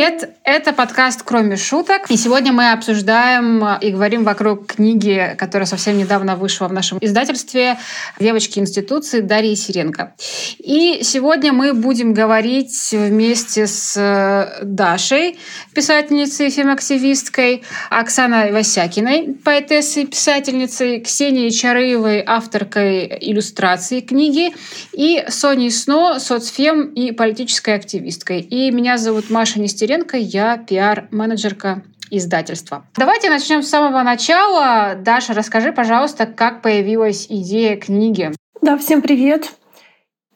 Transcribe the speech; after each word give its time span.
привет! 0.00 0.39
Это 0.52 0.72
подкаст 0.72 1.22
«Кроме 1.24 1.56
шуток». 1.56 2.10
И 2.10 2.16
сегодня 2.16 2.52
мы 2.52 2.72
обсуждаем 2.72 3.64
и 3.80 3.90
говорим 3.92 4.24
вокруг 4.24 4.66
книги, 4.66 5.36
которая 5.38 5.64
совсем 5.64 5.96
недавно 5.96 6.34
вышла 6.34 6.66
в 6.66 6.72
нашем 6.72 6.98
издательстве 7.00 7.78
«Девочки 8.18 8.58
институции» 8.58 9.20
Дарьи 9.20 9.54
Сиренко. 9.54 10.12
И 10.58 11.02
сегодня 11.04 11.52
мы 11.52 11.72
будем 11.72 12.12
говорить 12.14 12.88
вместе 12.90 13.68
с 13.68 13.96
э, 13.96 14.64
Дашей, 14.64 15.38
писательницей, 15.72 16.50
фемактивисткой, 16.50 17.62
Оксаной 17.88 18.50
Васякиной, 18.50 19.36
поэтессой, 19.44 20.06
писательницей, 20.06 21.00
Ксенией 21.00 21.52
Чарыевой, 21.52 22.24
авторкой 22.26 23.06
иллюстрации 23.20 24.00
книги, 24.00 24.52
и 24.94 25.24
Соней 25.28 25.70
Сно, 25.70 26.18
соцфем 26.18 26.86
и 26.86 27.12
политической 27.12 27.76
активисткой. 27.76 28.40
И 28.40 28.72
меня 28.72 28.98
зовут 28.98 29.30
Маша 29.30 29.60
Нестеренко, 29.60 30.16
я 30.16 30.39
пиар-менеджерка 30.66 31.82
издательства. 32.10 32.84
Давайте 32.96 33.30
начнем 33.30 33.62
с 33.62 33.68
самого 33.68 34.02
начала. 34.02 34.94
Даша, 34.96 35.32
расскажи, 35.32 35.72
пожалуйста, 35.72 36.26
как 36.26 36.62
появилась 36.62 37.26
идея 37.28 37.76
книги. 37.76 38.32
Да, 38.60 38.76
всем 38.76 39.00
привет. 39.00 39.52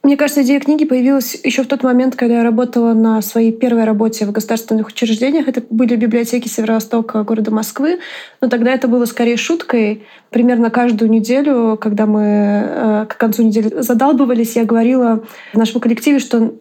Мне 0.04 0.18
кажется, 0.18 0.42
идея 0.42 0.60
книги 0.60 0.84
появилась 0.84 1.34
еще 1.44 1.62
в 1.62 1.66
тот 1.66 1.82
момент, 1.82 2.14
когда 2.14 2.36
я 2.36 2.42
работала 2.42 2.92
на 2.92 3.22
своей 3.22 3.52
первой 3.52 3.84
работе 3.84 4.26
в 4.26 4.32
государственных 4.32 4.88
учреждениях. 4.88 5.48
Это 5.48 5.62
были 5.70 5.96
библиотеки 5.96 6.46
Северо-Востока 6.46 7.22
города 7.22 7.50
Москвы. 7.50 8.00
Но 8.42 8.50
тогда 8.50 8.72
это 8.72 8.86
было 8.86 9.06
скорее 9.06 9.38
шуткой. 9.38 10.06
Примерно 10.28 10.68
каждую 10.68 11.10
неделю, 11.10 11.78
когда 11.80 12.04
мы 12.04 12.22
э, 12.22 13.06
к 13.08 13.16
концу 13.16 13.44
недели 13.44 13.80
задалбывались, 13.80 14.56
я 14.56 14.64
говорила 14.64 15.24
в 15.54 15.56
нашем 15.56 15.80
коллективе, 15.80 16.18
что 16.18 16.52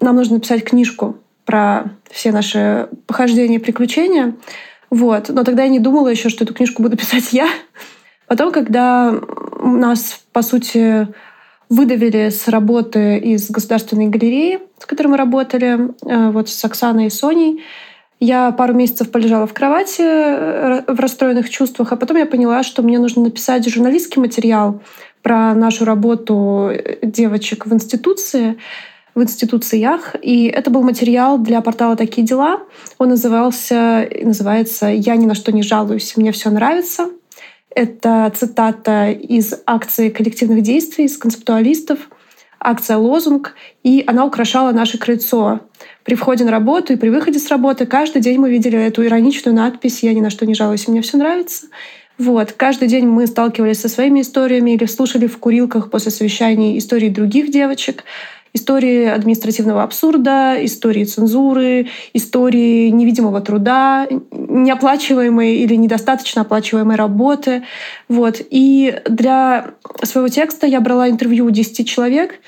нам 0.00 0.14
нужно 0.14 0.36
написать 0.36 0.62
книжку 0.62 1.16
про 1.44 1.84
все 2.10 2.32
наши 2.32 2.88
похождения 3.06 3.56
и 3.56 3.60
приключения. 3.60 4.34
Вот. 4.90 5.28
Но 5.28 5.44
тогда 5.44 5.64
я 5.64 5.68
не 5.68 5.80
думала 5.80 6.08
еще, 6.08 6.28
что 6.28 6.44
эту 6.44 6.54
книжку 6.54 6.82
буду 6.82 6.96
писать 6.96 7.32
я. 7.32 7.48
Потом, 8.26 8.52
когда 8.52 9.14
нас, 9.60 10.22
по 10.32 10.42
сути, 10.42 11.08
выдавили 11.68 12.30
с 12.30 12.48
работы 12.48 13.18
из 13.18 13.50
Государственной 13.50 14.08
галереи, 14.08 14.60
с 14.78 14.86
которой 14.86 15.08
мы 15.08 15.16
работали, 15.16 15.90
э, 16.06 16.30
вот 16.30 16.48
с 16.48 16.64
Оксаной 16.64 17.06
и 17.06 17.10
Соней, 17.10 17.62
я 18.20 18.52
пару 18.52 18.74
месяцев 18.74 19.10
полежала 19.10 19.46
в 19.46 19.52
кровати 19.52 20.02
э, 20.02 20.82
в 20.86 20.98
расстроенных 20.98 21.50
чувствах, 21.50 21.92
а 21.92 21.96
потом 21.96 22.16
я 22.16 22.26
поняла, 22.26 22.62
что 22.62 22.82
мне 22.82 22.98
нужно 22.98 23.24
написать 23.24 23.68
журналистский 23.68 24.20
материал 24.20 24.80
про 25.22 25.54
нашу 25.54 25.84
работу 25.84 26.70
девочек 27.02 27.66
в 27.66 27.74
институции, 27.74 28.58
в 29.14 29.22
институциях. 29.22 30.14
И 30.20 30.46
это 30.46 30.70
был 30.70 30.82
материал 30.82 31.38
для 31.38 31.60
портала 31.60 31.96
«Такие 31.96 32.26
дела». 32.26 32.60
Он 32.98 33.10
назывался, 33.10 34.08
называется 34.22 34.88
«Я 34.88 35.16
ни 35.16 35.26
на 35.26 35.34
что 35.34 35.52
не 35.52 35.62
жалуюсь, 35.62 36.16
мне 36.16 36.32
все 36.32 36.50
нравится». 36.50 37.10
Это 37.70 38.32
цитата 38.36 39.10
из 39.10 39.54
акции 39.66 40.08
коллективных 40.08 40.62
действий, 40.62 41.06
из 41.06 41.18
концептуалистов, 41.18 41.98
акция 42.60 42.96
«Лозунг», 42.96 43.54
и 43.82 44.04
она 44.06 44.24
украшала 44.24 44.70
наше 44.72 44.96
крыльцо. 44.98 45.60
При 46.04 46.14
входе 46.14 46.44
на 46.44 46.52
работу 46.52 46.92
и 46.92 46.96
при 46.96 47.08
выходе 47.08 47.38
с 47.38 47.48
работы 47.48 47.86
каждый 47.86 48.22
день 48.22 48.38
мы 48.38 48.50
видели 48.50 48.78
эту 48.78 49.04
ироничную 49.04 49.56
надпись 49.56 50.02
«Я 50.02 50.14
ни 50.14 50.20
на 50.20 50.30
что 50.30 50.46
не 50.46 50.54
жалуюсь, 50.54 50.86
мне 50.86 51.02
все 51.02 51.16
нравится». 51.16 51.66
Вот. 52.16 52.52
Каждый 52.52 52.86
день 52.86 53.06
мы 53.06 53.26
сталкивались 53.26 53.80
со 53.80 53.88
своими 53.88 54.20
историями 54.20 54.72
или 54.72 54.84
слушали 54.84 55.26
в 55.26 55.38
курилках 55.38 55.90
после 55.90 56.12
совещаний 56.12 56.78
истории 56.78 57.08
других 57.08 57.50
девочек 57.50 58.04
истории 58.54 59.06
административного 59.06 59.82
абсурда, 59.82 60.56
истории 60.64 61.04
цензуры, 61.04 61.88
истории 62.12 62.88
невидимого 62.88 63.40
труда, 63.40 64.06
неоплачиваемой 64.30 65.56
или 65.56 65.74
недостаточно 65.74 66.42
оплачиваемой 66.42 66.96
работы. 66.96 67.64
Вот. 68.08 68.40
И 68.50 69.00
для 69.06 69.72
своего 70.04 70.28
текста 70.28 70.66
я 70.66 70.80
брала 70.80 71.10
интервью 71.10 71.46
у 71.46 71.50
10 71.50 71.86
человек, 71.86 72.40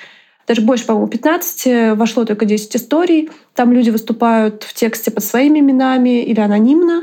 даже 0.46 0.62
больше, 0.62 0.86
по-моему, 0.86 1.08
15, 1.08 1.96
вошло 1.96 2.24
только 2.24 2.44
10 2.44 2.76
историй. 2.76 3.30
Там 3.54 3.72
люди 3.72 3.90
выступают 3.90 4.62
в 4.62 4.74
тексте 4.74 5.10
под 5.10 5.24
своими 5.24 5.58
именами 5.58 6.22
или 6.22 6.38
анонимно. 6.38 7.02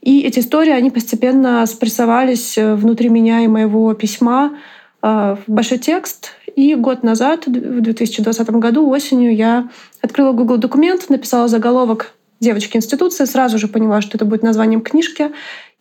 И 0.00 0.20
эти 0.20 0.38
истории, 0.38 0.70
они 0.70 0.90
постепенно 0.90 1.66
спрессовались 1.66 2.56
внутри 2.56 3.08
меня 3.08 3.40
и 3.40 3.48
моего 3.48 3.94
письма 3.94 4.52
э, 4.52 4.56
в 5.04 5.42
большой 5.46 5.76
текст. 5.76 6.30
И 6.56 6.74
год 6.74 7.02
назад, 7.02 7.46
в 7.46 7.80
2020 7.80 8.50
году, 8.50 8.88
осенью, 8.88 9.34
я 9.36 9.68
открыла 10.00 10.32
Google 10.32 10.56
документ, 10.56 11.10
написала 11.10 11.46
заголовок 11.46 12.14
«Девочки 12.40 12.78
институции», 12.78 13.26
сразу 13.26 13.58
же 13.58 13.68
поняла, 13.68 14.00
что 14.00 14.16
это 14.16 14.24
будет 14.24 14.42
названием 14.42 14.80
книжки, 14.80 15.30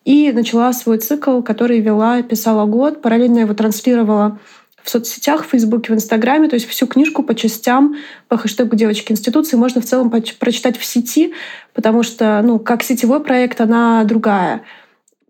и 0.03 0.33
начала 0.33 0.73
свой 0.73 0.97
цикл, 0.97 1.41
который 1.41 1.79
вела, 1.79 2.21
писала 2.21 2.65
год, 2.65 3.01
параллельно 3.01 3.39
его 3.39 3.53
транслировала 3.53 4.39
в 4.81 4.89
соцсетях, 4.89 5.45
в 5.45 5.51
Фейсбуке, 5.51 5.93
в 5.93 5.95
Инстаграме. 5.95 6.49
То 6.49 6.55
есть 6.55 6.67
всю 6.67 6.87
книжку 6.87 7.23
по 7.23 7.33
частям, 7.33 7.95
по 8.27 8.37
хэштегу 8.37 8.75
«Девочки 8.75 9.13
институции» 9.13 9.55
можно 9.55 9.79
в 9.79 9.85
целом 9.85 10.11
прочитать 10.11 10.77
в 10.77 10.83
сети, 10.83 11.33
потому 11.73 12.03
что, 12.03 12.41
ну, 12.43 12.59
как 12.59 12.83
сетевой 12.83 13.21
проект, 13.21 13.61
она 13.61 14.03
другая 14.03 14.63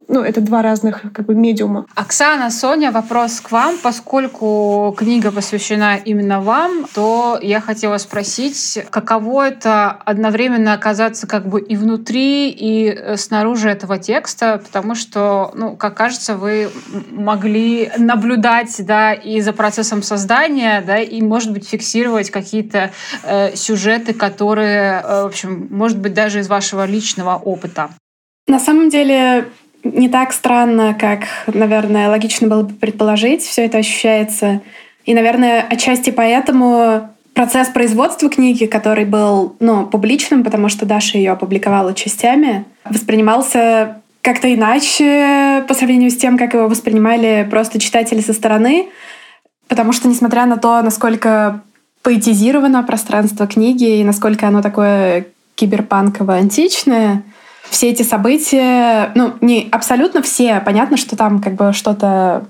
ну, 0.07 0.21
это 0.21 0.41
два 0.41 0.61
разных 0.61 1.01
как 1.13 1.25
бы 1.25 1.35
медиума. 1.35 1.85
Оксана, 1.95 2.49
Соня, 2.51 2.91
вопрос 2.91 3.41
к 3.41 3.51
вам. 3.51 3.77
Поскольку 3.81 4.93
книга 4.97 5.31
посвящена 5.31 5.97
именно 5.97 6.41
вам, 6.41 6.85
то 6.93 7.39
я 7.41 7.61
хотела 7.61 7.97
спросить, 7.97 8.79
каково 8.89 9.47
это 9.47 9.91
одновременно 9.91 10.73
оказаться 10.73 11.27
как 11.27 11.47
бы 11.47 11.61
и 11.61 11.75
внутри, 11.75 12.49
и 12.49 12.89
э, 12.89 13.17
снаружи 13.17 13.69
этого 13.69 13.97
текста, 13.97 14.61
потому 14.63 14.95
что, 14.95 15.51
ну, 15.55 15.75
как 15.75 15.95
кажется, 15.95 16.35
вы 16.35 16.69
могли 17.11 17.91
наблюдать, 17.97 18.75
да, 18.85 19.13
и 19.13 19.41
за 19.41 19.53
процессом 19.53 20.03
создания, 20.03 20.83
да, 20.85 20.99
и, 20.99 21.21
может 21.21 21.51
быть, 21.51 21.67
фиксировать 21.67 22.29
какие-то 22.29 22.91
э, 23.23 23.55
сюжеты, 23.55 24.13
которые, 24.13 25.01
э, 25.03 25.23
в 25.23 25.27
общем, 25.27 25.67
может 25.69 25.99
быть, 25.99 26.13
даже 26.13 26.39
из 26.39 26.47
вашего 26.47 26.85
личного 26.85 27.35
опыта. 27.35 27.89
На 28.47 28.59
самом 28.59 28.89
деле, 28.89 29.45
не 29.83 30.09
так 30.09 30.33
странно, 30.33 30.95
как, 30.97 31.23
наверное, 31.47 32.09
логично 32.09 32.47
было 32.47 32.63
бы 32.63 32.73
предположить. 32.73 33.41
Все 33.43 33.65
это 33.65 33.79
ощущается. 33.79 34.61
И, 35.05 35.13
наверное, 35.13 35.65
отчасти 35.69 36.09
поэтому 36.09 37.09
процесс 37.33 37.67
производства 37.67 38.29
книги, 38.29 38.65
который 38.65 39.05
был 39.05 39.55
ну, 39.59 39.85
публичным, 39.85 40.43
потому 40.43 40.69
что 40.69 40.85
Даша 40.85 41.17
ее 41.17 41.31
опубликовала 41.31 41.93
частями, 41.93 42.65
воспринимался 42.85 44.01
как-то 44.21 44.53
иначе 44.53 45.65
по 45.67 45.73
сравнению 45.73 46.09
с 46.09 46.15
тем, 46.15 46.37
как 46.37 46.53
его 46.53 46.67
воспринимали 46.67 47.45
просто 47.49 47.79
читатели 47.79 48.21
со 48.21 48.33
стороны. 48.33 48.87
Потому 49.67 49.91
что, 49.91 50.07
несмотря 50.07 50.45
на 50.45 50.57
то, 50.57 50.81
насколько 50.81 51.61
поэтизировано 52.03 52.83
пространство 52.83 53.47
книги 53.47 53.99
и 53.99 54.03
насколько 54.03 54.47
оно 54.47 54.61
такое 54.61 55.25
киберпанково-античное, 55.55 57.23
все 57.73 57.89
эти 57.89 58.03
события, 58.03 59.11
ну, 59.15 59.33
не 59.41 59.67
абсолютно 59.71 60.21
все, 60.21 60.61
понятно, 60.63 60.95
что 60.95 61.15
там 61.15 61.41
как 61.41 61.55
бы 61.55 61.73
что-то 61.73 62.45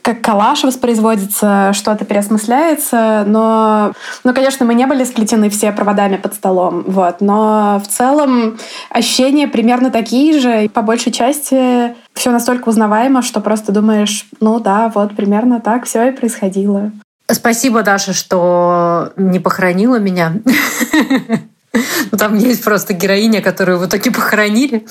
как 0.00 0.22
коллаж 0.22 0.64
воспроизводится, 0.64 1.72
что-то 1.74 2.06
переосмысляется, 2.06 3.24
но, 3.26 3.92
ну, 4.24 4.32
конечно, 4.32 4.64
мы 4.64 4.72
не 4.72 4.86
были 4.86 5.04
сплетены 5.04 5.50
все 5.50 5.72
проводами 5.72 6.16
под 6.16 6.32
столом, 6.32 6.84
вот, 6.86 7.20
но 7.20 7.82
в 7.84 7.88
целом 7.88 8.56
ощущения 8.88 9.46
примерно 9.46 9.90
такие 9.90 10.40
же, 10.40 10.70
по 10.70 10.80
большей 10.80 11.12
части 11.12 11.94
все 12.14 12.30
настолько 12.30 12.70
узнаваемо, 12.70 13.20
что 13.20 13.40
просто 13.40 13.72
думаешь, 13.72 14.26
ну 14.40 14.58
да, 14.58 14.90
вот 14.94 15.14
примерно 15.14 15.60
так 15.60 15.84
все 15.84 16.08
и 16.08 16.12
происходило. 16.12 16.92
Спасибо, 17.30 17.82
Даша, 17.82 18.14
что 18.14 19.12
не 19.16 19.38
похоронила 19.38 19.98
меня. 19.98 20.32
Ну, 21.72 22.18
там 22.18 22.36
есть 22.36 22.64
просто 22.64 22.94
героиня, 22.94 23.42
которую 23.42 23.78
в 23.78 23.86
итоге 23.86 24.10
похоронили. 24.10 24.86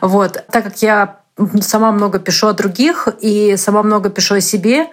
Вот. 0.00 0.44
Так 0.50 0.64
как 0.64 0.82
я 0.82 1.20
сама 1.60 1.92
много 1.92 2.18
пишу 2.18 2.48
о 2.48 2.52
других 2.52 3.08
и 3.20 3.56
сама 3.56 3.82
много 3.82 4.10
пишу 4.10 4.36
о 4.36 4.40
себе, 4.40 4.86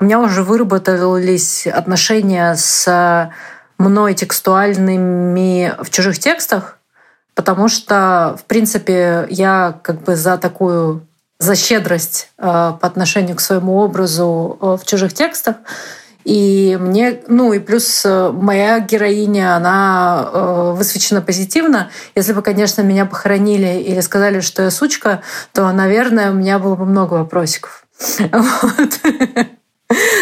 у 0.00 0.04
меня 0.04 0.20
уже 0.20 0.42
выработались 0.42 1.66
отношения 1.66 2.54
с 2.54 3.32
мной 3.78 4.14
текстуальными 4.14 5.74
в 5.82 5.90
чужих 5.90 6.18
текстах, 6.18 6.78
потому 7.34 7.68
что, 7.68 8.36
в 8.38 8.44
принципе, 8.44 9.26
я 9.30 9.78
как 9.82 10.02
бы 10.02 10.16
за 10.16 10.38
такую 10.38 11.04
за 11.40 11.54
щедрость 11.54 12.30
э, 12.36 12.42
по 12.42 12.78
отношению 12.82 13.36
к 13.36 13.40
своему 13.40 13.76
образу 13.76 14.58
э, 14.60 14.76
в 14.82 14.84
чужих 14.84 15.14
текстах. 15.14 15.56
И 16.28 16.76
мне, 16.78 17.22
ну 17.28 17.54
и 17.54 17.58
плюс 17.58 18.02
э, 18.04 18.30
моя 18.30 18.80
героиня, 18.80 19.56
она 19.56 20.28
э, 20.30 20.72
высвечена 20.76 21.22
позитивно. 21.22 21.90
Если 22.14 22.34
бы, 22.34 22.42
конечно, 22.42 22.82
меня 22.82 23.06
похоронили 23.06 23.80
или 23.80 24.00
сказали, 24.00 24.40
что 24.40 24.64
я 24.64 24.70
сучка, 24.70 25.22
то, 25.54 25.72
наверное, 25.72 26.30
у 26.30 26.34
меня 26.34 26.58
было 26.58 26.74
бы 26.76 26.84
много 26.84 27.14
вопросиков. 27.14 27.86
Вот. 28.30 29.00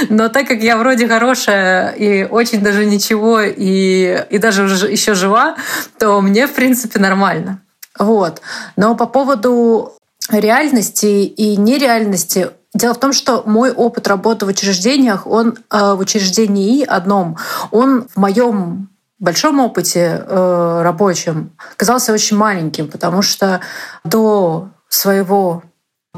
Но 0.08 0.28
так 0.28 0.46
как 0.46 0.60
я 0.60 0.76
вроде 0.76 1.08
хорошая 1.08 1.90
и 1.90 2.22
очень 2.22 2.60
даже 2.60 2.86
ничего, 2.86 3.40
и, 3.40 4.24
и 4.30 4.38
даже 4.38 4.62
еще 4.88 5.14
жива, 5.14 5.56
то 5.98 6.20
мне, 6.20 6.46
в 6.46 6.54
принципе, 6.54 7.00
нормально. 7.00 7.62
Вот. 7.98 8.40
Но 8.76 8.94
по 8.94 9.06
поводу 9.06 9.94
реальности 10.30 11.24
и 11.24 11.56
нереальности 11.56 12.50
Дело 12.74 12.94
в 12.94 13.00
том, 13.00 13.12
что 13.12 13.42
мой 13.46 13.72
опыт 13.72 14.08
работы 14.08 14.44
в 14.44 14.48
учреждениях, 14.48 15.26
он 15.26 15.58
э, 15.70 15.94
в 15.94 16.00
учреждении 16.00 16.84
одном, 16.84 17.38
он 17.70 18.06
в 18.08 18.16
моем 18.16 18.90
большом 19.18 19.60
опыте 19.60 20.24
э, 20.26 20.80
рабочем 20.82 21.52
казался 21.76 22.12
очень 22.12 22.36
маленьким, 22.36 22.88
потому 22.88 23.22
что 23.22 23.60
до 24.04 24.68
своего 24.88 25.62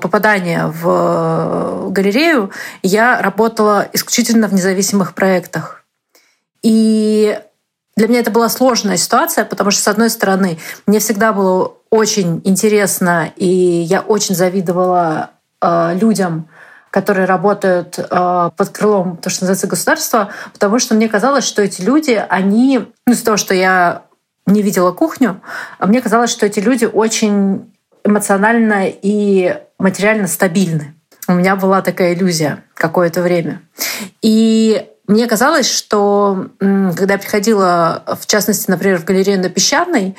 попадания 0.00 0.66
в 0.66 1.90
галерею 1.90 2.50
я 2.82 3.20
работала 3.20 3.88
исключительно 3.92 4.48
в 4.48 4.54
независимых 4.54 5.14
проектах. 5.14 5.84
И 6.62 7.40
для 7.96 8.08
меня 8.08 8.20
это 8.20 8.30
была 8.30 8.48
сложная 8.48 8.96
ситуация, 8.96 9.44
потому 9.44 9.70
что, 9.70 9.82
с 9.82 9.88
одной 9.88 10.10
стороны, 10.10 10.58
мне 10.86 10.98
всегда 11.00 11.32
было 11.32 11.74
очень 11.90 12.40
интересно, 12.44 13.32
и 13.36 13.46
я 13.46 14.00
очень 14.00 14.34
завидовала 14.34 15.30
э, 15.60 15.94
людям, 16.00 16.48
которые 16.90 17.26
работают 17.26 17.98
э, 17.98 18.50
под 18.56 18.68
крылом, 18.70 19.16
то, 19.18 19.30
что 19.30 19.44
называется, 19.44 19.66
государства, 19.66 20.30
потому 20.52 20.78
что 20.78 20.94
мне 20.94 21.08
казалось, 21.08 21.44
что 21.44 21.62
эти 21.62 21.82
люди, 21.82 22.22
они, 22.28 22.86
ну, 23.06 23.12
из-за 23.12 23.24
того, 23.24 23.36
что 23.36 23.54
я 23.54 24.02
не 24.46 24.62
видела 24.62 24.92
кухню, 24.92 25.40
мне 25.78 26.00
казалось, 26.00 26.30
что 26.30 26.46
эти 26.46 26.60
люди 26.60 26.86
очень 26.86 27.70
эмоционально 28.04 28.86
и 28.86 29.58
материально 29.78 30.26
стабильны. 30.26 30.94
У 31.26 31.32
меня 31.32 31.56
была 31.56 31.82
такая 31.82 32.14
иллюзия 32.14 32.64
какое-то 32.74 33.20
время. 33.20 33.60
И 34.22 34.88
мне 35.06 35.26
казалось, 35.26 35.70
что 35.70 36.48
когда 36.58 37.14
я 37.14 37.18
приходила, 37.18 38.02
в 38.20 38.26
частности, 38.26 38.70
например, 38.70 38.98
в 38.98 39.04
галерею 39.04 39.40
на 39.40 39.50
Песчаной, 39.50 40.16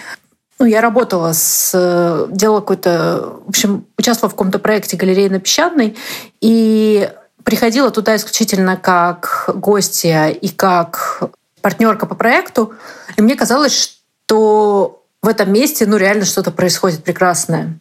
ну, 0.60 0.66
я 0.66 0.82
работала 0.82 1.32
с... 1.32 2.28
делала 2.32 2.60
какой-то... 2.60 3.40
В 3.46 3.50
общем, 3.50 3.86
участвовала 3.98 4.30
в 4.30 4.34
каком-то 4.34 4.60
проекте 4.60 4.98
галереи 4.98 5.30
на 5.30 5.40
Песчаной, 5.40 5.98
и 6.42 7.10
приходила 7.46 7.92
туда 7.92 8.16
исключительно 8.18 8.76
как 8.76 9.50
гостья 9.56 10.28
и 10.28 10.50
как 10.50 11.24
партнерка 11.62 12.06
по 12.06 12.16
проекту. 12.16 12.74
И 13.16 13.22
мне 13.22 13.36
казалось, 13.36 14.00
что 14.26 15.02
в 15.22 15.28
этом 15.28 15.52
месте 15.52 15.86
ну, 15.86 15.96
реально 15.96 16.26
что-то 16.26 16.52
происходит 16.52 17.06
прекрасное. 17.06 17.80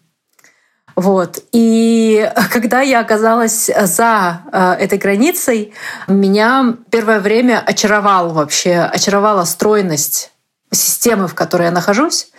Вот. 0.95 1.41
И 1.51 2.31
когда 2.53 2.81
я 2.81 3.01
оказалась 3.01 3.67
за 3.67 4.43
э, 4.53 4.73
этой 4.75 4.99
границей, 4.99 5.75
меня 6.07 6.77
первое 6.91 7.19
время 7.19 7.61
очаровал 7.65 8.31
вообще, 8.31 8.79
очаровала 8.79 9.45
стройность 9.45 10.31
системы, 10.71 11.27
в 11.27 11.35
которой 11.35 11.65
я 11.65 11.71
нахожусь 11.73 12.31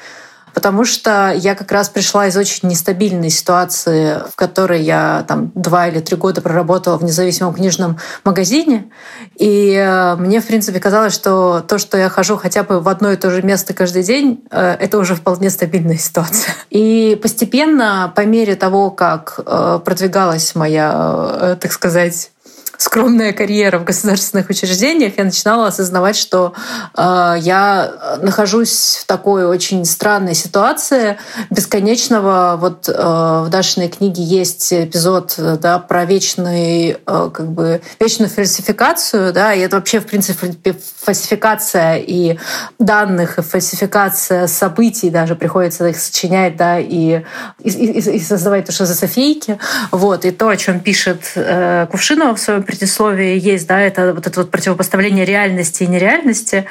потому 0.54 0.86
что 0.86 1.34
я 1.36 1.56
как 1.56 1.72
раз 1.72 1.90
пришла 1.90 2.28
из 2.28 2.38
очень 2.38 2.69
нестабильной 2.69 3.30
ситуации, 3.30 4.18
в 4.31 4.36
которой 4.36 4.81
я 4.81 5.25
там 5.28 5.51
два 5.56 5.88
или 5.88 6.00
три 6.00 6.18
года 6.18 6.42
проработала 6.42 6.98
в 6.98 7.04
независимом 7.04 7.54
книжном 7.54 7.98
магазине. 8.24 8.92
И 9.36 9.74
э, 9.74 10.16
мне, 10.16 10.42
в 10.42 10.48
принципе, 10.48 10.80
казалось, 10.80 11.13
что 11.13 11.62
то, 11.68 11.78
что 11.78 11.98
я 11.98 12.10
хожу 12.10 12.38
хотя 12.38 12.63
бы 12.63 12.80
в 12.80 12.90
одно 12.90 13.12
и 13.12 13.16
то 13.16 13.30
же 13.31 13.42
место 13.42 13.74
каждый 13.74 14.04
день, 14.04 14.44
э, 14.51 14.78
это 14.80 14.98
уже 14.98 15.16
вполне 15.16 15.50
стабильная 15.50 15.98
ситуация. 15.98 16.54
И 16.69 17.19
постепенно, 17.22 18.12
по 18.16 18.25
мере 18.25 18.56
того, 18.56 18.92
как 18.92 19.40
э, 19.45 19.80
продвигалась 19.84 20.56
моя, 20.56 21.57
так 21.60 21.72
сказать, 21.72 22.31
скромная 22.80 23.34
карьера 23.34 23.78
в 23.78 23.84
государственных 23.84 24.50
учреждениях, 24.50 25.18
я 25.18 25.26
начинала 25.26 25.68
осознавать, 25.68 26.16
что 26.16 26.54
э, 26.98 27.36
я 27.40 28.18
нахожусь 28.22 29.02
в 29.02 29.06
такой 29.06 29.46
очень 29.46 29.84
странной 29.84 30.34
ситуации 30.34 31.18
бесконечного. 31.50 32.58
Вот 32.60 32.88
э, 32.88 32.94
в 32.94 33.50
Дашиной 33.50 33.90
книге 33.90 34.24
есть 34.24 34.72
эпизод 34.72 35.36
да, 35.60 35.80
про 35.80 36.06
вечный, 36.06 36.92
э, 37.06 37.30
как 37.34 37.52
бы, 37.52 37.81
вечную 38.00 38.30
фальсификацию, 38.30 39.34
да, 39.34 39.54
и 39.54 39.60
это 39.60 39.76
вообще, 39.76 40.00
в 40.00 40.06
принципе, 40.06 40.74
фальсификация 41.02 41.98
и 41.98 42.38
данных, 42.80 43.40
и 43.40 43.42
фальсификация 43.42 44.48
событий 44.48 45.10
даже 45.10 45.36
приходится 45.36 45.86
их 45.90 46.00
сочинять, 46.00 46.56
да, 46.56 46.80
и, 46.80 47.24
и, 47.62 47.70
и, 47.70 48.00
и 48.00 48.20
создавать 48.22 48.66
то, 48.66 48.72
что 48.72 48.86
за 48.86 48.96
софейки. 48.96 49.60
Вот, 49.92 50.24
и 50.24 50.31
то, 50.31 50.48
о 50.48 50.56
чем 50.56 50.80
пишет 50.80 51.34
э, 51.36 51.86
Кувшинова 51.92 52.36
в 52.36 52.40
своем 52.40 52.64
предисловии 52.69 53.39
есть, 53.39 53.68
да, 53.68 53.81
это 53.81 54.13
вот 54.13 54.27
это 54.27 54.42
вот 54.42 54.51
противопоставление 54.51 55.25
реальности 55.25 55.81
и 55.81 55.88
нереальности. 55.88 56.66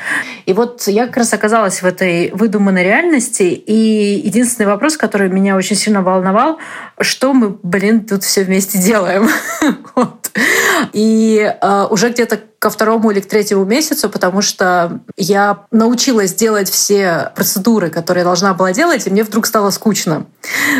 И 0.46 0.52
вот 0.52 0.86
я 0.86 1.06
как 1.08 1.16
раз 1.16 1.34
оказалась 1.34 1.82
в 1.82 1.86
этой 1.86 2.30
выдуманной 2.30 2.84
реальности, 2.84 3.42
и 3.42 4.20
единственный 4.24 4.66
вопрос, 4.66 4.96
который 4.96 5.28
меня 5.28 5.56
очень 5.56 5.74
сильно 5.74 6.00
волновал, 6.02 6.58
что 7.00 7.32
мы, 7.32 7.58
блин, 7.64 8.04
тут 8.04 8.22
все 8.22 8.44
вместе 8.44 8.78
делаем. 8.78 9.28
И 10.92 11.52
э, 11.60 11.86
уже 11.90 12.10
где-то 12.10 12.38
ко 12.58 12.70
второму 12.70 13.10
или 13.12 13.20
к 13.20 13.26
третьему 13.26 13.64
месяцу, 13.64 14.10
потому 14.10 14.42
что 14.42 15.00
я 15.16 15.60
научилась 15.70 16.34
делать 16.34 16.68
все 16.68 17.30
процедуры, 17.36 17.88
которые 17.88 18.22
я 18.22 18.24
должна 18.24 18.52
была 18.52 18.72
делать, 18.72 19.06
и 19.06 19.10
мне 19.10 19.22
вдруг 19.22 19.46
стало 19.46 19.70
скучно. 19.70 20.26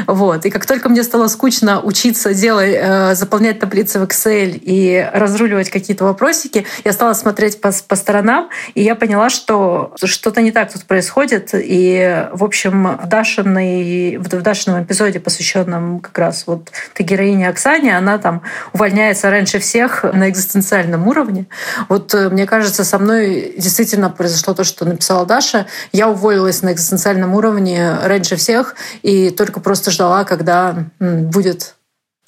Вот. 0.06 0.44
И 0.44 0.50
как 0.50 0.66
только 0.66 0.88
мне 0.88 1.04
стало 1.04 1.28
скучно 1.28 1.80
учиться 1.80 2.34
делать, 2.34 2.74
э, 2.74 3.14
заполнять 3.14 3.60
таблицы 3.60 4.00
в 4.00 4.02
Excel 4.04 4.58
и 4.60 5.08
разруливать 5.12 5.70
какие-то 5.70 6.04
вопросики, 6.04 6.66
я 6.84 6.92
стала 6.92 7.12
смотреть 7.12 7.60
по, 7.60 7.72
по 7.86 7.94
сторонам, 7.94 8.48
и 8.74 8.82
я 8.82 8.96
поняла, 8.96 9.30
что 9.30 9.94
что-то 10.02 10.42
не 10.42 10.50
так 10.50 10.72
тут 10.72 10.84
происходит. 10.84 11.50
И, 11.52 12.26
в 12.32 12.42
общем, 12.42 12.98
в, 13.02 13.06
Дашиной, 13.06 14.16
в 14.16 14.28
Дашином 14.28 14.82
эпизоде, 14.82 15.20
посвященном 15.20 16.00
как 16.00 16.18
раз 16.18 16.44
вот 16.46 16.70
этой 16.92 17.06
героине 17.06 17.48
Оксане, 17.48 17.96
она 17.96 18.18
там 18.18 18.42
увольняется 18.72 19.30
раньше 19.30 19.60
всех 19.60 20.02
на 20.02 20.28
экзистенциальном 20.28 21.06
уровне. 21.06 21.46
Вот 21.88 22.14
э, 22.14 22.28
мне 22.28 22.46
кажется, 22.46 22.84
со 22.84 22.98
мной 22.98 23.54
действительно 23.56 24.10
произошло 24.10 24.54
то, 24.54 24.64
что 24.64 24.84
написала 24.84 25.26
Даша. 25.26 25.66
Я 25.92 26.08
уволилась 26.08 26.62
на 26.62 26.72
экзистенциальном 26.72 27.34
уровне 27.34 27.96
раньше 28.02 28.36
всех 28.36 28.74
и 29.02 29.30
только 29.30 29.60
просто 29.60 29.90
ждала, 29.90 30.24
когда 30.24 30.86
будет 30.98 31.74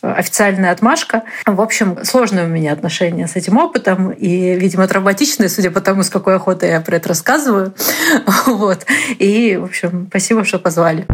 официальная 0.03 0.73
отмашка. 0.73 1.25
В 1.47 1.61
общем, 1.61 2.05
сложные 2.05 2.47
у 2.47 2.49
меня 2.49 2.73
отношения 2.73 3.27
с 3.27 3.37
этим 3.37 3.59
опытом 3.59 4.11
и, 4.11 4.55
видимо, 4.57 4.87
травматичные, 4.89 5.49
судя 5.49 5.71
по 5.71 5.81
тому, 5.81 6.03
с 6.03 6.11
какой 6.11 6.37
охотой 6.37 6.71
я 6.71 6.81
про 6.81 6.97
это 6.97 7.09
рассказываю. 7.09 7.75
Вот. 8.47 8.87
И, 9.19 9.57
в 9.57 9.65
общем, 9.65 10.07
спасибо, 10.09 10.45
что 10.45 10.59
позвали. 10.59 11.07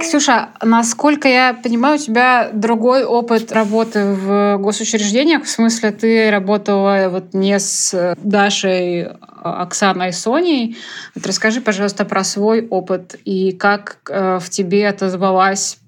Ксюша, 0.00 0.50
насколько 0.62 1.28
я 1.28 1.54
понимаю, 1.54 1.96
у 1.96 1.98
тебя 1.98 2.50
другой 2.52 3.04
опыт 3.04 3.52
работы 3.52 4.04
в 4.04 4.58
госучреждениях. 4.58 5.44
В 5.44 5.48
смысле, 5.48 5.90
ты 5.90 6.30
работала 6.30 7.08
вот 7.10 7.34
не 7.34 7.58
с 7.58 8.14
Дашей, 8.22 9.08
Оксаной 9.42 10.10
и 10.10 10.12
Соней. 10.12 10.76
Вот 11.14 11.26
расскажи, 11.26 11.60
пожалуйста, 11.60 12.04
про 12.04 12.24
свой 12.24 12.66
опыт 12.66 13.16
и 13.24 13.52
как 13.52 13.98
э, 14.08 14.38
в 14.40 14.48
тебе 14.50 14.88
отозвалась 14.88 15.78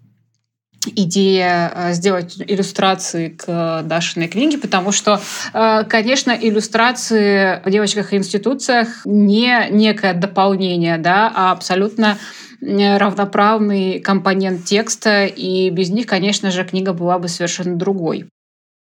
идея 0.87 1.73
э, 1.75 1.93
сделать 1.93 2.37
иллюстрации 2.39 3.29
к 3.29 3.83
Дашиной 3.85 4.29
книге, 4.29 4.59
потому 4.59 4.93
что, 4.93 5.21
э, 5.53 5.85
конечно, 5.89 6.31
иллюстрации 6.31 7.63
в 7.65 7.71
девочках 7.71 8.13
и 8.13 8.17
институциях 8.17 9.05
не 9.05 9.69
некое 9.71 10.15
дополнение, 10.15 10.99
да, 10.99 11.31
а 11.35 11.53
абсолютно 11.53 12.19
равноправный 12.63 14.01
компонент 14.01 14.65
текста, 14.65 15.27
и 15.27 15.71
без 15.71 15.91
них, 15.91 16.07
конечно 16.07 16.51
же, 16.51 16.65
книга 16.65 16.93
была 16.93 17.19
бы 17.19 17.29
совершенно 17.29 17.77
другой. 17.77 18.27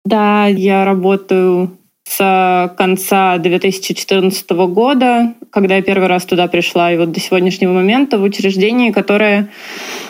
Да, 0.06 0.46
я 0.46 0.86
работаю 0.86 1.78
с 2.08 2.74
конца 2.78 3.38
2014 3.40 4.50
года, 4.52 5.34
когда 5.50 5.78
я 5.78 5.82
первый 5.82 6.08
раз 6.08 6.26
туда 6.26 6.48
пришла, 6.48 6.92
и 6.92 6.98
вот 6.98 7.12
до 7.12 7.20
сегодняшнего 7.20 7.74
момента 7.74 8.20
в 8.20 8.24
учреждении, 8.24 8.92
которое, 8.92 9.50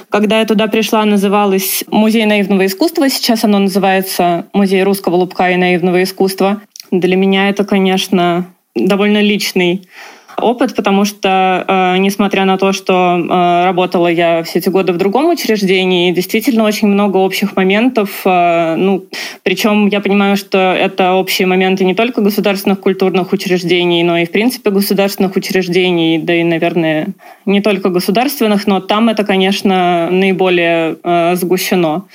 когда 0.09 0.39
я 0.39 0.45
туда 0.45 0.67
пришла, 0.67 1.05
называлось 1.05 1.85
Музей 1.87 2.25
наивного 2.25 2.65
искусства. 2.65 3.09
Сейчас 3.09 3.45
оно 3.45 3.59
называется 3.59 4.45
Музей 4.51 4.83
русского 4.83 5.15
лубка 5.15 5.51
и 5.51 5.55
наивного 5.55 6.03
искусства. 6.03 6.61
Для 6.91 7.15
меня 7.15 7.49
это, 7.49 7.63
конечно, 7.63 8.45
довольно 8.75 9.21
личный 9.21 9.87
опыт, 10.37 10.75
потому 10.75 11.05
что, 11.05 11.65
э, 11.67 11.97
несмотря 11.97 12.45
на 12.45 12.57
то, 12.57 12.71
что 12.71 12.93
э, 13.17 13.65
работала 13.65 14.07
я 14.07 14.43
все 14.43 14.59
эти 14.59 14.69
годы 14.69 14.93
в 14.93 14.97
другом 14.97 15.29
учреждении, 15.29 16.11
действительно 16.11 16.63
очень 16.63 16.87
много 16.87 17.17
общих 17.17 17.55
моментов. 17.55 18.21
Э, 18.25 18.75
ну, 18.75 19.05
причем 19.43 19.87
я 19.87 20.01
понимаю, 20.01 20.37
что 20.37 20.57
это 20.57 21.13
общие 21.13 21.47
моменты 21.47 21.83
не 21.85 21.95
только 21.95 22.21
государственных 22.21 22.79
культурных 22.79 23.33
учреждений, 23.33 24.03
но 24.03 24.17
и, 24.17 24.25
в 24.25 24.31
принципе, 24.31 24.69
государственных 24.69 25.35
учреждений, 25.35 26.17
да 26.17 26.35
и, 26.35 26.43
наверное, 26.43 27.07
не 27.45 27.61
только 27.61 27.89
государственных, 27.89 28.67
но 28.67 28.79
там 28.79 29.09
это, 29.09 29.23
конечно, 29.23 30.09
наиболее 30.11 30.97
сгущено. 31.35 32.05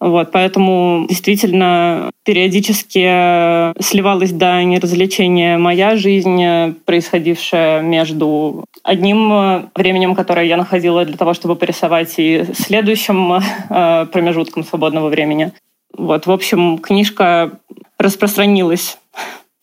Вот, 0.00 0.32
поэтому 0.32 1.04
действительно 1.10 2.10
периодически 2.24 3.04
э, 3.06 3.74
сливалась 3.80 4.32
до 4.32 4.64
неразличения 4.64 5.58
моя 5.58 5.96
жизнь, 5.96 6.42
э, 6.42 6.72
происходившая 6.86 7.82
между 7.82 8.64
одним 8.82 9.30
э, 9.30 9.62
временем, 9.74 10.14
которое 10.14 10.46
я 10.46 10.56
находила 10.56 11.04
для 11.04 11.18
того, 11.18 11.34
чтобы 11.34 11.54
порисовать, 11.54 12.14
и 12.16 12.46
следующим 12.54 13.42
промежутком 13.68 14.64
свободного 14.64 15.10
времени. 15.10 15.52
Вот, 15.94 16.24
в 16.24 16.30
общем, 16.30 16.78
книжка 16.78 17.58
распространилась 17.98 18.96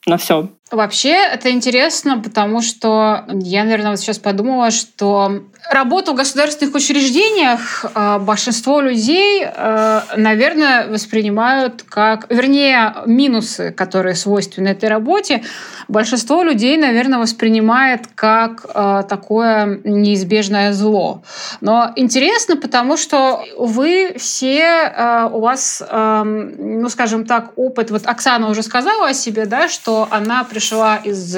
на 0.05 0.17
все. 0.17 0.49
Вообще, 0.71 1.13
это 1.13 1.49
интересно, 1.51 2.19
потому 2.21 2.61
что 2.61 3.23
я, 3.29 3.63
наверное, 3.63 3.91
вот 3.91 3.99
сейчас 3.99 4.19
подумала, 4.19 4.69
что 4.69 5.43
работу 5.69 6.13
в 6.13 6.15
государственных 6.15 6.75
учреждениях 6.75 7.85
э, 7.93 8.19
большинство 8.19 8.81
людей, 8.81 9.45
э, 9.45 10.01
наверное, 10.17 10.87
воспринимают 10.87 11.83
как, 11.83 12.29
вернее, 12.29 12.93
минусы, 13.05 13.71
которые 13.71 14.15
свойственны 14.15 14.69
этой 14.69 14.89
работе, 14.89 15.43
большинство 15.87 16.43
людей, 16.43 16.77
наверное, 16.77 17.19
воспринимает 17.19 18.07
как 18.15 18.65
э, 18.73 19.03
такое 19.07 19.79
неизбежное 19.85 20.73
зло. 20.73 21.23
Но 21.61 21.91
интересно, 21.95 22.57
потому 22.57 22.97
что 22.97 23.43
вы 23.57 24.15
все, 24.17 25.27
у 25.31 25.39
вас, 25.39 25.81
ну, 25.91 26.89
скажем 26.89 27.25
так, 27.25 27.51
опыт, 27.55 27.91
вот 27.91 28.05
Оксана 28.05 28.49
уже 28.49 28.63
сказала 28.63 29.09
о 29.09 29.13
себе, 29.13 29.45
да, 29.45 29.67
что 29.67 30.07
она 30.11 30.43
пришла 30.57 30.97
из 30.97 31.37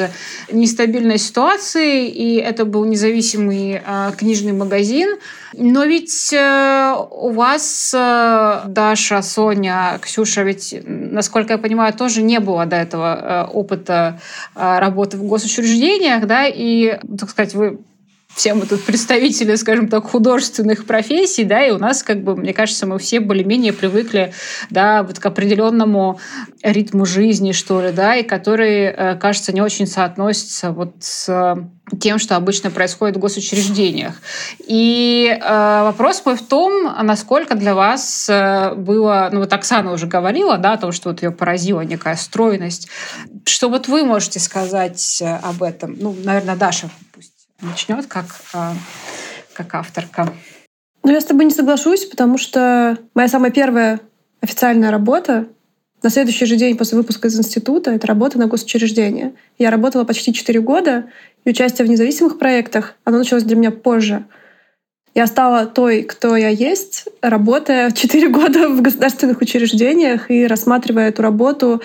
нестабильной 0.50 1.18
ситуации, 1.18 2.08
и 2.08 2.36
это 2.36 2.64
был 2.64 2.86
независимый 2.86 3.82
книжный 4.18 4.54
магазин. 4.54 5.18
Но 5.54 5.84
ведь 5.84 6.32
э, 6.32 6.96
у 7.12 7.32
вас, 7.32 7.94
э, 7.94 8.62
Даша, 8.68 9.22
Соня, 9.22 10.00
Ксюша, 10.02 10.44
ведь, 10.44 10.76
насколько 10.86 11.54
я 11.54 11.58
понимаю, 11.58 11.94
тоже 11.94 12.22
не 12.22 12.40
было 12.40 12.66
до 12.66 12.76
этого 12.76 13.48
э, 13.50 13.52
опыта 13.52 14.20
работы 14.56 15.18
в 15.18 15.24
госучреждениях, 15.24 16.28
да, 16.28 16.46
и, 16.48 17.00
так 17.18 17.30
сказать, 17.30 17.56
вы 17.56 17.80
все 18.36 18.54
мы 18.54 18.66
тут 18.66 18.84
представители, 18.84 19.56
скажем 19.56 19.90
так, 19.90 20.06
художественных 20.06 20.86
профессий, 20.86 21.44
да, 21.44 21.66
и 21.66 21.72
у 21.72 21.78
нас, 21.78 22.04
как 22.04 22.24
бы, 22.24 22.36
мне 22.36 22.54
кажется, 22.54 22.86
мы 22.86 22.98
все 23.00 23.20
более-менее 23.20 23.74
привыкли, 23.74 24.34
да, 24.70 25.04
вот 25.04 25.20
к 25.20 25.26
определенному 25.26 26.20
ритму 26.64 27.06
жизни, 27.06 27.52
что 27.52 27.82
ли, 27.82 27.92
да, 27.92 28.16
и 28.16 28.24
который, 28.24 28.86
э, 28.86 29.16
кажется, 29.16 29.52
не 29.52 29.62
очень 29.62 29.88
соотносится 29.88 30.72
вот 30.72 30.94
с 31.00 31.58
тем, 32.00 32.20
что 32.20 32.36
обычно 32.36 32.70
происходит 32.72 33.18
в 33.18 33.20
госучреждениях. 33.20 34.14
И 34.60 35.28
э, 35.30 35.84
вопрос 35.84 36.22
мой 36.24 36.36
в 36.36 36.42
том, 36.42 36.90
насколько 37.04 37.56
для 37.56 37.74
вас 37.74 38.30
э, 38.30 38.76
было, 38.76 39.30
ну 39.32 39.40
вот 39.40 39.52
Оксана 39.52 39.92
уже 39.92 40.06
говорила, 40.08 40.58
да, 40.58 40.74
о 40.74 40.78
том, 40.78 40.92
что 40.92 41.10
вот 41.10 41.24
ее 41.24 41.32
поразила 41.32 41.82
некая 41.82 42.16
стройность. 42.16 42.88
Что 43.46 43.70
вот 43.70 43.88
вы 43.88 44.06
можете 44.06 44.40
сказать 44.40 45.22
э, 45.22 45.40
об 45.42 45.64
этом? 45.64 45.98
Ну, 46.00 46.16
наверное, 46.24 46.56
Даша 46.56 46.90
начнет 47.62 48.06
как, 48.08 48.26
а, 48.54 48.74
как 49.54 49.74
авторка. 49.76 50.34
Ну, 51.04 51.12
я 51.12 51.22
с 51.22 51.26
тобой 51.26 51.46
не 51.46 51.52
соглашусь, 51.52 52.06
потому 52.06 52.38
что 52.38 52.98
моя 53.16 53.28
самая 53.28 53.52
первая 53.52 54.00
официальная 54.42 54.92
работа 54.92 55.48
на 56.02 56.10
следующий 56.10 56.46
же 56.46 56.56
день 56.56 56.78
после 56.78 56.98
выпуска 56.98 57.28
из 57.28 57.38
института— 57.38 57.92
это 57.96 58.08
работа 58.08 58.38
на 58.40 58.48
госучреждение. 58.48 59.34
Я 59.58 59.70
работала 59.70 60.06
почти 60.06 60.34
4 60.34 60.62
года, 60.62 61.10
и 61.44 61.50
участие 61.50 61.86
в 61.86 61.90
независимых 61.90 62.40
проектах, 62.40 62.96
оно 63.04 63.18
началось 63.18 63.44
для 63.44 63.58
меня 63.58 63.72
позже. 63.72 64.26
Я 65.14 65.28
стала 65.28 65.66
той, 65.66 66.04
кто 66.04 66.38
я 66.38 66.50
есть, 66.50 67.06
работая 67.22 67.92
4 67.94 68.30
года 68.30 68.70
в 68.70 68.82
государственных 68.82 69.42
учреждениях 69.42 70.32
и 70.32 70.48
рассматривая 70.48 71.10
эту 71.10 71.22
работу 71.22 71.82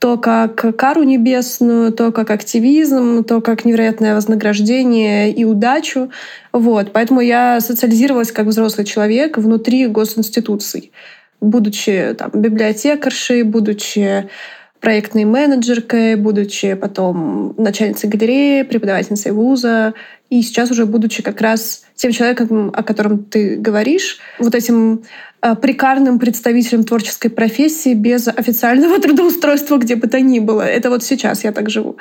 то 0.00 0.16
как 0.16 0.76
кару 0.76 1.02
небесную, 1.02 1.92
то 1.92 2.10
как 2.10 2.30
активизм, 2.30 3.22
то 3.22 3.42
как 3.42 3.66
невероятное 3.66 4.14
вознаграждение 4.14 5.30
и 5.30 5.44
удачу. 5.44 6.10
Вот. 6.52 6.92
Поэтому 6.92 7.20
я 7.20 7.60
социализировалась 7.60 8.32
как 8.32 8.46
взрослый 8.46 8.86
человек 8.86 9.36
внутри 9.36 9.86
госинституций, 9.86 10.90
будучи 11.42 12.14
там, 12.18 12.30
библиотекаршей, 12.32 13.42
будучи 13.42 14.30
проектной 14.80 15.24
менеджеркой, 15.24 16.16
будучи 16.16 16.74
потом 16.74 17.54
начальницей 17.58 18.08
галереи, 18.08 18.62
преподавательницей 18.62 19.32
вуза, 19.32 19.94
и 20.30 20.42
сейчас 20.42 20.70
уже 20.70 20.86
будучи 20.86 21.22
как 21.22 21.40
раз 21.40 21.82
тем 21.94 22.12
человеком, 22.12 22.72
о 22.74 22.82
котором 22.82 23.24
ты 23.24 23.56
говоришь, 23.56 24.18
вот 24.38 24.54
этим 24.54 25.02
э, 25.42 25.54
прикарным 25.56 26.18
представителем 26.18 26.84
творческой 26.84 27.28
профессии 27.28 27.94
без 27.94 28.26
официального 28.28 28.98
трудоустройства 29.02 29.76
где 29.76 29.96
бы 29.96 30.06
то 30.06 30.20
ни 30.20 30.38
было. 30.38 30.62
Это 30.62 30.88
вот 30.88 31.02
сейчас 31.02 31.44
я 31.44 31.52
так 31.52 31.68
живу. 31.68 31.96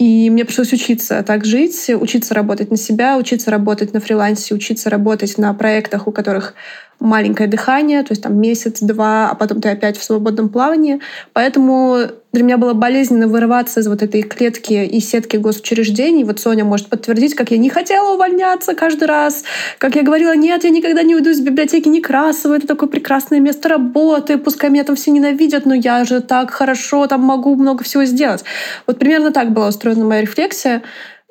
И 0.00 0.30
мне 0.30 0.46
пришлось 0.46 0.72
учиться 0.72 1.22
так 1.22 1.44
жить, 1.44 1.90
учиться 1.90 2.32
работать 2.32 2.70
на 2.70 2.78
себя, 2.78 3.18
учиться 3.18 3.50
работать 3.50 3.92
на 3.92 4.00
фрилансе, 4.00 4.54
учиться 4.54 4.88
работать 4.88 5.36
на 5.36 5.52
проектах, 5.52 6.08
у 6.08 6.10
которых 6.10 6.54
маленькое 7.00 7.50
дыхание, 7.50 8.02
то 8.02 8.12
есть 8.12 8.22
там 8.22 8.40
месяц-два, 8.40 9.28
а 9.28 9.34
потом 9.34 9.60
ты 9.60 9.68
опять 9.68 9.98
в 9.98 10.02
свободном 10.02 10.48
плавании. 10.48 11.00
Поэтому 11.34 11.98
для 12.32 12.44
меня 12.44 12.58
было 12.58 12.74
болезненно 12.74 13.26
вырываться 13.26 13.80
из 13.80 13.88
вот 13.88 14.02
этой 14.02 14.22
клетки 14.22 14.84
и 14.84 15.00
сетки 15.00 15.36
госучреждений. 15.36 16.24
Вот 16.24 16.38
Соня 16.38 16.64
может 16.64 16.88
подтвердить, 16.88 17.34
как 17.34 17.50
я 17.50 17.58
не 17.58 17.70
хотела 17.70 18.14
увольняться 18.14 18.74
каждый 18.74 19.08
раз, 19.08 19.42
как 19.78 19.96
я 19.96 20.02
говорила, 20.02 20.36
нет, 20.36 20.62
я 20.64 20.70
никогда 20.70 21.02
не 21.02 21.16
уйду 21.16 21.30
из 21.30 21.40
библиотеки 21.40 21.88
Некрасова, 21.88 22.54
это 22.54 22.66
такое 22.68 22.88
прекрасное 22.88 23.40
место 23.40 23.68
работы, 23.68 24.38
пускай 24.38 24.70
меня 24.70 24.84
там 24.84 24.96
все 24.96 25.10
ненавидят, 25.10 25.66
но 25.66 25.74
я 25.74 26.04
же 26.04 26.20
так 26.20 26.50
хорошо 26.50 27.06
там 27.08 27.22
могу 27.22 27.56
много 27.56 27.82
всего 27.82 28.04
сделать. 28.04 28.44
Вот 28.86 28.98
примерно 28.98 29.32
так 29.32 29.52
была 29.52 29.68
устроена 29.68 30.04
моя 30.04 30.22
рефлексия. 30.22 30.82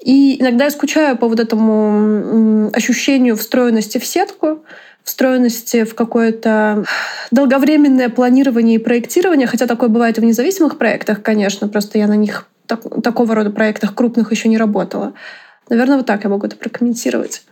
И 0.04 0.42
иногда 0.42 0.66
я 0.66 0.72
скучаю 0.72 1.18
по 1.18 1.28
вот 1.28 1.42
этому 1.42 2.70
ощущению 2.74 3.36
встроенности 3.36 3.98
в 3.98 4.06
сетку, 4.06 4.64
встроенности 5.04 5.84
в 5.84 5.96
какое-то 5.96 6.86
долговременное 7.32 8.10
планирование 8.10 8.76
и 8.76 8.80
проектирование, 8.84 9.48
хотя 9.48 9.66
такое 9.66 9.90
бывает 9.90 10.18
и 10.18 10.22
в 10.22 10.24
независимых 10.24 10.78
проектах, 10.78 11.22
конечно, 11.22 11.68
просто 11.68 11.98
я 11.98 12.08
на 12.08 12.16
них 12.16 12.48
так, 12.68 12.82
такого 13.04 13.36
рода 13.36 13.50
проектах 13.50 13.96
крупных 13.96 14.32
еще 14.32 14.48
не 14.50 14.58
работала. 14.58 15.14
Наверное, 15.70 15.98
вот 15.98 16.06
так 16.06 16.24
я 16.24 16.30
могу 16.30 16.46
это 16.48 16.56
прокомментировать. 16.56 17.44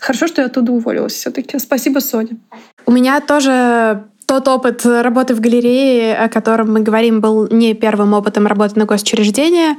Хорошо, 0.00 0.26
что 0.26 0.40
я 0.40 0.46
оттуда 0.46 0.72
уволилась 0.72 1.12
все-таки. 1.12 1.58
Спасибо, 1.58 1.98
Соня. 1.98 2.38
У 2.86 2.92
меня 2.92 3.20
тоже 3.20 4.04
тот 4.26 4.48
опыт 4.48 4.86
работы 4.86 5.34
в 5.34 5.40
галерее, 5.40 6.16
о 6.16 6.28
котором 6.28 6.72
мы 6.72 6.80
говорим, 6.80 7.20
был 7.20 7.48
не 7.48 7.74
первым 7.74 8.14
опытом 8.14 8.46
работы 8.46 8.78
на 8.78 8.86
госучреждение. 8.86 9.76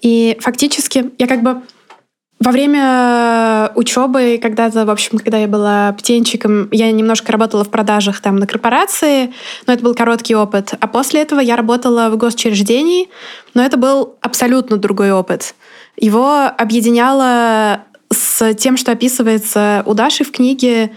И 0.00 0.38
фактически 0.40 1.10
я 1.18 1.26
как 1.26 1.42
бы 1.42 1.62
во 2.40 2.52
время 2.52 3.70
учебы, 3.74 4.38
когда-то, 4.42 4.86
в 4.86 4.90
общем, 4.90 5.18
когда 5.18 5.36
я 5.36 5.46
была 5.46 5.92
птенчиком, 5.92 6.68
я 6.72 6.90
немножко 6.90 7.32
работала 7.32 7.64
в 7.64 7.68
продажах 7.68 8.20
там 8.20 8.36
на 8.36 8.46
корпорации, 8.46 9.34
но 9.66 9.74
это 9.74 9.84
был 9.84 9.94
короткий 9.94 10.34
опыт. 10.34 10.72
А 10.80 10.86
после 10.88 11.20
этого 11.20 11.40
я 11.40 11.56
работала 11.56 12.08
в 12.08 12.16
госучреждении, 12.16 13.10
но 13.52 13.62
это 13.62 13.76
был 13.76 14.16
абсолютно 14.22 14.78
другой 14.78 15.12
опыт. 15.12 15.54
Его 15.98 16.46
объединяло 16.56 17.84
с 18.10 18.54
тем, 18.54 18.78
что 18.78 18.92
описывается 18.92 19.82
у 19.84 19.92
Даши 19.92 20.24
в 20.24 20.32
книге, 20.32 20.92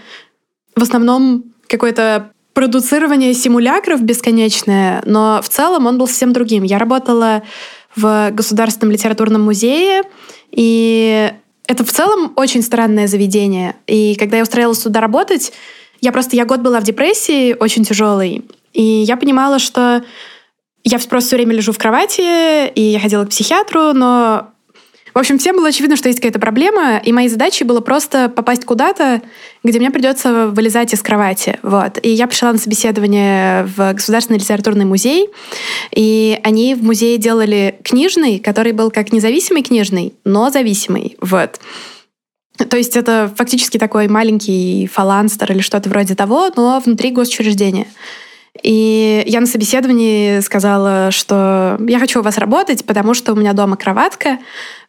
в 0.74 0.82
основном 0.82 1.44
какое-то 1.68 2.30
продуцирование 2.54 3.34
симулякров 3.34 4.00
бесконечное, 4.00 5.02
но 5.04 5.40
в 5.42 5.48
целом 5.50 5.86
он 5.86 5.98
был 5.98 6.06
совсем 6.06 6.32
другим. 6.32 6.62
Я 6.62 6.78
работала 6.78 7.42
в 7.96 8.30
Государственном 8.32 8.92
литературном 8.92 9.42
музее, 9.42 10.02
и 10.54 11.32
это 11.66 11.84
в 11.84 11.92
целом 11.92 12.32
очень 12.36 12.62
странное 12.62 13.06
заведение. 13.06 13.76
И 13.86 14.14
когда 14.16 14.36
я 14.36 14.42
устроилась 14.42 14.78
туда 14.78 15.00
работать, 15.00 15.52
я 16.00 16.12
просто, 16.12 16.36
я 16.36 16.44
год 16.44 16.60
была 16.60 16.80
в 16.80 16.84
депрессии 16.84 17.56
очень 17.58 17.84
тяжелой, 17.84 18.44
и 18.72 18.82
я 18.82 19.16
понимала, 19.16 19.58
что 19.58 20.04
я 20.82 20.98
просто 20.98 21.28
все 21.28 21.36
время 21.36 21.54
лежу 21.54 21.72
в 21.72 21.78
кровати, 21.78 22.68
и 22.68 22.80
я 22.80 23.00
ходила 23.00 23.24
к 23.24 23.30
психиатру, 23.30 23.94
но 23.94 24.50
в 25.14 25.18
общем, 25.18 25.38
всем 25.38 25.56
было 25.56 25.68
очевидно, 25.68 25.96
что 25.96 26.08
есть 26.08 26.18
какая-то 26.18 26.40
проблема, 26.40 26.98
и 26.98 27.12
моей 27.12 27.28
задачей 27.28 27.62
было 27.62 27.80
просто 27.80 28.28
попасть 28.28 28.64
куда-то, 28.64 29.22
где 29.62 29.78
мне 29.78 29.92
придется 29.92 30.48
вылезать 30.48 30.92
из 30.92 31.02
кровати. 31.02 31.58
Вот. 31.62 31.98
И 32.02 32.08
я 32.08 32.26
пришла 32.26 32.52
на 32.52 32.58
собеседование 32.58 33.64
в 33.76 33.92
Государственный 33.92 34.40
литературный 34.40 34.84
музей, 34.84 35.28
и 35.92 36.40
они 36.42 36.74
в 36.74 36.82
музее 36.82 37.16
делали 37.18 37.78
книжный, 37.84 38.40
который 38.40 38.72
был 38.72 38.90
как 38.90 39.12
независимый 39.12 39.62
книжный, 39.62 40.14
но 40.24 40.50
зависимый. 40.50 41.16
Вот. 41.20 41.60
То 42.56 42.76
есть 42.76 42.96
это 42.96 43.32
фактически 43.36 43.78
такой 43.78 44.08
маленький 44.08 44.88
фаланстер 44.92 45.52
или 45.52 45.60
что-то 45.60 45.88
вроде 45.88 46.16
того, 46.16 46.50
но 46.56 46.82
внутри 46.84 47.12
госучреждения. 47.12 47.86
И 48.62 49.24
я 49.26 49.40
на 49.40 49.46
собеседовании 49.46 50.38
сказала, 50.38 51.10
что 51.10 51.76
я 51.88 51.98
хочу 51.98 52.20
у 52.20 52.22
вас 52.22 52.38
работать, 52.38 52.84
потому 52.84 53.12
что 53.12 53.32
у 53.32 53.36
меня 53.36 53.52
дома 53.52 53.76
кроватка, 53.76 54.38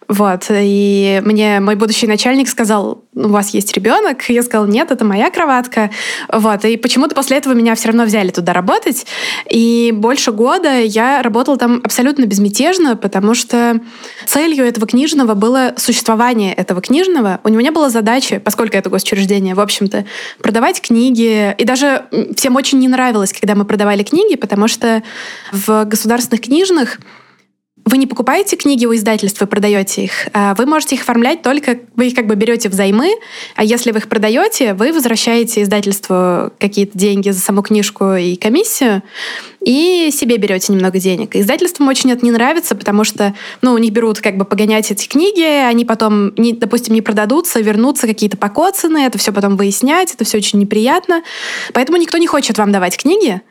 Вот. 0.07 0.45
И 0.49 1.21
мне 1.25 1.59
мой 1.59 1.75
будущий 1.75 2.07
начальник 2.07 2.47
сказал, 2.47 3.03
у 3.15 3.27
вас 3.29 3.49
есть 3.51 3.73
ребенок? 3.73 4.29
Я 4.29 4.43
сказала, 4.43 4.67
нет, 4.67 4.91
это 4.91 5.03
моя 5.05 5.31
кроватка. 5.31 5.89
Вот. 6.31 6.65
И 6.65 6.77
почему-то 6.77 7.15
после 7.15 7.37
этого 7.37 7.53
меня 7.53 7.75
все 7.75 7.87
равно 7.87 8.05
взяли 8.05 8.29
туда 8.29 8.53
работать. 8.53 9.07
И 9.49 9.91
больше 9.95 10.31
года 10.31 10.79
я 10.79 11.21
работала 11.23 11.57
там 11.57 11.81
абсолютно 11.83 12.25
безмятежно, 12.25 12.95
потому 12.95 13.33
что 13.33 13.79
целью 14.25 14.65
этого 14.65 14.85
книжного 14.85 15.33
было 15.33 15.73
существование 15.77 16.53
этого 16.53 16.81
книжного. 16.81 17.39
У 17.43 17.49
него 17.49 17.61
не 17.61 17.71
было 17.71 17.89
задачи, 17.89 18.37
поскольку 18.37 18.77
это 18.77 18.89
госучреждение, 18.89 19.55
в 19.55 19.59
общем-то, 19.59 20.05
продавать 20.41 20.81
книги. 20.81 21.55
И 21.57 21.63
даже 21.63 22.05
всем 22.35 22.55
очень 22.55 22.79
не 22.79 22.87
нравилось, 22.87 23.33
когда 23.33 23.55
мы 23.55 23.65
продавали 23.65 24.03
книги, 24.03 24.35
потому 24.35 24.67
что 24.67 25.01
в 25.51 25.85
государственных 25.85 26.41
книжных 26.41 26.99
вы 27.85 27.97
не 27.97 28.07
покупаете 28.07 28.55
книги 28.55 28.85
у 28.85 28.95
издательств, 28.95 29.39
вы 29.39 29.47
продаете 29.47 30.03
их. 30.03 30.27
А 30.33 30.55
вы 30.55 30.65
можете 30.65 30.95
их 30.95 31.01
оформлять 31.01 31.43
только, 31.43 31.79
вы 31.95 32.07
их 32.07 32.15
как 32.15 32.25
бы 32.25 32.35
берете 32.35 32.67
взаймы, 32.67 33.11
а 33.55 33.63
если 33.63 33.91
вы 33.91 33.99
их 33.99 34.09
продаете, 34.09 34.73
вы 34.73 34.91
возвращаете 34.91 35.61
издательству 35.61 36.51
какие-то 36.59 36.97
деньги 36.97 37.29
за 37.29 37.39
саму 37.39 37.61
книжку 37.61 38.13
и 38.13 38.35
комиссию, 38.37 39.03
и 39.61 40.09
себе 40.11 40.37
берете 40.37 40.73
немного 40.73 40.99
денег. 40.99 41.35
Издательствам 41.35 41.87
очень 41.87 42.11
это 42.11 42.25
не 42.25 42.31
нравится, 42.31 42.75
потому 42.75 43.03
что 43.03 43.35
ну, 43.61 43.73
у 43.73 43.77
них 43.77 43.91
берут 43.91 44.19
как 44.19 44.35
бы 44.35 44.45
погонять 44.45 44.91
эти 44.91 45.07
книги, 45.07 45.43
они 45.43 45.85
потом, 45.85 46.33
не, 46.37 46.53
допустим, 46.53 46.95
не 46.95 47.01
продадутся, 47.01 47.59
вернутся 47.59 48.07
какие-то 48.07 48.37
покоцаны, 48.37 49.05
это 49.05 49.19
все 49.19 49.31
потом 49.31 49.57
выяснять, 49.57 50.13
это 50.13 50.25
все 50.25 50.37
очень 50.37 50.59
неприятно. 50.59 51.21
Поэтому 51.73 51.97
никто 51.97 52.17
не 52.17 52.27
хочет 52.27 52.57
вам 52.57 52.71
давать 52.71 52.97
книги. 52.97 53.41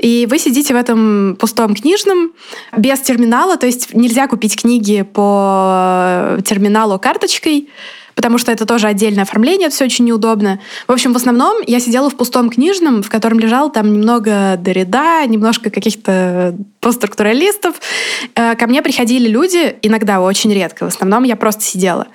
И 0.00 0.26
вы 0.28 0.38
сидите 0.38 0.72
в 0.72 0.76
этом 0.76 1.36
пустом 1.38 1.74
книжном 1.74 2.32
без 2.76 3.00
терминала, 3.00 3.56
то 3.58 3.66
есть 3.66 3.94
нельзя 3.94 4.26
купить 4.28 4.60
книги 4.60 5.02
по 5.02 6.38
терминалу 6.44 6.98
карточкой, 6.98 7.68
потому 8.14 8.38
что 8.38 8.50
это 8.50 8.64
тоже 8.64 8.86
отдельное 8.86 9.24
оформление, 9.24 9.66
это 9.66 9.76
все 9.76 9.84
очень 9.84 10.06
неудобно. 10.06 10.58
В 10.88 10.92
общем, 10.92 11.12
в 11.12 11.16
основном 11.16 11.58
я 11.66 11.80
сидела 11.80 12.08
в 12.08 12.16
пустом 12.16 12.48
книжном, 12.48 13.02
в 13.02 13.10
котором 13.10 13.38
лежал 13.38 13.70
там 13.70 13.92
немного 13.92 14.56
Дорида, 14.58 15.26
немножко 15.26 15.70
каких-то 15.70 16.56
постструктуралистов. 16.80 17.76
Э, 18.34 18.56
ко 18.56 18.66
мне 18.66 18.80
приходили 18.82 19.28
люди, 19.28 19.76
иногда, 19.82 20.22
очень 20.22 20.52
редко, 20.52 20.84
в 20.84 20.88
основном 20.88 21.24
я 21.24 21.36
просто 21.36 21.62
сидела. 21.62 22.08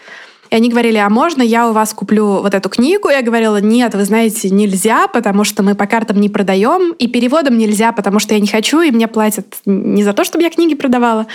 И 0.56 0.58
они 0.58 0.70
говорили, 0.70 0.96
а 0.96 1.10
можно 1.10 1.42
я 1.42 1.68
у 1.68 1.74
вас 1.74 1.94
куплю 1.94 2.40
вот 2.42 2.54
эту 2.54 2.70
книгу? 2.70 3.10
Я 3.10 3.22
говорила, 3.22 3.60
нет, 3.60 3.94
вы 3.94 4.06
знаете, 4.06 4.50
нельзя, 4.50 5.10
потому 5.10 5.44
что 5.44 5.64
мы 5.64 5.76
по 5.76 5.86
картам 5.86 6.22
не 6.22 6.30
продаем, 6.30 6.94
и 6.94 7.10
переводом 7.10 7.58
нельзя, 7.58 7.92
потому 7.92 8.20
что 8.20 8.36
я 8.36 8.40
не 8.40 8.48
хочу, 8.48 8.80
и 8.80 8.90
мне 8.90 9.10
платят 9.10 9.48
не 9.66 10.02
за 10.02 10.14
то, 10.14 10.24
чтобы 10.24 10.46
я 10.46 10.50
книги 10.50 10.74
продавала. 10.74 11.28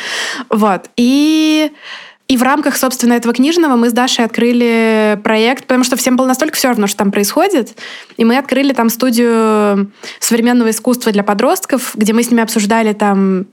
Вот. 0.48 0.88
И 0.96 1.70
и 2.28 2.36
в 2.36 2.42
рамках, 2.44 2.76
собственно, 2.76 3.14
этого 3.14 3.34
книжного 3.34 3.74
мы 3.74 3.90
с 3.90 3.92
Дашей 3.92 4.24
открыли 4.24 5.20
проект, 5.24 5.66
потому 5.66 5.82
что 5.82 5.96
всем 5.96 6.16
было 6.16 6.26
настолько 6.26 6.56
все 6.56 6.68
равно, 6.68 6.86
что 6.86 6.98
там 6.98 7.10
происходит. 7.10 7.76
И 8.16 8.24
мы 8.24 8.38
открыли 8.38 8.72
там 8.72 8.88
студию 8.88 9.90
современного 10.20 10.70
искусства 10.70 11.10
для 11.10 11.24
подростков, 11.24 11.90
где 11.96 12.12
мы 12.12 12.22
с 12.22 12.30
ними 12.30 12.42
обсуждали 12.42 12.92
там 12.92 13.46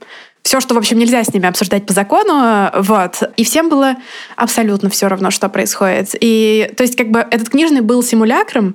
все, 0.48 0.60
что, 0.60 0.74
в 0.74 0.78
общем, 0.78 0.98
нельзя 0.98 1.22
с 1.22 1.34
ними 1.34 1.46
обсуждать 1.46 1.84
по 1.84 1.92
закону, 1.92 2.70
вот. 2.74 3.22
И 3.36 3.44
всем 3.44 3.68
было 3.68 3.96
абсолютно 4.34 4.88
все 4.88 5.06
равно, 5.06 5.30
что 5.30 5.50
происходит. 5.50 6.14
И, 6.18 6.72
то 6.74 6.84
есть, 6.84 6.96
как 6.96 7.10
бы, 7.10 7.18
этот 7.30 7.50
книжный 7.50 7.82
был 7.82 8.02
симулякром, 8.02 8.74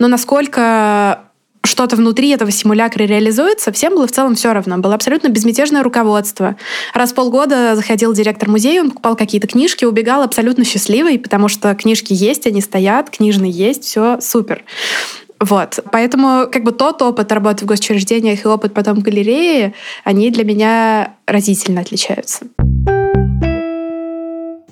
но 0.00 0.08
насколько 0.08 1.20
что-то 1.64 1.94
внутри 1.94 2.30
этого 2.30 2.50
симулякра 2.50 3.04
реализуется, 3.04 3.70
всем 3.70 3.94
было 3.94 4.08
в 4.08 4.10
целом 4.10 4.34
все 4.34 4.52
равно. 4.52 4.78
Было 4.78 4.96
абсолютно 4.96 5.28
безмятежное 5.28 5.84
руководство. 5.84 6.56
Раз 6.92 7.12
в 7.12 7.14
полгода 7.14 7.76
заходил 7.76 8.12
директор 8.12 8.48
музея, 8.48 8.82
он 8.82 8.90
покупал 8.90 9.14
какие-то 9.14 9.46
книжки, 9.46 9.84
убегал 9.84 10.22
абсолютно 10.22 10.64
счастливый, 10.64 11.20
потому 11.20 11.46
что 11.46 11.72
книжки 11.76 12.12
есть, 12.12 12.48
они 12.48 12.60
стоят, 12.60 13.10
книжные 13.10 13.52
есть, 13.52 13.84
все 13.84 14.20
супер. 14.20 14.64
Вот. 15.42 15.80
Поэтому 15.90 16.46
как 16.50 16.62
бы 16.62 16.70
тот 16.70 17.02
опыт 17.02 17.32
работы 17.32 17.64
в 17.64 17.68
госучреждениях 17.68 18.44
и 18.44 18.48
опыт 18.48 18.74
потом 18.74 19.00
в 19.00 19.02
галерее, 19.02 19.74
они 20.04 20.30
для 20.30 20.44
меня 20.44 21.16
разительно 21.26 21.80
отличаются. 21.80 22.46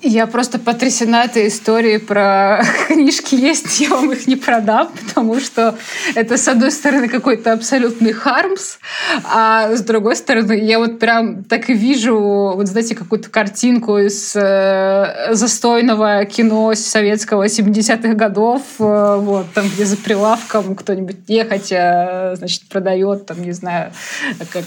Я 0.03 0.25
просто 0.25 0.57
потрясена 0.57 1.25
этой 1.25 1.47
историей 1.47 1.99
про 1.99 2.63
книжки 2.87 3.35
есть, 3.35 3.79
я 3.81 3.89
вам 3.89 4.11
их 4.11 4.25
не 4.25 4.35
продам, 4.35 4.89
потому 5.07 5.39
что 5.39 5.77
это, 6.15 6.37
с 6.37 6.47
одной 6.47 6.71
стороны, 6.71 7.07
какой-то 7.07 7.53
абсолютный 7.53 8.11
хармс, 8.11 8.77
а 9.23 9.75
с 9.75 9.81
другой 9.81 10.15
стороны, 10.15 10.53
я 10.53 10.79
вот 10.79 10.97
прям 10.97 11.43
так 11.43 11.69
и 11.69 11.73
вижу, 11.73 12.17
вот 12.17 12.67
знаете, 12.67 12.95
какую-то 12.95 13.29
картинку 13.29 13.99
из 13.99 14.35
э, 14.35 15.33
застойного 15.33 16.25
кино 16.25 16.73
советского 16.73 17.45
70-х 17.45 18.13
годов, 18.15 18.63
э, 18.79 19.17
вот, 19.19 19.53
там, 19.53 19.67
где 19.67 19.85
за 19.85 19.97
прилавком 19.97 20.75
кто-нибудь 20.75 21.29
нехотя, 21.29 22.33
значит, 22.37 22.63
продает, 22.69 23.27
там, 23.27 23.43
не 23.43 23.51
знаю, 23.51 23.91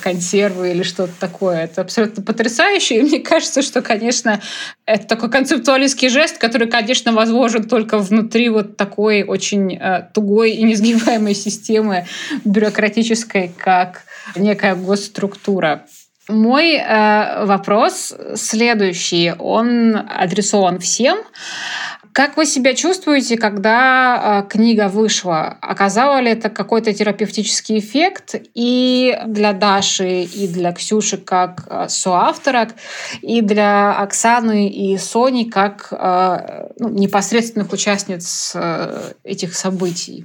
консервы 0.00 0.70
или 0.70 0.84
что-то 0.84 1.12
такое. 1.18 1.64
Это 1.64 1.80
абсолютно 1.80 2.22
потрясающе, 2.22 2.98
и 2.98 3.02
мне 3.02 3.18
кажется, 3.18 3.62
что, 3.62 3.82
конечно, 3.82 4.40
это 4.86 5.06
такой 5.06 5.23
концептуалистский 5.28 6.08
жест, 6.08 6.38
который, 6.38 6.68
конечно, 6.68 7.12
возможен 7.12 7.64
только 7.64 7.98
внутри 7.98 8.48
вот 8.48 8.76
такой 8.76 9.22
очень 9.22 9.74
э, 9.74 10.08
тугой 10.12 10.52
и 10.52 10.62
несгибаемой 10.62 11.34
системы 11.34 12.06
бюрократической, 12.44 13.52
как 13.56 14.02
некая 14.36 14.74
госструктура. 14.74 15.84
Мой 16.28 16.76
э, 16.76 17.44
вопрос 17.44 18.14
следующий. 18.34 19.32
Он 19.38 19.96
адресован 19.96 20.78
всем. 20.78 21.18
Как 22.14 22.36
вы 22.36 22.46
себя 22.46 22.74
чувствуете, 22.74 23.36
когда 23.36 24.44
э, 24.46 24.48
книга 24.48 24.88
вышла? 24.88 25.58
Оказало 25.60 26.20
ли 26.20 26.30
это 26.30 26.48
какой-то 26.48 26.94
терапевтический 26.94 27.80
эффект 27.80 28.36
и 28.54 29.18
для 29.26 29.52
Даши, 29.52 30.22
и 30.22 30.46
для 30.46 30.72
Ксюши 30.72 31.18
как 31.18 31.66
э, 31.68 31.88
соавторок, 31.88 32.70
и 33.20 33.42
для 33.42 33.92
Оксаны 33.94 34.68
и 34.68 34.96
Сони 34.96 35.44
как 35.50 35.88
э, 35.90 36.68
ну, 36.78 36.88
непосредственных 36.88 37.72
участниц 37.72 38.52
э, 38.54 39.12
этих 39.24 39.54
событий? 39.54 40.24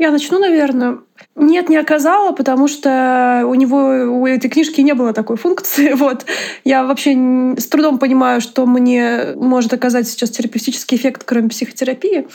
Я 0.00 0.10
начну, 0.10 0.38
наверное. 0.38 1.00
Нет, 1.36 1.68
не 1.68 1.76
оказала, 1.76 2.32
потому 2.32 2.68
что 2.68 3.42
у 3.44 3.54
него, 3.54 4.20
у 4.20 4.26
этой 4.26 4.48
книжки 4.48 4.80
не 4.80 4.94
было 4.94 5.12
такой 5.12 5.36
функции. 5.36 5.92
Вот. 6.00 6.24
Я 6.64 6.84
вообще 6.84 7.12
с 7.58 7.66
трудом 7.66 7.98
понимаю, 7.98 8.40
что 8.40 8.64
мне 8.64 9.34
может 9.36 9.74
оказать 9.74 10.08
сейчас 10.08 10.30
терапевтический 10.30 10.96
эффект, 10.96 11.24
кроме 11.26 11.50
психотерапии. 11.50 12.26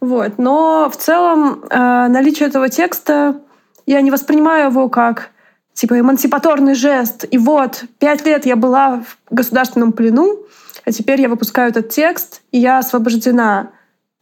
Вот. 0.00 0.38
Но 0.38 0.90
в 0.92 0.96
целом 0.96 1.64
э, 1.70 2.08
наличие 2.08 2.48
этого 2.48 2.68
текста, 2.68 3.40
я 3.86 4.00
не 4.00 4.10
воспринимаю 4.10 4.70
его 4.70 4.88
как 4.88 5.30
типа 5.74 6.00
эмансипаторный 6.00 6.74
жест. 6.74 7.24
И 7.30 7.38
вот, 7.38 7.84
пять 8.00 8.26
лет 8.26 8.46
я 8.46 8.56
была 8.56 8.96
в 8.96 9.32
государственном 9.32 9.92
плену, 9.92 10.44
а 10.84 10.90
теперь 10.90 11.20
я 11.20 11.28
выпускаю 11.28 11.70
этот 11.70 11.88
текст, 11.90 12.42
и 12.50 12.58
я 12.58 12.78
освобождена. 12.78 13.70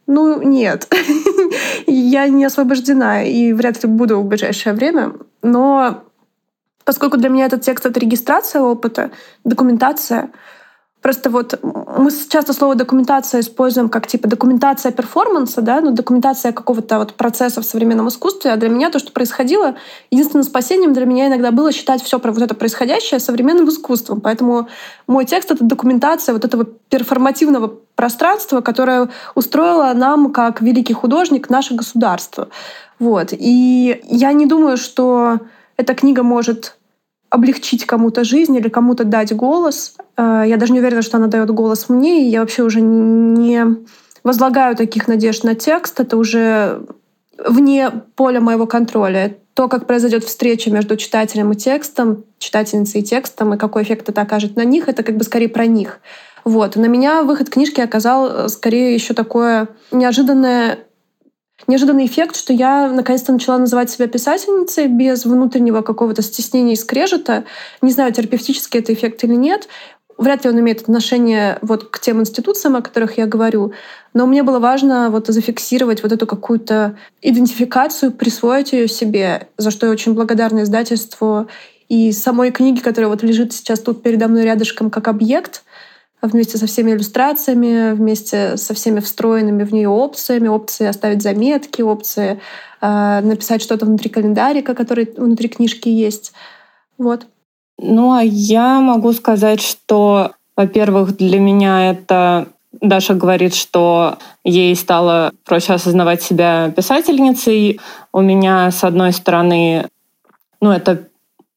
Ну, 0.05 0.39
нет. 0.43 0.87
я 1.87 2.27
не 2.27 2.45
освобождена 2.45 3.23
и 3.23 3.53
вряд 3.53 3.83
ли 3.83 3.89
буду 3.89 4.19
в 4.19 4.25
ближайшее 4.25 4.73
время. 4.73 5.13
Но 5.41 6.03
поскольку 6.85 7.17
для 7.17 7.29
меня 7.29 7.45
этот 7.45 7.61
текст— 7.61 7.85
это 7.87 7.99
регистрация 7.99 8.61
опыта, 8.61 9.11
документация, 9.43 10.31
Просто 11.01 11.31
вот 11.31 11.59
мы 11.63 12.11
часто 12.29 12.53
слово 12.53 12.75
документация 12.75 13.41
используем 13.41 13.89
как 13.89 14.05
типа 14.05 14.27
документация 14.27 14.91
перформанса, 14.91 15.61
да, 15.61 15.81
ну 15.81 15.91
документация 15.91 16.51
какого-то 16.51 16.99
вот 16.99 17.15
процесса 17.15 17.61
в 17.61 17.65
современном 17.65 18.07
искусстве. 18.07 18.51
А 18.51 18.55
для 18.55 18.69
меня 18.69 18.91
то, 18.91 18.99
что 18.99 19.11
происходило, 19.11 19.75
единственным 20.11 20.43
спасением 20.43 20.93
для 20.93 21.05
меня 21.05 21.27
иногда 21.27 21.49
было 21.51 21.71
считать 21.71 22.03
все 22.03 22.19
про 22.19 22.31
вот 22.31 22.43
это 22.43 22.53
происходящее 22.53 23.19
современным 23.19 23.67
искусством. 23.67 24.21
Поэтому 24.21 24.69
мой 25.07 25.25
текст— 25.25 25.49
это 25.51 25.63
документация 25.63 26.33
вот 26.33 26.45
этого 26.45 26.65
перформативного 26.65 27.73
пространства, 27.95 28.61
которое 28.61 29.09
устроило 29.33 29.91
нам, 29.93 30.31
как 30.31 30.61
великий 30.61 30.93
художник, 30.93 31.49
наше 31.49 31.73
государство. 31.73 32.49
Вот. 32.99 33.29
И 33.31 34.01
я 34.07 34.33
не 34.33 34.45
думаю, 34.45 34.77
что 34.77 35.39
эта 35.77 35.95
книга 35.95 36.21
может 36.21 36.77
облегчить 37.31 37.85
кому-то 37.85 38.23
жизнь 38.23 38.55
или 38.55 38.69
кому-то 38.69 39.03
дать 39.03 39.35
голос. 39.35 39.95
Э, 40.21 40.43
я 40.45 40.57
даже 40.57 40.73
не 40.73 40.79
уверена, 40.79 41.01
что 41.01 41.17
она 41.17 41.27
дает 41.27 41.49
голос 41.49 41.89
мне, 41.89 42.25
и 42.25 42.29
я 42.29 42.41
вообще 42.41 42.63
уже 42.63 42.81
не 42.81 43.65
возлагаю 44.23 44.75
таких 44.75 45.07
надежд 45.07 45.43
на 45.43 45.55
текст. 45.55 45.99
Это 45.99 46.17
уже 46.17 46.83
вне 47.37 47.91
поля 48.15 48.39
моего 48.39 48.67
контроля. 48.67 49.37
То, 49.55 49.67
как 49.67 49.87
произойдет 49.87 50.23
встреча 50.23 50.71
между 50.71 50.95
читателем 50.95 51.51
и 51.51 51.55
текстом, 51.55 52.23
читательницей 52.37 53.01
и 53.01 53.03
текстом, 53.03 53.53
и 53.53 53.57
какой 53.57 53.83
эффект 53.83 54.07
это 54.09 54.21
окажет 54.21 54.55
на 54.55 54.63
них, 54.63 54.87
это 54.87 55.03
как 55.03 55.17
бы 55.17 55.23
скорее 55.23 55.49
про 55.49 55.65
них. 55.65 55.99
Вот. 56.45 56.75
На 56.75 56.85
меня 56.85 57.23
выход 57.23 57.49
книжки 57.49 57.81
оказал 57.81 58.27
э, 58.27 58.47
скорее 58.49 58.93
еще 58.93 59.13
такое 59.13 59.69
неожиданное 59.91 60.79
неожиданный 61.67 62.05
эффект, 62.05 62.35
что 62.35 62.53
я 62.53 62.89
наконец-то 62.89 63.31
начала 63.31 63.57
называть 63.57 63.89
себя 63.89 64.07
писательницей 64.07 64.87
без 64.87 65.25
внутреннего 65.25 65.81
какого-то 65.81 66.21
стеснения 66.21 66.73
и 66.73 66.77
скрежета. 66.77 67.45
Не 67.81 67.91
знаю, 67.91 68.13
терапевтический 68.13 68.79
это 68.79 68.93
эффект 68.93 69.23
или 69.23 69.35
нет. 69.35 69.67
Вряд 70.21 70.43
ли 70.43 70.51
он 70.51 70.59
имеет 70.59 70.81
отношение 70.81 71.57
вот 71.61 71.89
к 71.89 71.99
тем 71.99 72.21
институциям, 72.21 72.75
о 72.75 72.81
которых 72.81 73.17
я 73.17 73.25
говорю, 73.25 73.73
но 74.13 74.27
мне 74.27 74.43
было 74.43 74.59
важно 74.59 75.09
вот 75.09 75.27
зафиксировать 75.27 76.03
вот 76.03 76.11
эту 76.11 76.27
какую-то 76.27 76.95
идентификацию, 77.21 78.11
присвоить 78.11 78.71
ее 78.71 78.87
себе, 78.87 79.47
за 79.57 79.71
что 79.71 79.87
я 79.87 79.91
очень 79.91 80.13
благодарна 80.13 80.63
издательству 80.63 81.47
и 81.89 82.11
самой 82.11 82.51
книге, 82.51 82.81
которая 82.81 83.09
вот 83.09 83.23
лежит 83.23 83.51
сейчас 83.51 83.79
тут 83.79 84.03
передо 84.03 84.27
мной 84.27 84.43
рядышком 84.43 84.91
как 84.91 85.07
объект, 85.07 85.63
вместе 86.21 86.59
со 86.59 86.67
всеми 86.67 86.91
иллюстрациями, 86.91 87.93
вместе 87.93 88.55
со 88.57 88.75
всеми 88.75 88.99
встроенными 88.99 89.63
в 89.63 89.73
нее 89.73 89.89
опциями, 89.89 90.47
опции 90.47 90.85
оставить 90.85 91.23
заметки, 91.23 91.81
опции 91.81 92.39
э, 92.79 93.21
написать 93.23 93.63
что-то 93.63 93.87
внутри 93.87 94.11
календарика, 94.11 94.75
который 94.75 95.11
внутри 95.17 95.49
книжки 95.49 95.89
есть. 95.89 96.33
Вот. 96.99 97.25
Ну, 97.81 98.13
а 98.13 98.21
я 98.21 98.79
могу 98.79 99.11
сказать, 99.11 99.59
что, 99.59 100.33
во-первых, 100.55 101.17
для 101.17 101.39
меня 101.39 101.89
это 101.89 102.47
Даша 102.79 103.15
говорит, 103.15 103.55
что 103.55 104.17
ей 104.43 104.75
стало 104.75 105.31
проще 105.45 105.73
осознавать 105.73 106.21
себя 106.21 106.71
писательницей. 106.75 107.79
У 108.13 108.21
меня, 108.21 108.69
с 108.69 108.83
одной 108.83 109.11
стороны, 109.13 109.87
ну, 110.61 110.71
это 110.71 111.07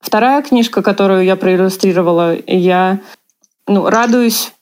вторая 0.00 0.42
книжка, 0.42 0.82
которую 0.82 1.24
я 1.24 1.36
проиллюстрировала, 1.36 2.34
и 2.34 2.56
я 2.56 3.00
ну, 3.66 3.88
радуюсь 3.88 4.52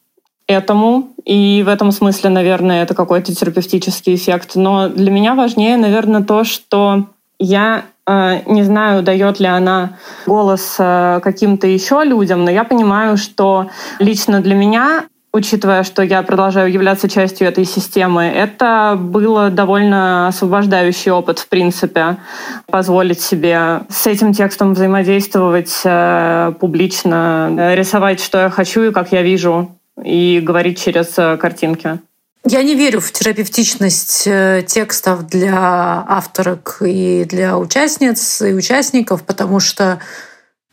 этому, 0.48 1.10
и 1.24 1.62
в 1.64 1.68
этом 1.68 1.92
смысле, 1.92 2.30
наверное, 2.30 2.82
это 2.82 2.94
какой-то 2.94 3.32
терапевтический 3.34 4.16
эффект. 4.16 4.56
Но 4.56 4.88
для 4.88 5.12
меня 5.12 5.36
важнее, 5.36 5.76
наверное, 5.76 6.24
то, 6.24 6.42
что 6.42 7.06
я 7.38 7.84
э, 8.06 8.40
не 8.46 8.62
знаю, 8.62 9.02
дает 9.02 9.40
ли 9.40 9.46
она 9.46 9.98
голос 10.26 10.76
э, 10.78 11.20
каким-то 11.22 11.66
еще 11.66 12.02
людям, 12.04 12.44
но 12.44 12.50
я 12.50 12.64
понимаю, 12.64 13.16
что 13.16 13.68
лично 13.98 14.40
для 14.40 14.54
меня 14.54 15.04
учитывая, 15.32 15.82
что 15.82 16.02
я 16.02 16.22
продолжаю 16.22 16.70
являться 16.70 17.08
частью 17.08 17.48
этой 17.48 17.64
системы, 17.64 18.24
это 18.24 18.96
было 18.98 19.50
довольно 19.50 20.28
освобождающий 20.28 21.10
опыт, 21.10 21.38
в 21.38 21.48
принципе, 21.48 22.18
позволить 22.66 23.20
себе 23.20 23.82
с 23.88 24.06
этим 24.06 24.34
текстом 24.34 24.74
взаимодействовать 24.74 25.80
э, 25.84 26.52
публично, 26.60 27.72
рисовать, 27.74 28.20
что 28.20 28.42
я 28.42 28.50
хочу 28.50 28.82
и 28.82 28.92
как 28.92 29.12
я 29.12 29.22
вижу, 29.22 29.70
и 30.04 30.40
говорить 30.42 30.82
через 30.82 31.18
э, 31.18 31.36
картинки. 31.38 31.98
Я 32.44 32.62
не 32.64 32.74
верю 32.74 33.00
в 33.00 33.12
терапевтичность 33.12 34.24
э, 34.26 34.64
текстов 34.66 35.26
для 35.28 36.04
авторок 36.08 36.78
и 36.80 37.24
для 37.24 37.56
участниц 37.56 38.42
и 38.42 38.52
участников, 38.52 39.22
потому 39.22 39.60
что 39.60 40.00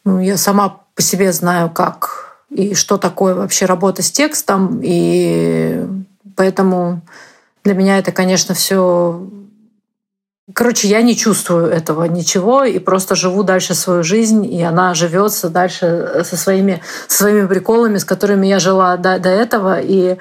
ну, 0.03 0.19
я 0.19 0.38
сама 0.38 0.82
по 0.95 1.01
себе 1.01 1.32
знаю, 1.32 1.69
как 1.69 2.43
и 2.49 2.73
что 2.73 2.97
такое 2.97 3.36
вообще 3.36 3.65
работа 3.65 4.01
с 4.01 4.10
текстом. 4.10 4.82
И 4.84 5.86
поэтому 6.36 7.01
для 7.63 7.75
меня 7.75 7.99
это, 7.99 8.12
конечно, 8.12 8.55
все 8.55 9.29
Короче, 10.51 10.88
я 10.88 11.03
не 11.03 11.15
чувствую 11.15 11.67
этого 11.67 12.05
ничего 12.05 12.63
и 12.63 12.79
просто 12.79 13.13
живу 13.13 13.43
дальше 13.43 13.75
свою 13.75 14.01
жизнь, 14.01 14.51
и 14.51 14.63
она 14.63 14.95
живется 14.95 15.47
дальше 15.47 16.23
со 16.25 16.36
своими, 16.38 16.82
со 17.08 17.17
своими 17.17 17.45
приколами, 17.45 17.99
с 17.99 18.03
которыми 18.03 18.47
я 18.47 18.58
жила 18.58 18.97
до, 18.97 19.19
до 19.19 19.29
этого. 19.29 19.79
И 19.79 20.17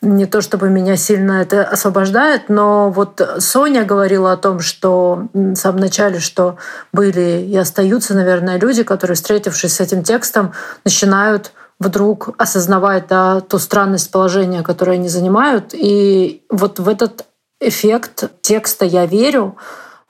не 0.00 0.26
то 0.26 0.40
чтобы 0.40 0.70
меня 0.70 0.96
сильно 0.96 1.42
это 1.42 1.64
освобождает, 1.64 2.48
но 2.48 2.90
вот 2.90 3.20
Соня 3.38 3.84
говорила 3.84 4.32
о 4.32 4.36
том, 4.36 4.60
что 4.60 5.28
в 5.32 5.54
самом 5.56 5.80
начале, 5.80 6.20
что 6.20 6.56
были 6.92 7.42
и 7.42 7.56
остаются, 7.56 8.14
наверное, 8.14 8.60
люди, 8.60 8.84
которые, 8.84 9.16
встретившись 9.16 9.74
с 9.74 9.80
этим 9.80 10.02
текстом, 10.02 10.52
начинают 10.84 11.52
вдруг 11.80 12.30
осознавать 12.38 13.06
да, 13.08 13.40
ту 13.40 13.58
странность 13.58 14.10
положения, 14.10 14.62
которое 14.62 14.92
они 14.92 15.08
занимают. 15.08 15.74
И 15.74 16.44
вот 16.50 16.78
в 16.78 16.88
этот 16.88 17.26
эффект 17.60 18.30
текста 18.40 18.84
«я 18.84 19.06
верю», 19.06 19.56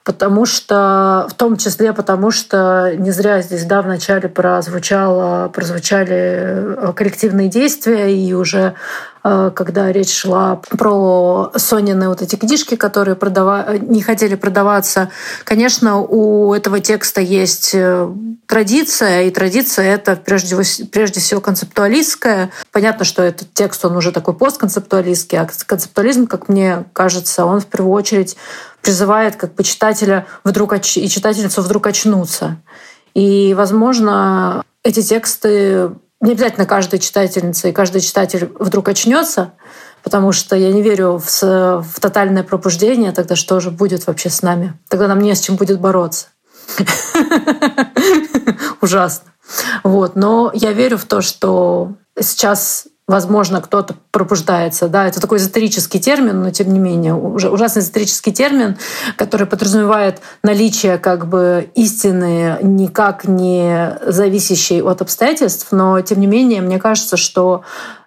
потому 0.03 0.45
что, 0.45 1.27
в 1.29 1.33
том 1.35 1.57
числе 1.57 1.93
потому 1.93 2.31
что 2.31 2.95
не 2.97 3.11
зря 3.11 3.41
здесь 3.41 3.65
да, 3.65 3.81
вначале 3.81 4.27
прозвучало, 4.27 5.49
прозвучали 5.49 6.15
э, 6.15 6.93
коллективные 6.95 7.47
действия, 7.47 8.11
и 8.11 8.33
уже 8.33 8.73
когда 9.21 9.91
речь 9.91 10.13
шла 10.13 10.61
про 10.69 11.51
Сонины 11.55 12.07
вот 12.07 12.21
эти 12.21 12.35
книжки, 12.35 12.75
которые 12.75 13.15
продава... 13.15 13.77
не 13.77 14.01
хотели 14.01 14.35
продаваться. 14.35 15.09
Конечно, 15.43 15.99
у 15.99 16.53
этого 16.53 16.79
текста 16.79 17.19
есть 17.21 17.71
э, 17.73 18.09
традиция, 18.47 19.23
и 19.23 19.31
традиция 19.31 19.93
это 19.93 20.15
прежде, 20.15 20.55
прежде 20.91 21.19
всего 21.19 21.41
концептуалистская. 21.41 22.51
Понятно, 22.71 23.05
что 23.05 23.21
этот 23.21 23.53
текст, 23.53 23.83
он 23.85 23.95
уже 23.97 24.11
такой 24.11 24.33
постконцептуалистский, 24.33 25.37
а 25.37 25.47
концептуализм, 25.65 26.25
как 26.27 26.49
мне 26.49 26.85
кажется, 26.93 27.45
он 27.45 27.59
в 27.59 27.65
первую 27.65 27.93
очередь 27.93 28.37
призывает 28.81 29.35
как 29.35 29.53
бы 29.53 29.63
читателя 29.63 30.25
вдруг 30.43 30.73
оч... 30.73 30.97
и 30.97 31.09
читательницу 31.09 31.61
вдруг 31.61 31.87
очнуться. 31.87 32.57
И, 33.13 33.53
возможно, 33.53 34.63
эти 34.83 35.01
тексты 35.01 35.91
не 36.21 36.33
обязательно 36.33 36.65
каждая 36.65 36.99
читательница 36.99 37.69
и 37.69 37.71
каждый 37.71 38.01
читатель 38.01 38.51
вдруг 38.59 38.89
очнется, 38.89 39.53
потому 40.03 40.31
что 40.31 40.55
я 40.55 40.71
не 40.73 40.81
верю 40.81 41.21
в, 41.23 41.41
в 41.41 41.99
тотальное 41.99 42.43
пробуждение, 42.43 43.11
тогда 43.11 43.35
что 43.35 43.59
же 43.59 43.71
будет 43.71 44.07
вообще 44.07 44.29
с 44.29 44.41
нами? 44.41 44.73
Тогда 44.89 45.07
нам 45.07 45.19
не 45.19 45.33
с 45.33 45.39
чем 45.39 45.55
будет 45.55 45.79
бороться. 45.79 46.27
Ужасно. 48.81 49.31
Вот. 49.83 50.15
Но 50.15 50.51
я 50.53 50.73
верю 50.73 50.97
в 50.97 51.05
то, 51.05 51.21
что 51.21 51.93
сейчас 52.19 52.87
возможно, 53.09 53.59
кто-то 53.59 53.95
пробуждается. 54.11 54.87
Да, 54.87 55.07
это 55.07 55.19
такой 55.19 55.39
эзотерический 55.39 55.99
термин, 55.99 56.43
но 56.43 56.51
тем 56.51 56.71
не 56.71 56.77
менее 56.77 57.15
уже 57.15 57.49
ужасно 57.49 57.79
эзотерический 57.79 58.31
термин, 58.31 58.77
который 59.15 59.47
подразумевает 59.47 60.21
наличие 60.43 60.99
как 60.99 61.27
бы 61.27 61.71
истины, 61.73 62.59
никак 62.61 63.27
не 63.27 63.97
зависящей 64.05 64.83
от 64.83 65.01
обстоятельств, 65.01 65.69
но 65.71 65.99
тем 66.01 66.19
не 66.19 66.27
менее 66.27 66.61
мне 66.61 66.77
кажется, 66.77 67.17
что 67.17 67.63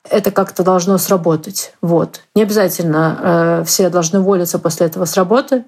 это 0.08 0.30
как-то 0.30 0.62
должно 0.62 0.98
сработать. 0.98 1.74
Вот. 1.82 2.20
Не 2.36 2.42
обязательно 2.42 3.18
э, 3.20 3.64
все 3.66 3.88
должны 3.88 4.20
уволиться 4.20 4.60
после 4.60 4.86
этого 4.86 5.04
с 5.04 5.16
работы, 5.16 5.64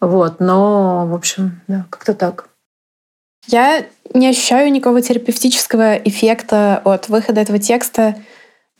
вот, 0.00 0.40
но, 0.40 1.06
в 1.06 1.14
общем, 1.14 1.62
да, 1.68 1.86
как-то 1.88 2.14
так. 2.14 2.48
Я 3.46 3.86
не 4.12 4.28
ощущаю 4.28 4.72
никакого 4.72 5.00
терапевтического 5.00 5.94
эффекта 5.94 6.80
от 6.84 7.08
выхода 7.08 7.40
этого 7.40 7.60
текста. 7.60 8.16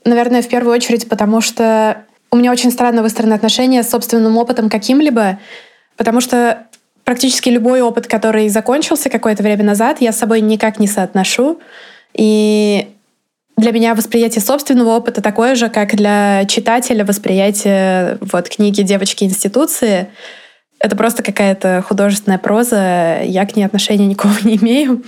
Наверное, 0.07 0.41
в 0.41 0.49
первую 0.49 0.73
очередь, 0.73 1.09
потому 1.09 1.41
что 1.41 2.05
у 2.31 2.37
меня 2.37 2.53
очень 2.53 2.71
странно 2.71 3.03
выстроены 3.03 3.35
отношения 3.35 3.83
с 3.83 3.91
собственным 3.91 4.39
опытом 4.39 4.71
каким-либо, 4.71 5.41
потому 5.97 6.21
что 6.21 6.67
практически 7.03 7.49
любой 7.49 7.81
опыт, 7.81 8.07
который 8.07 8.49
закончился 8.49 9.11
какое-то 9.11 9.43
время 9.43 9.65
назад, 9.65 10.01
я 10.01 10.13
с 10.13 10.19
собой 10.19 10.41
никак 10.41 10.79
не 10.79 10.87
соотношу. 10.87 11.59
И 12.15 12.89
для 13.57 13.73
меня 13.73 13.97
восприятие 13.97 14.43
собственного 14.43 14.91
опыта 14.91 15.21
такое 15.23 15.57
же, 15.57 15.69
как 15.69 15.97
для 15.97 16.45
читателя 16.45 17.05
восприятие 17.05 18.19
вот, 18.21 18.49
книги 18.49 18.83
«Девочки 18.83 19.25
институции». 19.25 20.07
Это 20.79 20.95
просто 20.95 21.25
какая-то 21.25 21.83
художественная 21.87 22.39
проза, 22.39 23.23
я 23.25 23.45
к 23.45 23.57
ней 23.57 23.65
отношения 23.65 24.07
никакого 24.07 24.37
не 24.45 24.57
имею. 24.57 25.03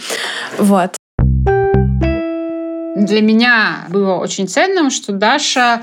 Вот 0.58 0.96
для 3.04 3.22
меня 3.22 3.86
было 3.88 4.14
очень 4.14 4.48
ценным, 4.48 4.90
что 4.90 5.12
Даша 5.12 5.82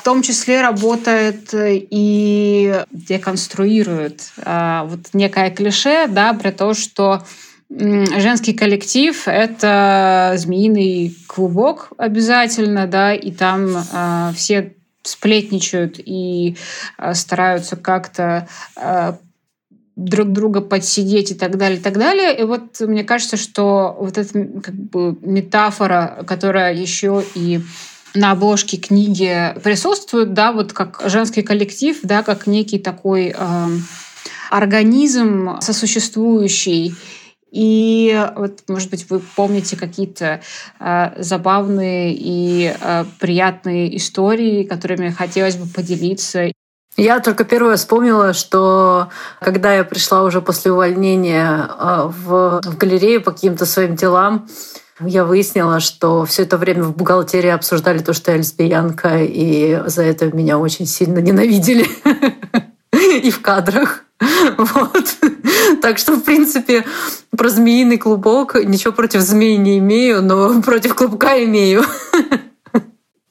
в 0.00 0.02
том 0.04 0.22
числе 0.22 0.60
работает 0.60 1.50
и 1.52 2.82
деконструирует 2.90 4.32
а, 4.44 4.84
вот 4.84 5.00
некое 5.12 5.50
клише, 5.50 6.06
да, 6.08 6.32
при 6.32 6.50
том, 6.50 6.74
что 6.74 7.24
женский 7.68 8.52
коллектив— 8.52 9.20
это 9.26 10.34
змеиный 10.36 11.16
клубок 11.26 11.88
обязательно, 11.98 12.86
да, 12.86 13.12
и 13.12 13.32
там 13.32 13.76
э, 13.76 14.32
все 14.36 14.76
сплетничают 15.02 15.98
и 15.98 16.56
э, 16.98 17.14
стараются 17.14 17.76
как-то 17.76 18.48
э, 18.76 19.14
друг 19.96 20.30
друга 20.30 20.60
подсидеть 20.60 21.30
и 21.30 21.34
так 21.34 21.56
далее, 21.56 21.78
и 21.78 21.82
так 21.82 21.94
далее. 21.98 22.38
И 22.38 22.44
вот 22.44 22.80
мне 22.80 23.02
кажется, 23.02 23.38
что 23.38 23.96
вот 23.98 24.18
эта 24.18 24.32
как 24.62 24.74
бы 24.74 25.16
метафора, 25.22 26.22
которая 26.26 26.74
еще 26.74 27.24
и 27.34 27.60
на 28.14 28.32
обложке 28.32 28.76
книги 28.76 29.54
присутствует, 29.62 30.34
да, 30.34 30.52
вот 30.52 30.72
как 30.72 31.02
женский 31.06 31.42
коллектив, 31.42 31.98
да, 32.02 32.22
как 32.22 32.46
некий 32.46 32.78
такой 32.78 33.34
э, 33.36 33.66
организм 34.50 35.60
сосуществующий. 35.60 36.94
И 37.52 38.28
вот, 38.36 38.64
может 38.68 38.90
быть, 38.90 39.08
вы 39.08 39.20
помните 39.20 39.76
какие-то 39.76 40.42
э, 40.78 41.22
забавные 41.22 42.14
и 42.14 42.74
э, 42.78 43.04
приятные 43.18 43.96
истории, 43.96 44.64
которыми 44.64 45.10
хотелось 45.10 45.56
бы 45.56 45.66
поделиться. 45.66 46.50
Я 46.96 47.20
только 47.20 47.44
первое 47.44 47.76
вспомнила, 47.76 48.32
что 48.32 49.08
когда 49.40 49.74
я 49.74 49.84
пришла 49.84 50.22
уже 50.22 50.40
после 50.40 50.72
увольнения 50.72 51.68
а, 51.78 52.08
в, 52.08 52.60
в 52.64 52.78
галерею 52.78 53.22
по 53.22 53.32
каким-то 53.32 53.66
своим 53.66 53.96
делам, 53.96 54.48
Я 55.00 55.24
выяснила, 55.24 55.78
что 55.80 56.24
все 56.24 56.44
это 56.44 56.56
время 56.56 56.84
в 56.84 56.96
бухгалтерии 56.96 57.50
обсуждали 57.50 57.98
то, 57.98 58.14
что 58.14 58.30
я 58.30 58.38
лесбиянка, 58.38 59.18
и 59.22 59.82
за 59.86 60.02
это 60.02 60.34
меня 60.34 60.58
очень 60.58 60.86
сильно 60.86 61.18
ненавидели. 61.18 61.86
И 63.22 63.30
в 63.30 63.42
кадрах. 63.42 64.04
Вот. 64.56 65.16
Так 65.82 65.98
что, 65.98 66.14
в 66.14 66.22
принципе, 66.22 66.86
про 67.36 67.50
змеиный 67.50 67.98
клубок 67.98 68.54
ничего 68.54 68.94
против 68.94 69.20
змеи 69.20 69.56
не 69.56 69.76
имею, 69.78 70.22
но 70.22 70.62
против 70.62 70.94
клубка 70.94 71.44
имею 71.44 71.84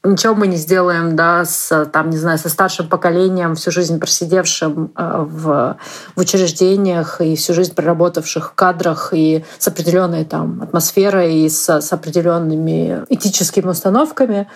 ничего 0.05 0.35
мы 0.35 0.47
не 0.47 0.57
сделаем, 0.57 1.15
да, 1.15 1.45
с, 1.45 1.85
там, 1.85 2.09
не 2.09 2.17
знаю, 2.17 2.37
со 2.37 2.49
старшим 2.49 2.87
поколением, 2.87 3.55
всю 3.55 3.71
жизнь 3.71 3.99
просидевшим 3.99 4.91
э, 4.95 5.25
в, 5.27 5.77
в 6.15 6.19
учреждениях 6.19 7.21
и 7.21 7.35
всю 7.35 7.53
жизнь 7.53 7.73
проработавших 7.73 8.51
в 8.51 8.53
кадрах 8.53 9.13
и 9.13 9.43
с 9.57 9.67
определенной 9.67 10.25
там 10.25 10.61
атмосферой 10.61 11.41
и 11.41 11.49
с, 11.49 11.69
с 11.69 11.93
определенными 11.93 13.05
этическими 13.09 13.67
установками. 13.67 14.47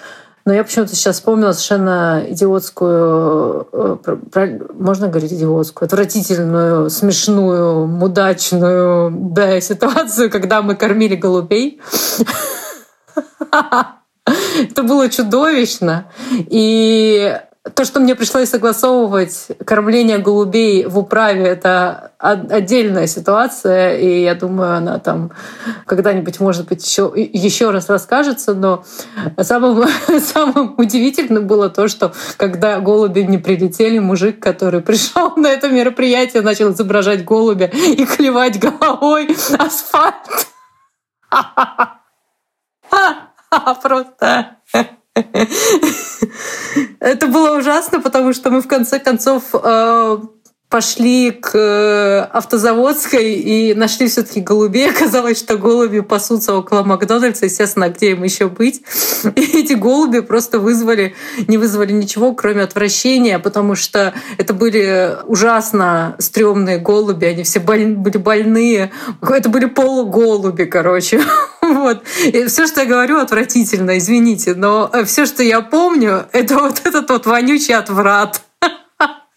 Но 0.45 0.53
я 0.53 0.63
почему-то 0.63 0.95
сейчас 0.95 1.17
вспомнила 1.17 1.51
совершенно 1.51 2.23
идиотскую, 2.27 3.67
э, 3.71 4.59
можно 4.73 5.07
говорить 5.07 5.33
идиотскую, 5.33 5.85
отвратительную, 5.85 6.89
смешную, 6.89 7.85
мудачную 7.85 9.11
да, 9.11 9.61
ситуацию, 9.61 10.31
когда 10.31 10.61
мы 10.61 10.75
кормили 10.75 11.15
голубей. 11.15 11.81
Это 14.71 14.83
было 14.83 15.09
чудовищно. 15.09 16.11
И 16.35 17.37
то, 17.75 17.85
что 17.85 17.99
мне 17.99 18.15
пришлось 18.15 18.49
согласовывать 18.49 19.47
кормление 19.65 20.17
голубей 20.17 20.85
в 20.85 20.97
управе, 20.97 21.43
это 21.43 22.11
отдельная 22.17 23.05
ситуация, 23.07 23.97
и 23.97 24.23
я 24.23 24.33
думаю, 24.35 24.77
она 24.77 24.99
там 24.99 25.31
когда-нибудь, 25.85 26.39
может 26.39 26.67
быть, 26.67 26.85
еще, 26.85 27.11
еще 27.15 27.71
раз 27.71 27.89
расскажется, 27.89 28.53
но 28.53 28.83
самым, 29.41 29.87
самым 30.19 30.75
удивительным 30.77 31.47
было 31.47 31.69
то, 31.69 31.87
что 31.87 32.13
когда 32.37 32.79
голуби 32.79 33.21
не 33.21 33.37
прилетели, 33.37 33.99
мужик, 33.99 34.39
который 34.39 34.81
пришел 34.81 35.33
на 35.35 35.47
это 35.47 35.69
мероприятие, 35.69 36.41
начал 36.41 36.71
изображать 36.71 37.25
голубя 37.25 37.67
и 37.67 38.05
клевать 38.05 38.59
головой 38.59 39.35
асфальт. 39.57 40.15
Просто. 43.81 44.57
Это 46.99 47.27
было 47.27 47.57
ужасно, 47.57 47.99
потому 48.01 48.33
что 48.33 48.51
мы 48.51 48.61
в 48.61 48.67
конце 48.67 48.99
концов 48.99 49.43
э, 49.53 50.17
пошли 50.69 51.31
к 51.31 51.55
э, 51.55 52.19
автозаводской 52.31 53.33
и 53.33 53.73
нашли 53.73 54.07
все 54.07 54.21
таки 54.21 54.39
голубей. 54.39 54.89
Оказалось, 54.95 55.39
что 55.39 55.57
голуби 55.57 56.01
пасутся 56.01 56.55
около 56.55 56.83
Макдональдса, 56.83 57.45
естественно, 57.45 57.89
где 57.89 58.11
им 58.11 58.23
еще 58.23 58.47
быть. 58.47 58.83
И 59.35 59.59
эти 59.59 59.73
голуби 59.73 60.19
просто 60.19 60.59
вызвали, 60.59 61.15
не 61.47 61.57
вызвали 61.57 61.91
ничего, 61.91 62.33
кроме 62.33 62.61
отвращения, 62.61 63.39
потому 63.39 63.75
что 63.75 64.13
это 64.37 64.53
были 64.53 65.17
ужасно 65.25 66.15
стрёмные 66.19 66.77
голуби, 66.77 67.25
они 67.25 67.43
все 67.43 67.59
боль, 67.59 67.95
были 67.95 68.17
больные. 68.17 68.91
Это 69.21 69.49
были 69.49 69.65
полуголуби, 69.65 70.65
короче. 70.65 71.21
Вот. 71.79 72.03
И 72.23 72.45
все, 72.45 72.67
что 72.67 72.81
я 72.81 72.87
говорю, 72.87 73.19
отвратительно, 73.19 73.97
извините, 73.97 74.55
но 74.55 74.91
все, 75.05 75.25
что 75.25 75.43
я 75.43 75.61
помню, 75.61 76.25
это 76.33 76.55
вот 76.55 76.81
этот 76.83 77.09
вот 77.09 77.25
вонючий 77.25 77.75
отврат. 77.75 78.41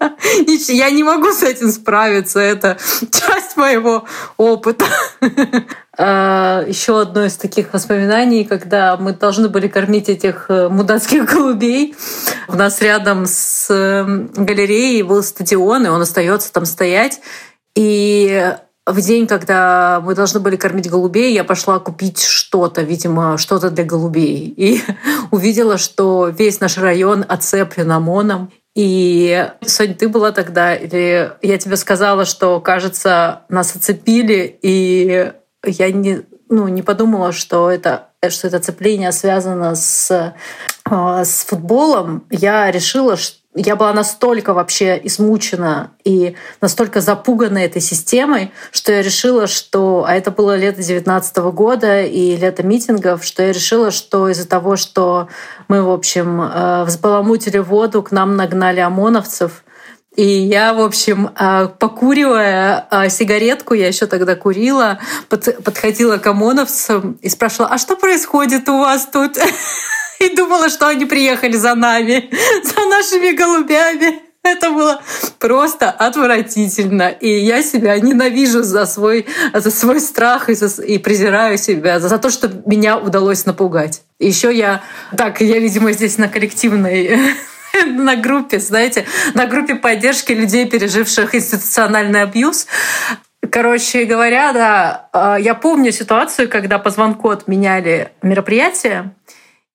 Я 0.68 0.90
не 0.90 1.04
могу 1.04 1.30
с 1.30 1.44
этим 1.44 1.70
справиться. 1.70 2.40
Это 2.40 2.76
часть 3.12 3.56
моего 3.56 4.04
опыта. 4.36 4.86
А, 5.96 6.64
Еще 6.66 7.00
одно 7.00 7.24
из 7.24 7.36
таких 7.36 7.72
воспоминаний, 7.72 8.44
когда 8.44 8.96
мы 8.96 9.12
должны 9.12 9.48
были 9.48 9.68
кормить 9.68 10.08
этих 10.08 10.46
э, 10.48 10.68
мудацких 10.68 11.24
голубей. 11.24 11.94
У 12.48 12.56
нас 12.56 12.80
рядом 12.80 13.26
с 13.26 13.68
эм, 13.70 14.28
галереей 14.34 15.02
был 15.02 15.22
стадион, 15.22 15.86
и 15.86 15.88
он 15.88 16.00
остается 16.00 16.52
там 16.52 16.64
стоять. 16.64 17.20
И 17.76 18.54
в 18.84 19.00
день, 19.00 19.26
когда 19.26 20.00
мы 20.04 20.14
должны 20.14 20.40
были 20.40 20.56
кормить 20.56 20.90
голубей, 20.90 21.32
я 21.32 21.44
пошла 21.44 21.78
купить 21.78 22.20
что-то, 22.20 22.82
видимо, 22.82 23.38
что-то 23.38 23.70
для 23.70 23.84
голубей. 23.84 24.52
И 24.56 24.82
увидела, 25.30 25.78
что 25.78 26.28
весь 26.28 26.60
наш 26.60 26.78
район 26.78 27.24
оцеплен 27.28 27.90
ОМОНом. 27.92 28.50
И, 28.74 29.48
Соня, 29.64 29.94
ты 29.94 30.08
была 30.08 30.32
тогда, 30.32 30.74
или 30.74 31.32
я 31.42 31.58
тебе 31.58 31.76
сказала, 31.76 32.24
что, 32.24 32.58
кажется, 32.60 33.42
нас 33.48 33.76
оцепили, 33.76 34.58
и 34.62 35.32
я 35.64 35.92
не, 35.92 36.22
ну, 36.48 36.68
не 36.68 36.82
подумала, 36.82 37.32
что 37.32 37.70
это, 37.70 38.08
что 38.30 38.48
это 38.48 38.56
оцепление 38.56 39.12
связано 39.12 39.74
с, 39.74 40.34
а, 40.84 41.24
с 41.24 41.44
футболом. 41.44 42.24
Я 42.30 42.70
решила, 42.70 43.16
что 43.16 43.41
я 43.54 43.76
была 43.76 43.92
настолько 43.92 44.54
вообще 44.54 44.98
измучена 45.04 45.90
и 46.04 46.36
настолько 46.62 47.02
запугана 47.02 47.58
этой 47.58 47.82
системой, 47.82 48.50
что 48.70 48.92
я 48.92 49.02
решила, 49.02 49.46
что... 49.46 50.04
А 50.06 50.14
это 50.14 50.30
было 50.30 50.56
лето 50.56 50.82
19 50.82 51.36
года 51.52 52.02
и 52.02 52.36
лето 52.36 52.62
митингов, 52.62 53.24
что 53.24 53.42
я 53.42 53.52
решила, 53.52 53.90
что 53.90 54.30
из-за 54.30 54.48
того, 54.48 54.76
что 54.76 55.28
мы, 55.68 55.82
в 55.82 55.90
общем, 55.90 56.40
э, 56.40 56.84
взбаламутили 56.84 57.58
воду, 57.58 58.02
к 58.02 58.10
нам 58.10 58.36
нагнали 58.36 58.80
ОМОНовцев, 58.80 59.64
и 60.16 60.26
я, 60.26 60.74
в 60.74 60.80
общем, 60.80 61.30
э, 61.38 61.68
покуривая 61.78 62.86
э, 62.90 63.08
сигаретку, 63.10 63.74
я 63.74 63.88
еще 63.88 64.06
тогда 64.06 64.34
курила, 64.34 64.98
подходила 65.28 66.16
к 66.18 66.26
ОМОНовцам 66.26 67.18
и 67.20 67.28
спрашивала, 67.28 67.68
а 67.68 67.78
что 67.78 67.96
происходит 67.96 68.68
у 68.68 68.78
вас 68.78 69.08
тут? 69.12 69.36
и 70.22 70.34
думала, 70.34 70.68
что 70.68 70.86
они 70.88 71.04
приехали 71.04 71.56
за 71.56 71.74
нами, 71.74 72.30
за 72.62 72.86
нашими 72.86 73.32
голубями. 73.32 74.20
Это 74.44 74.70
было 74.70 75.00
просто 75.38 75.90
отвратительно. 75.90 77.08
И 77.10 77.28
я 77.28 77.62
себя 77.62 77.98
ненавижу 78.00 78.64
за 78.64 78.86
свой, 78.86 79.26
за 79.54 79.70
свой 79.70 80.00
страх 80.00 80.48
и, 80.48 80.54
за, 80.54 80.82
и 80.82 80.98
презираю 80.98 81.58
себя 81.58 82.00
за, 82.00 82.08
за 82.08 82.18
то, 82.18 82.30
что 82.30 82.50
меня 82.66 82.98
удалось 82.98 83.46
напугать. 83.46 84.02
Еще 84.18 84.52
я... 84.52 84.82
Так, 85.16 85.40
я, 85.40 85.60
видимо, 85.60 85.92
здесь 85.92 86.18
на 86.18 86.28
коллективной 86.28 87.36
на 87.86 88.16
группе, 88.16 88.58
знаете, 88.58 89.06
на 89.34 89.46
группе 89.46 89.76
поддержки 89.76 90.32
людей, 90.32 90.68
переживших 90.68 91.34
институциональный 91.36 92.22
абьюз. 92.22 92.66
Короче 93.50 94.04
говоря, 94.04 94.52
да, 94.52 95.08
а, 95.12 95.36
я 95.36 95.54
помню 95.54 95.92
ситуацию, 95.92 96.48
когда 96.48 96.78
по 96.78 96.90
звонку 96.90 97.28
отменяли 97.30 98.12
мероприятие, 98.22 99.14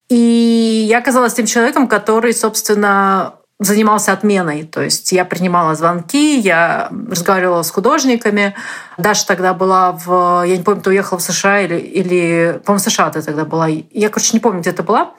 и 0.09 0.85
я 0.87 0.99
оказалась 0.99 1.33
тем 1.33 1.45
человеком, 1.45 1.87
который, 1.87 2.33
собственно, 2.33 3.35
занимался 3.59 4.13
отменой. 4.13 4.63
То 4.63 4.81
есть 4.81 5.11
я 5.11 5.25
принимала 5.25 5.75
звонки, 5.75 6.37
я 6.39 6.89
разговаривала 7.09 7.63
с 7.63 7.71
художниками. 7.71 8.53
Даша 8.97 9.25
тогда 9.25 9.53
была 9.53 9.93
в... 9.93 10.43
Я 10.45 10.57
не 10.57 10.63
помню, 10.63 10.81
ты 10.81 10.91
уехала 10.91 11.17
в 11.17 11.23
США 11.23 11.61
или... 11.61 11.77
или 11.77 12.61
по-моему, 12.63 12.83
в 12.83 12.91
США 12.91 13.09
ты 13.09 13.21
тогда 13.21 13.45
была. 13.45 13.67
Я, 13.67 14.09
короче, 14.09 14.31
не 14.33 14.39
помню, 14.39 14.61
где 14.61 14.71
ты 14.71 14.83
была. 14.83 15.13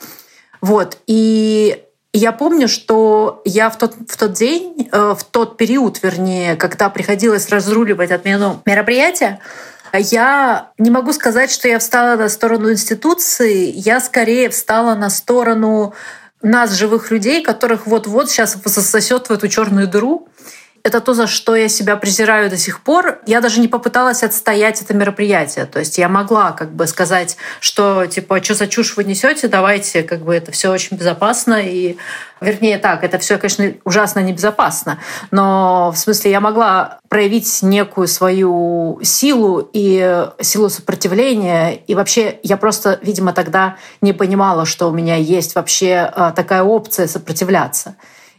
Вот. 0.60 0.98
И 1.06 1.82
я 2.12 2.32
помню, 2.32 2.68
что 2.68 3.42
я 3.44 3.70
в 3.70 3.76
тот, 3.76 3.94
в 4.08 4.16
тот 4.16 4.32
день, 4.32 4.88
э, 4.90 5.14
в 5.18 5.24
тот 5.24 5.56
период, 5.56 6.02
вернее, 6.02 6.56
когда 6.56 6.90
приходилось 6.90 7.48
разруливать 7.50 8.10
отмену 8.12 8.62
мероприятия, 8.64 9.40
я 9.92 10.70
не 10.78 10.90
могу 10.90 11.12
сказать, 11.12 11.50
что 11.50 11.68
я 11.68 11.78
встала 11.78 12.16
на 12.16 12.28
сторону 12.28 12.70
институции, 12.72 13.72
я 13.74 14.00
скорее 14.00 14.50
встала 14.50 14.94
на 14.94 15.10
сторону 15.10 15.94
нас, 16.42 16.72
живых 16.72 17.10
людей, 17.10 17.42
которых 17.42 17.86
вот-вот 17.86 18.30
сейчас 18.30 18.56
засосет 18.64 19.28
в 19.28 19.32
эту 19.32 19.48
черную 19.48 19.88
дыру. 19.88 20.28
Это 20.88 21.02
то, 21.02 21.12
за 21.12 21.26
что 21.26 21.54
я 21.54 21.68
себя 21.68 21.96
презираю 21.96 22.48
до 22.48 22.56
сих 22.56 22.80
пор. 22.80 23.18
Я 23.26 23.42
даже 23.42 23.60
не 23.60 23.68
попыталась 23.68 24.22
отстоять 24.22 24.80
это 24.80 24.94
мероприятие. 24.94 25.66
То 25.66 25.80
есть 25.80 25.98
я 25.98 26.08
могла 26.08 26.52
как 26.52 26.72
бы 26.72 26.86
сказать, 26.86 27.36
что 27.60 28.06
типа, 28.06 28.42
что 28.42 28.54
за 28.54 28.68
чушь 28.68 28.96
вы 28.96 29.04
несете, 29.04 29.48
давайте, 29.48 30.02
как 30.02 30.20
бы 30.22 30.34
это 30.34 30.50
все 30.50 30.70
очень 30.72 30.96
безопасно. 30.96 31.60
И, 31.62 31.98
вернее, 32.40 32.78
так, 32.78 33.04
это 33.04 33.18
все, 33.18 33.36
конечно, 33.36 33.70
ужасно 33.84 34.20
небезопасно. 34.20 34.98
Но 35.30 35.92
в 35.94 35.98
смысле 35.98 36.30
я 36.30 36.40
могла 36.40 37.00
проявить 37.10 37.62
некую 37.62 38.08
свою 38.08 38.98
силу 39.02 39.68
и 39.70 40.26
силу 40.40 40.70
сопротивления. 40.70 41.74
И 41.74 41.94
вообще 41.94 42.38
я 42.42 42.56
просто, 42.56 42.98
видимо, 43.02 43.34
тогда 43.34 43.76
не 44.00 44.14
понимала, 44.14 44.64
что 44.64 44.88
у 44.88 44.92
меня 44.92 45.16
есть 45.16 45.54
вообще 45.54 46.10
а, 46.10 46.30
такая 46.30 46.62
опция 46.62 47.08
сопротивляться. 47.08 47.96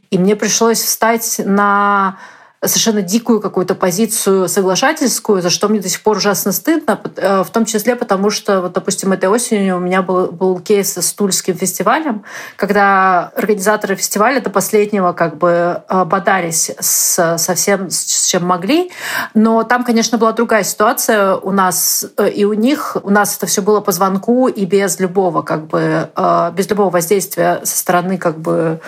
И 0.09 0.17
мне 0.17 0.35
пришлось 0.35 0.81
встать 0.81 1.39
на 1.45 2.17
совершенно 2.63 3.02
дикую 3.02 3.39
какую-то 3.39 3.74
позицию 3.74 4.50
соглашательскую, 4.50 5.41
за 5.41 5.50
что 5.50 5.69
мне 5.69 5.80
до 5.80 5.88
сих 5.88 6.02
пор 6.02 6.17
ужасно 6.17 6.52
стыдно, 6.52 7.00
э, 7.15 7.43
в 7.43 7.50
том 7.52 7.63
числе 7.63 7.95
потому, 7.95 8.30
что, 8.30 8.62
вот, 8.62 8.74
допустим, 8.74 9.13
этой 9.13 9.30
осенью 9.30 9.78
у 9.78 9.80
меня 9.80 10.02
был, 10.02 10.28
был 10.28 10.60
кейс 10.60 10.98
с 10.98 11.13
Тульским 11.13 11.56
фестивалем, 11.56 12.24
когда 12.58 13.32
организаторы 13.36 13.95
фестиваля 13.95 14.41
до 14.41 14.50
последнего 14.50 15.13
как 15.13 15.38
бы 15.38 15.84
э, 15.88 16.04
бодались 16.04 16.72
с, 16.80 17.38
со 17.38 17.56
всем, 17.56 17.89
с 17.89 18.28
чем 18.28 18.45
могли, 18.45 18.91
но 19.34 19.63
там, 19.63 19.86
конечно, 19.86 20.17
была 20.17 20.34
другая 20.34 20.63
ситуация 20.63 21.36
у 21.36 21.52
нас 21.52 22.06
э, 22.17 22.30
и 22.30 22.43
у 22.43 22.54
них. 22.54 22.98
У 23.04 23.10
нас 23.10 23.38
это 23.38 23.45
все 23.45 23.62
было 23.62 23.80
по 23.80 23.93
звонку 23.93 24.50
и 24.50 24.65
без 24.65 25.00
любого, 25.00 25.43
как 25.43 25.67
бы, 25.67 26.10
без 26.56 26.69
любого 26.69 26.89
воздействия 26.89 27.62
со 27.63 27.78
стороны 27.78 28.17
как 28.17 28.38
бы 28.38 28.82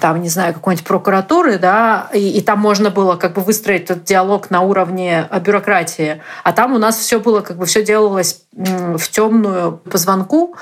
там, 0.00 0.20
не 0.22 0.28
знаю, 0.28 0.54
какой-нибудь 0.54 0.86
прокуратуры, 0.86 1.58
да, 1.58 2.10
и, 2.12 2.38
и 2.38 2.40
там 2.40 2.58
можно 2.58 2.90
было 2.90 3.16
как 3.16 3.34
бы 3.34 3.42
выстроить 3.42 3.84
этот 3.84 4.04
диалог 4.04 4.50
на 4.50 4.60
уровне 4.60 5.26
э, 5.30 5.40
бюрократии, 5.40 6.22
а 6.44 6.52
там 6.52 6.74
у 6.74 6.78
нас 6.78 6.96
все 6.96 7.20
было, 7.20 7.40
как 7.40 7.56
бы 7.56 7.66
все 7.66 7.84
делалось 7.84 8.42
в 8.52 9.08
темную 9.08 9.78
по 9.78 9.98
звонку, 9.98 10.56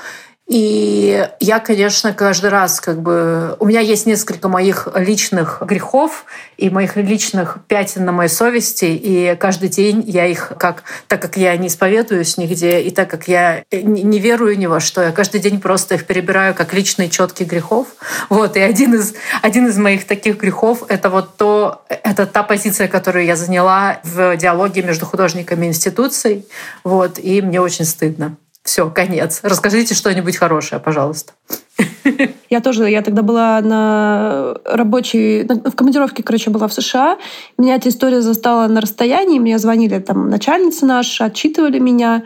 и 0.47 1.27
я, 1.39 1.59
конечно, 1.59 2.13
каждый 2.13 2.51
раз 2.51 2.79
как 2.79 3.01
бы... 3.01 3.57
У 3.59 3.65
меня 3.65 3.79
есть 3.79 4.05
несколько 4.05 4.47
моих 4.47 4.87
личных 4.93 5.63
грехов 5.65 6.25
и 6.57 6.69
моих 6.69 6.97
личных 6.97 7.57
пятен 7.67 8.05
на 8.05 8.11
моей 8.11 8.29
совести, 8.29 8.85
и 8.85 9.35
каждый 9.39 9.69
день 9.69 10.03
я 10.05 10.27
их, 10.27 10.53
как, 10.59 10.83
так 11.07 11.19
как 11.19 11.37
я 11.37 11.57
не 11.57 11.67
исповедуюсь 11.67 12.37
нигде, 12.37 12.81
и 12.81 12.91
так 12.91 13.09
как 13.09 13.27
я 13.27 13.63
не 13.71 14.19
верую 14.19 14.55
ни 14.59 14.67
во 14.67 14.79
что, 14.79 15.01
я 15.01 15.11
каждый 15.11 15.41
день 15.41 15.59
просто 15.59 15.95
их 15.95 16.05
перебираю 16.05 16.53
как 16.53 16.75
личные 16.75 17.09
четкие 17.09 17.47
грехов. 17.47 17.87
Вот, 18.29 18.55
и 18.55 18.59
один 18.59 18.93
из, 18.93 19.15
один 19.41 19.65
из 19.65 19.79
моих 19.79 20.05
таких 20.05 20.37
грехов— 20.37 20.83
это 20.89 21.09
вот 21.09 21.37
то, 21.37 21.83
это 21.89 22.27
та 22.27 22.43
позиция, 22.43 22.87
которую 22.87 23.25
я 23.25 23.35
заняла 23.35 23.99
в 24.03 24.37
диалоге 24.37 24.83
между 24.83 25.07
художниками 25.07 25.65
и 25.65 25.69
институцией. 25.69 26.45
Вот, 26.83 27.17
и 27.17 27.41
мне 27.41 27.59
очень 27.59 27.85
стыдно. 27.85 28.37
Все, 28.65 28.89
конец. 28.89 29.41
Расскажите 29.43 29.93
что-нибудь 29.93 30.37
хорошее, 30.37 30.81
пожалуйста. 30.81 31.33
Я 32.49 32.61
тоже, 32.61 32.89
я 32.89 33.01
тогда 33.01 33.21
была 33.21 33.59
на 33.61 34.55
рабочей, 34.65 35.43
в 35.43 35.75
командировке, 35.75 36.23
короче, 36.23 36.49
была 36.49 36.67
в 36.67 36.73
США. 36.73 37.17
Меня 37.57 37.75
эта 37.75 37.89
история 37.89 38.21
застала 38.21 38.67
на 38.67 38.81
расстоянии. 38.81 39.39
Мне 39.39 39.59
звонили 39.59 39.99
там 39.99 40.29
начальницы 40.29 40.85
наши, 40.85 41.23
отчитывали 41.23 41.79
меня. 41.79 42.23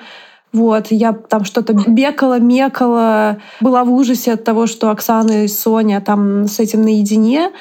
Вот, 0.54 0.88
я 0.92 1.14
там 1.14 1.46
что-то 1.46 1.74
бекала, 1.74 2.40
мекала, 2.40 3.42
была 3.60 3.84
в 3.84 3.92
ужасе 3.92 4.34
от 4.34 4.44
того, 4.44 4.68
что 4.68 4.92
Оксана 4.92 5.46
и 5.46 5.48
Соня 5.48 6.02
там 6.02 6.48
с 6.48 6.60
этим 6.60 6.84
наедине. 6.84 7.52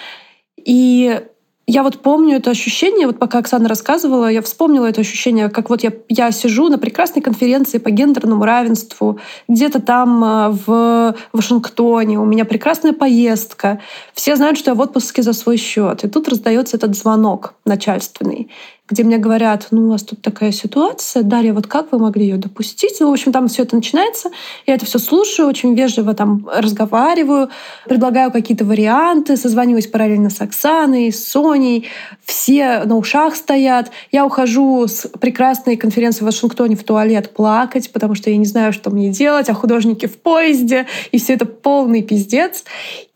И 0.57 1.21
я 1.69 1.83
вот 1.83 1.99
помню 1.99 2.37
это 2.37 2.51
ощущение, 2.51 3.07
вот 3.07 3.19
пока 3.19 3.39
Оксана 3.39 3.69
рассказывала, 3.69 4.31
я 4.31 4.41
вспомнила 4.41 4.87
это 4.87 5.03
ощущение, 5.03 5.51
как 5.51 5.69
вот 5.69 5.83
я, 5.83 5.93
я 6.09 6.31
сижу 6.33 6.69
на 6.69 6.79
прекрасной 6.79 7.21
конференции 7.21 7.77
по 7.77 7.91
гендерному 7.91 8.43
равенству, 8.47 9.21
где-то 9.49 9.83
там 9.83 10.25
э, 10.25 10.49
в 10.67 11.15
Вашингтоне, 11.35 12.19
у 12.19 12.25
меня 12.25 12.47
прекрасная 12.47 12.95
поездка, 12.95 13.81
все 14.15 14.35
знают, 14.37 14.59
что 14.59 14.71
я 14.71 14.75
в 14.75 14.81
отпуске 14.81 15.23
за 15.23 15.35
свой 15.35 15.59
счет, 15.59 16.05
и 16.05 16.09
тут 16.09 16.29
раздается 16.31 16.79
этот 16.79 16.97
звонок 16.97 17.53
начальственный 17.67 18.49
где 18.89 19.05
мне 19.05 19.19
говорят, 19.19 19.69
ну, 19.71 19.87
у 19.87 19.91
вас 19.91 20.03
тут 20.03 20.23
такая 20.23 20.51
ситуация, 20.51 21.23
Дарья, 21.23 21.53
вот 21.53 21.67
как 21.67 21.93
вы 21.93 21.99
могли 21.99 22.25
ее 22.25 22.37
допустить? 22.37 22.97
Ну, 23.01 23.11
в 23.11 23.13
общем, 23.13 23.33
там 23.33 23.49
все 23.49 23.65
это 23.65 23.77
начинается. 23.77 24.31
Я 24.67 24.75
это 24.75 24.87
все 24.87 24.99
слушаю, 24.99 25.49
очень 25.49 25.75
вежливо 25.75 26.15
там 26.15 26.49
разговариваю, 26.51 27.51
предлагаю 27.87 28.33
какие-то 28.33 28.65
варианты, 28.65 29.37
созваниваюсь 29.37 29.87
параллельно 29.87 30.31
с 30.31 30.41
Оксаной, 30.41 31.13
с 31.13 31.29
Соней. 31.29 31.89
Все 32.25 32.85
на 32.85 32.97
ушах 32.97 33.37
стоят. 33.37 33.91
Я 34.11 34.25
ухожу 34.25 34.87
с 34.87 35.07
прекрасной 35.21 35.77
конференции 35.77 36.21
в 36.21 36.27
Вашингтоне 36.27 36.75
в 36.75 36.83
туалет 36.83 37.35
плакать, 37.35 37.93
потому 37.93 38.15
что 38.15 38.31
я 38.31 38.39
не 38.39 38.47
знаю, 38.47 38.73
что 38.73 38.91
мне 38.91 39.11
делать, 39.11 39.51
а 39.51 39.55
художники 39.55 40.07
в 40.07 40.19
поезде, 40.19 40.87
и 41.13 41.19
все 41.19 41.35
это 41.35 41.45
полный 41.45 42.03
пиздец. 42.03 42.65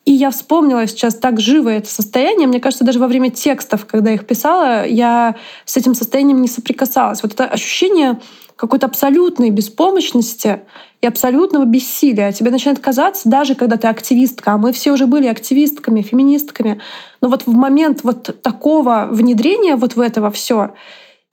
И 0.04 0.12
я 0.12 0.30
вспомнила 0.30 0.86
сейчас 0.86 1.14
так 1.14 1.40
живо 1.40 1.68
это 1.68 1.88
состояние. 1.88 2.48
Мне 2.48 2.60
кажется, 2.60 2.84
даже 2.84 2.98
во 2.98 3.06
время 3.06 3.30
текстов, 3.30 3.86
когда 3.86 4.12
их 4.12 4.26
писала, 4.26 4.84
я 4.84 5.36
с 5.64 5.76
этим 5.76 5.94
состоянием 5.94 6.42
не 6.42 6.48
соприкасалась. 6.48 7.22
Вот 7.22 7.34
это 7.34 7.44
ощущение 7.44 8.18
какой-то 8.56 8.86
абсолютной 8.86 9.50
беспомощности 9.50 10.62
и 11.00 11.06
абсолютного 11.06 11.64
бессилия. 11.64 12.32
Тебе 12.32 12.50
начинает 12.50 12.80
казаться, 12.80 13.28
даже 13.28 13.54
когда 13.54 13.76
ты 13.76 13.88
активистка, 13.88 14.52
а 14.52 14.58
мы 14.58 14.72
все 14.72 14.92
уже 14.92 15.06
были 15.06 15.26
активистками, 15.26 16.02
феминистками, 16.02 16.80
но 17.20 17.28
вот 17.28 17.46
в 17.46 17.52
момент 17.52 18.00
вот 18.02 18.42
такого 18.42 19.08
внедрения 19.10 19.76
вот 19.76 19.96
в 19.96 20.00
этого 20.00 20.30
все, 20.30 20.74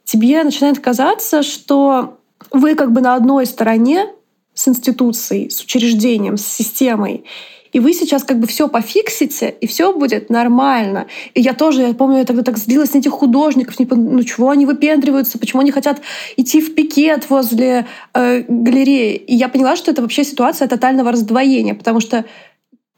тебе 0.03 0.43
начинает 0.43 0.79
казаться, 0.79 1.43
что 1.43 2.17
вы 2.51 2.75
как 2.75 2.91
бы 2.91 3.01
на 3.01 3.15
одной 3.15 3.45
стороне 3.45 4.07
с 4.53 4.67
институцией, 4.67 5.49
с 5.49 5.61
учреждением, 5.61 6.37
с 6.37 6.45
системой, 6.45 7.25
и 7.71 7.79
вы 7.79 7.93
сейчас 7.93 8.23
как 8.23 8.39
бы 8.39 8.47
все 8.47 8.67
пофиксите, 8.67 9.55
и 9.61 9.67
все 9.67 9.93
будет 9.93 10.29
нормально. 10.29 11.07
И 11.33 11.41
я 11.41 11.53
тоже, 11.53 11.81
я 11.81 11.93
помню, 11.93 12.19
я 12.19 12.25
тогда 12.25 12.43
так 12.43 12.57
злилась 12.57 12.93
на 12.93 12.99
этих 12.99 13.11
художников, 13.11 13.79
не, 13.79 13.85
ну 13.85 14.23
чего 14.23 14.49
они 14.49 14.65
выпендриваются, 14.65 15.37
почему 15.39 15.61
они 15.61 15.71
хотят 15.71 16.01
идти 16.37 16.61
в 16.61 16.75
пикет 16.75 17.29
возле 17.29 17.85
э, 18.13 18.43
галереи. 18.47 19.15
И 19.15 19.35
я 19.35 19.49
поняла, 19.49 19.75
что 19.75 19.91
это 19.91 20.01
вообще 20.01 20.23
ситуация 20.23 20.67
тотального 20.67 21.11
раздвоения, 21.11 21.75
потому 21.75 21.99
что 21.99 22.25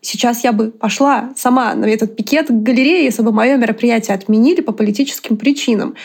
Сейчас 0.03 0.43
я 0.43 0.51
бы 0.51 0.71
пошла 0.71 1.29
сама 1.35 1.75
на 1.75 1.85
этот 1.85 2.15
пикет 2.15 2.47
к 2.47 2.51
галерее, 2.51 3.03
если 3.03 3.21
бы 3.21 3.31
мое 3.31 3.55
мероприятие 3.57 4.15
отменили 4.15 4.61
по 4.61 4.71
политическим 4.71 5.37
причинам. 5.37 5.95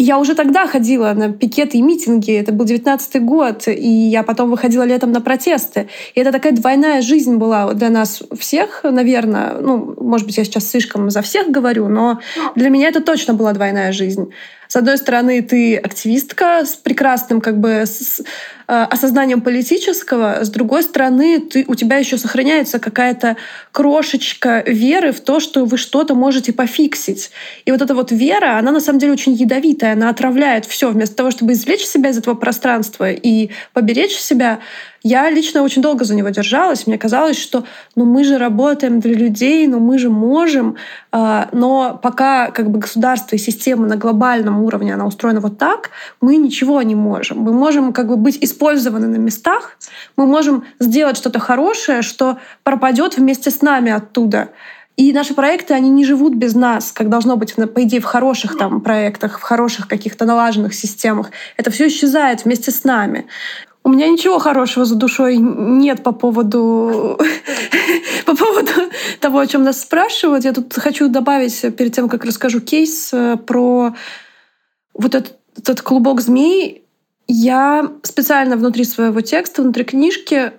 И 0.00 0.02
я 0.02 0.18
уже 0.18 0.34
тогда 0.34 0.66
ходила 0.66 1.12
на 1.12 1.30
пикеты 1.30 1.76
и 1.76 1.82
митинги, 1.82 2.32
это 2.32 2.52
был 2.52 2.64
19 2.64 3.22
год, 3.22 3.68
и 3.68 3.86
я 3.86 4.22
потом 4.22 4.48
выходила 4.50 4.82
летом 4.84 5.12
на 5.12 5.20
протесты. 5.20 5.88
И 6.14 6.20
это 6.20 6.32
такая 6.32 6.52
двойная 6.52 7.02
жизнь 7.02 7.36
была 7.36 7.74
для 7.74 7.90
нас 7.90 8.22
всех, 8.38 8.80
наверное. 8.82 9.56
Ну, 9.60 9.94
может 10.00 10.26
быть, 10.26 10.38
я 10.38 10.44
сейчас 10.44 10.70
слишком 10.70 11.10
за 11.10 11.20
всех 11.20 11.50
говорю, 11.50 11.88
но 11.88 12.18
для 12.56 12.70
меня 12.70 12.88
это 12.88 13.02
точно 13.02 13.34
была 13.34 13.52
двойная 13.52 13.92
жизнь. 13.92 14.32
С 14.70 14.76
одной 14.76 14.98
стороны, 14.98 15.42
ты 15.42 15.76
активистка 15.76 16.64
с 16.64 16.76
прекрасным 16.76 17.40
как 17.40 17.58
бы 17.58 17.82
с, 17.86 18.20
э, 18.20 18.22
осознанием 18.68 19.40
политического, 19.40 20.44
с 20.44 20.48
другой 20.48 20.84
стороны, 20.84 21.40
ты, 21.40 21.64
у 21.66 21.74
тебя 21.74 21.96
еще 21.96 22.16
сохраняется 22.18 22.78
какая-то 22.78 23.36
крошечка 23.72 24.62
веры 24.64 25.10
в 25.10 25.18
то, 25.18 25.40
что 25.40 25.64
вы 25.64 25.76
что-то 25.76 26.14
можете 26.14 26.52
пофиксить. 26.52 27.32
И 27.64 27.72
вот 27.72 27.82
эта 27.82 27.96
вот 27.96 28.12
вера, 28.12 28.58
она 28.58 28.70
на 28.70 28.78
самом 28.78 29.00
деле 29.00 29.10
очень 29.10 29.32
ядовитая, 29.32 29.94
она 29.94 30.08
отравляет 30.08 30.66
все. 30.66 30.90
Вместо 30.90 31.16
того, 31.16 31.32
чтобы 31.32 31.54
извлечь 31.54 31.84
себя 31.84 32.10
из 32.10 32.18
этого 32.18 32.36
пространства 32.36 33.10
и 33.10 33.50
поберечь 33.72 34.16
себя, 34.16 34.60
я 35.02 35.30
лично 35.30 35.62
очень 35.62 35.82
долго 35.82 36.04
за 36.04 36.14
него 36.14 36.28
держалась. 36.28 36.86
Мне 36.86 36.98
казалось, 36.98 37.38
что 37.38 37.64
ну, 37.96 38.04
мы 38.04 38.24
же 38.24 38.38
работаем 38.38 39.00
для 39.00 39.14
людей, 39.14 39.66
ну, 39.66 39.80
мы 39.80 39.98
же 39.98 40.10
можем. 40.10 40.76
А, 41.10 41.48
но 41.52 41.98
пока 42.02 42.50
как 42.50 42.70
бы, 42.70 42.78
государство 42.78 43.36
и 43.36 43.38
система 43.38 43.86
на 43.86 43.96
глобальном 43.96 44.62
уровне 44.62 44.94
она 44.94 45.06
устроена 45.06 45.40
вот 45.40 45.58
так, 45.58 45.90
мы 46.20 46.36
ничего 46.36 46.82
не 46.82 46.94
можем. 46.94 47.38
Мы 47.38 47.52
можем 47.52 47.92
как 47.92 48.08
бы, 48.08 48.16
быть 48.16 48.38
использованы 48.40 49.06
на 49.06 49.16
местах, 49.16 49.76
мы 50.16 50.26
можем 50.26 50.64
сделать 50.78 51.16
что-то 51.16 51.38
хорошее, 51.38 52.02
что 52.02 52.38
пропадет 52.62 53.16
вместе 53.16 53.50
с 53.50 53.62
нами 53.62 53.90
оттуда. 53.90 54.50
И 54.96 55.14
наши 55.14 55.32
проекты, 55.32 55.72
они 55.72 55.88
не 55.88 56.04
живут 56.04 56.34
без 56.34 56.54
нас, 56.54 56.92
как 56.92 57.08
должно 57.08 57.36
быть, 57.36 57.54
по 57.54 57.82
идее, 57.84 58.00
в 58.00 58.04
хороших 58.04 58.58
там 58.58 58.82
проектах, 58.82 59.38
в 59.38 59.42
хороших 59.42 59.88
каких-то 59.88 60.26
налаженных 60.26 60.74
системах. 60.74 61.30
Это 61.56 61.70
все 61.70 61.88
исчезает 61.88 62.44
вместе 62.44 62.70
с 62.70 62.84
нами. 62.84 63.26
У 63.82 63.88
меня 63.88 64.08
ничего 64.08 64.38
хорошего 64.38 64.84
за 64.84 64.94
душой 64.94 65.36
нет 65.38 66.02
по 66.02 66.12
поводу 66.12 67.18
по 68.26 68.36
поводу 68.36 68.70
того, 69.20 69.38
о 69.38 69.46
чем 69.46 69.64
нас 69.64 69.80
спрашивают. 69.80 70.44
Я 70.44 70.52
тут 70.52 70.74
хочу 70.74 71.08
добавить 71.08 71.60
перед 71.76 71.94
тем, 71.94 72.08
как 72.08 72.24
расскажу 72.24 72.60
кейс 72.60 73.10
э, 73.12 73.36
про 73.36 73.94
вот 74.92 75.14
этот, 75.14 75.38
этот 75.56 75.82
клубок 75.82 76.20
змей. 76.20 76.84
Я 77.26 77.90
специально 78.02 78.56
внутри 78.56 78.84
своего 78.84 79.20
текста, 79.20 79.62
внутри 79.62 79.84
книжки 79.84 80.52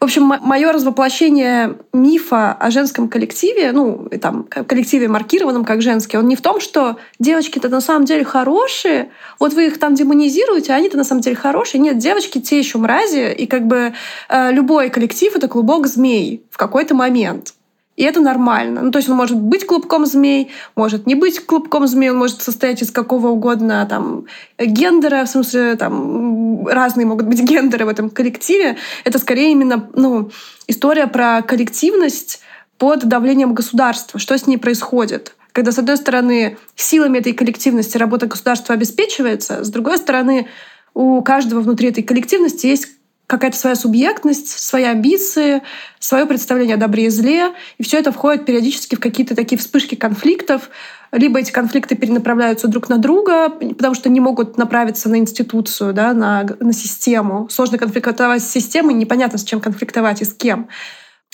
в 0.00 0.04
общем, 0.04 0.22
мое 0.22 0.72
развоплощение 0.72 1.76
мифа 1.92 2.52
о 2.52 2.70
женском 2.70 3.06
коллективе, 3.06 3.70
ну, 3.72 4.08
там, 4.20 4.44
коллективе 4.44 5.08
маркированном 5.08 5.66
как 5.66 5.82
женский, 5.82 6.16
он 6.16 6.26
не 6.26 6.36
в 6.36 6.40
том, 6.40 6.58
что 6.58 6.96
девочки-то 7.18 7.68
на 7.68 7.82
самом 7.82 8.06
деле 8.06 8.24
хорошие, 8.24 9.10
вот 9.38 9.52
вы 9.52 9.66
их 9.66 9.78
там 9.78 9.94
демонизируете, 9.94 10.72
а 10.72 10.76
они-то 10.76 10.96
на 10.96 11.04
самом 11.04 11.20
деле 11.20 11.36
хорошие. 11.36 11.82
Нет, 11.82 11.98
девочки 11.98 12.40
те 12.40 12.58
еще 12.58 12.78
мрази, 12.78 13.30
и 13.30 13.46
как 13.46 13.66
бы 13.66 13.92
э, 14.30 14.52
любой 14.52 14.88
коллектив— 14.88 15.34
это 15.36 15.48
клубок 15.48 15.86
змей 15.86 16.42
в 16.50 16.56
какой-то 16.56 16.94
момент. 16.94 17.52
И 18.00 18.02
это 18.02 18.18
нормально. 18.18 18.80
Ну, 18.80 18.90
то 18.92 18.96
есть 18.96 19.10
он 19.10 19.16
может 19.18 19.36
быть 19.36 19.66
клубком 19.66 20.06
змей, 20.06 20.50
может 20.74 21.06
не 21.06 21.14
быть 21.14 21.44
клубком 21.44 21.86
змей, 21.86 22.08
он 22.08 22.16
может 22.16 22.40
состоять 22.40 22.80
из 22.80 22.90
какого 22.90 23.28
угодно 23.28 23.86
там 23.90 24.24
гендера, 24.58 25.26
в 25.26 25.28
смысле 25.28 25.76
там 25.76 26.66
разные 26.66 27.04
могут 27.04 27.26
быть 27.26 27.42
гендеры 27.42 27.84
в 27.84 27.90
этом 27.90 28.08
коллективе. 28.08 28.78
Это 29.04 29.18
скорее 29.18 29.52
именно 29.52 29.90
ну, 29.94 30.30
история 30.66 31.08
про 31.08 31.42
коллективность 31.42 32.40
под 32.78 33.06
давлением 33.06 33.52
государства, 33.52 34.18
что 34.18 34.38
с 34.38 34.46
ней 34.46 34.56
происходит 34.56 35.36
когда, 35.52 35.72
с 35.72 35.78
одной 35.78 35.96
стороны, 35.96 36.58
силами 36.76 37.18
этой 37.18 37.32
коллективности 37.32 37.98
работа 37.98 38.26
государства 38.26 38.72
обеспечивается, 38.72 39.64
с 39.64 39.68
другой 39.68 39.98
стороны, 39.98 40.46
у 40.94 41.20
каждого 41.22 41.60
внутри 41.60 41.88
этой 41.88 42.04
коллективности 42.04 42.68
есть 42.68 42.86
какая-то 43.30 43.56
своя 43.56 43.76
субъектность, 43.76 44.48
свои 44.48 44.84
амбиции, 44.84 45.62
свое 46.00 46.26
представление 46.26 46.74
о 46.74 46.78
добре 46.78 47.06
и 47.06 47.08
зле. 47.08 47.52
И 47.78 47.84
все 47.84 47.98
это 47.98 48.10
входит 48.10 48.44
периодически 48.44 48.96
в 48.96 49.00
какие-то 49.00 49.36
такие 49.36 49.56
вспышки 49.56 49.94
конфликтов. 49.94 50.68
Либо 51.12 51.38
эти 51.38 51.52
конфликты 51.52 51.94
перенаправляются 51.94 52.66
друг 52.66 52.88
на 52.88 52.98
друга, 52.98 53.48
потому 53.48 53.94
что 53.94 54.08
не 54.08 54.20
могут 54.20 54.58
направиться 54.58 55.08
на 55.08 55.16
институцию, 55.16 55.94
да, 55.94 56.12
на, 56.12 56.44
на 56.58 56.72
систему. 56.72 57.48
Сложно 57.48 57.78
конфликтовать 57.78 58.42
с 58.42 58.50
системой, 58.50 58.94
непонятно, 58.94 59.38
с 59.38 59.44
чем 59.44 59.60
конфликтовать 59.60 60.22
и 60.22 60.24
с 60.24 60.34
кем. 60.34 60.68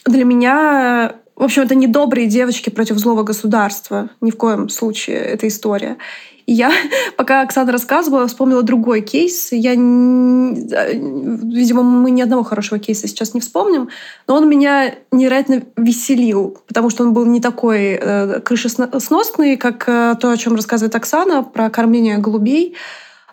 Для 0.04 0.24
меня 0.24 1.16
в 1.34 1.42
общем, 1.42 1.62
это 1.62 1.74
не 1.74 1.86
добрые 1.86 2.26
девочки 2.26 2.70
против 2.70 2.96
злого 2.96 3.22
государства. 3.22 4.08
Ни 4.22 4.30
в 4.30 4.36
коем 4.36 4.70
случае 4.70 5.18
эта 5.18 5.48
история. 5.48 5.98
И 6.46 6.52
я, 6.52 6.72
пока 7.16 7.42
Оксана 7.42 7.72
рассказывала, 7.72 8.26
вспомнила 8.26 8.62
другой 8.62 9.02
кейс. 9.02 9.52
Я, 9.52 9.72
видимо, 9.72 11.82
мы 11.82 12.10
ни 12.10 12.22
одного 12.22 12.44
хорошего 12.44 12.78
кейса 12.78 13.08
сейчас 13.08 13.34
не 13.34 13.40
вспомним, 13.40 13.88
но 14.26 14.36
он 14.36 14.48
меня 14.48 14.94
невероятно 15.10 15.62
веселил, 15.76 16.58
потому 16.66 16.90
что 16.90 17.04
он 17.04 17.12
был 17.12 17.26
не 17.26 17.40
такой 17.40 17.98
э, 18.00 18.40
крышесносный, 18.40 19.56
как 19.56 19.84
э, 19.88 20.14
то, 20.20 20.30
о 20.30 20.36
чем 20.36 20.54
рассказывает 20.54 20.94
Оксана, 20.94 21.42
про 21.42 21.68
кормление 21.68 22.18
голубей. 22.18 22.76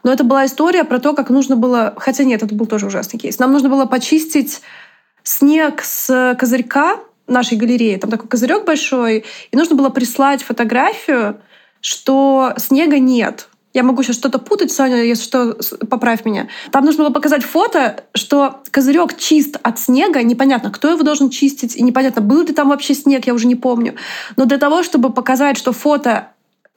Но 0.03 0.11
это 0.11 0.23
была 0.23 0.45
история 0.45 0.83
про 0.83 0.99
то, 0.99 1.13
как 1.13 1.29
нужно 1.29 1.55
было... 1.55 1.93
Хотя 1.97 2.25
нет, 2.25 2.43
это 2.43 2.53
был 2.53 2.65
тоже 2.65 2.87
ужасный 2.87 3.19
кейс. 3.19 3.39
Нам 3.39 3.53
нужно 3.53 3.69
было 3.69 3.85
почистить 3.85 4.61
снег 5.23 5.81
с 5.81 6.35
козырька 6.37 6.97
нашей 7.27 7.57
галереи. 7.57 7.95
Там 7.95 8.11
такой 8.11 8.27
козырек 8.27 8.65
большой, 8.65 9.23
и 9.51 9.57
нужно 9.57 9.77
было 9.77 9.89
прислать 9.89 10.43
фотографию, 10.43 11.37
что 11.83 12.53
снега 12.57 12.97
нет. 12.97 13.49
Я 13.73 13.83
могу 13.83 14.03
сейчас 14.03 14.17
что-то 14.17 14.37
путать, 14.37 14.71
Соня, 14.71 15.03
если 15.03 15.23
что, 15.23 15.57
поправь 15.89 16.25
меня. 16.25 16.47
Там 16.71 16.85
нужно 16.85 17.03
было 17.03 17.13
показать 17.13 17.43
фото, 17.43 18.03
что 18.13 18.61
козырек 18.69 19.17
чист 19.17 19.57
от 19.63 19.79
снега, 19.79 20.21
непонятно, 20.21 20.69
кто 20.71 20.91
его 20.91 21.01
должен 21.01 21.29
чистить, 21.31 21.75
и 21.75 21.83
непонятно, 21.83 22.21
был 22.21 22.45
ли 22.45 22.53
там 22.53 22.69
вообще 22.69 22.93
снег, 22.93 23.25
я 23.25 23.33
уже 23.33 23.47
не 23.47 23.55
помню. 23.55 23.95
Но 24.37 24.45
для 24.45 24.59
того, 24.59 24.83
чтобы 24.83 25.11
показать, 25.11 25.57
что 25.57 25.73
фото 25.73 26.29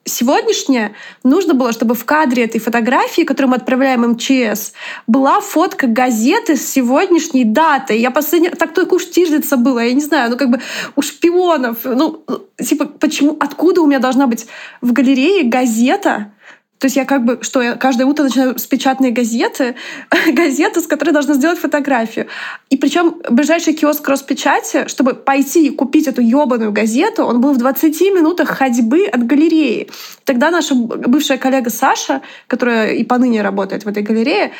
сегодняшнее, 0.07 0.95
нужно 1.23 1.53
было, 1.53 1.71
чтобы 1.71 1.95
в 1.95 2.05
кадре 2.05 2.43
этой 2.43 2.59
фотографии, 2.59 3.23
которую 3.23 3.51
мы 3.51 3.57
отправляем 3.57 4.01
МЧС, 4.01 4.73
была 5.05 5.39
фотка 5.41 5.87
газеты 5.87 6.55
с 6.55 6.65
сегодняшней 6.65 7.43
датой. 7.43 7.99
Я 7.99 8.11
последний... 8.11 8.49
Так 8.49 8.73
только 8.73 8.95
уж 8.95 9.09
тиждется 9.09 9.57
было, 9.57 9.79
я 9.79 9.93
не 9.93 10.01
знаю, 10.01 10.31
ну 10.31 10.37
как 10.37 10.49
бы 10.49 10.61
у 10.95 11.01
шпионов. 11.01 11.79
Ну, 11.83 12.23
типа, 12.57 12.85
почему, 12.85 13.37
откуда 13.39 13.81
у 13.81 13.85
меня 13.85 13.99
должна 13.99 14.27
быть 14.27 14.47
в 14.81 14.93
галерее 14.93 15.43
газета, 15.43 16.31
то 16.79 16.85
есть 16.85 16.95
я 16.95 17.05
как 17.05 17.25
бы, 17.25 17.39
что 17.41 17.61
я 17.61 17.75
каждое 17.75 18.05
утро 18.05 18.23
начинаю 18.23 18.57
с 18.57 18.67
печатной 18.67 19.11
газеты, 19.11 19.75
газеты, 20.31 20.81
с 20.81 20.87
которой 20.87 21.11
должна 21.11 21.33
сделать 21.33 21.57
фотографию. 21.57 22.27
И 22.69 22.77
причем 22.77 23.15
ближайший 23.29 23.73
киоск 23.73 24.07
Роспечати, 24.07 24.87
чтобы 24.87 25.15
пойти 25.15 25.67
и 25.67 25.69
купить 25.71 26.07
эту 26.07 26.21
ёбаную 26.21 26.71
газету, 26.71 27.23
он 27.23 27.41
был 27.41 27.53
в 27.53 27.57
20 27.57 27.99
минутах 28.13 28.49
ходьбы 28.49 29.05
от 29.05 29.25
галереи. 29.25 29.89
Тогда 30.23 30.51
наша 30.51 30.75
бывшая 30.75 31.37
коллега 31.37 31.71
Саша, 31.71 32.21
которая 32.47 32.93
и 32.93 33.03
поныне 33.03 33.41
работает 33.41 33.85
в 33.85 33.87
этой 33.87 34.03
галерее, 34.03 34.51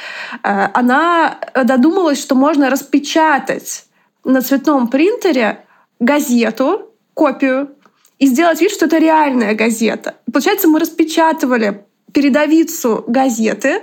э, 0.44 0.68
она 0.74 1.38
додумалась, 1.54 2.20
что 2.20 2.34
можно 2.34 2.70
распечатать 2.70 3.86
на 4.24 4.42
цветном 4.42 4.88
принтере 4.88 5.66
газету, 6.00 6.94
копию, 7.14 7.70
и 8.20 8.26
сделать 8.26 8.60
вид, 8.60 8.72
что 8.72 8.86
это 8.86 8.98
реальная 8.98 9.54
газета. 9.54 10.16
Получается, 10.32 10.68
мы 10.68 10.80
распечатывали 10.80 11.86
передовицу 12.14 13.04
газеты, 13.08 13.82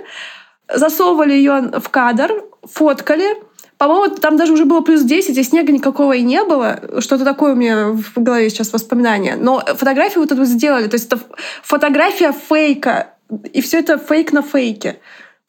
засовывали 0.73 1.33
ее 1.33 1.71
в 1.79 1.89
кадр, 1.89 2.43
фоткали. 2.63 3.37
По-моему, 3.77 4.15
там 4.15 4.37
даже 4.37 4.53
уже 4.53 4.65
было 4.65 4.81
плюс 4.81 5.01
10, 5.01 5.37
и 5.37 5.43
снега 5.43 5.71
никакого 5.71 6.13
и 6.13 6.21
не 6.21 6.43
было. 6.43 6.79
Что-то 6.99 7.25
такое 7.25 7.53
у 7.53 7.55
меня 7.55 7.89
в 7.89 8.13
голове 8.15 8.49
сейчас 8.49 8.71
воспоминания. 8.71 9.35
Но 9.35 9.59
фотографию 9.59 10.21
вот 10.21 10.31
эту 10.31 10.45
сделали. 10.45 10.87
То 10.87 10.95
есть 10.95 11.07
это 11.07 11.19
фотография 11.61 12.31
фейка. 12.31 13.09
И 13.51 13.61
все 13.61 13.79
это 13.79 13.97
фейк 13.97 14.31
на 14.31 14.41
фейке. 14.41 14.99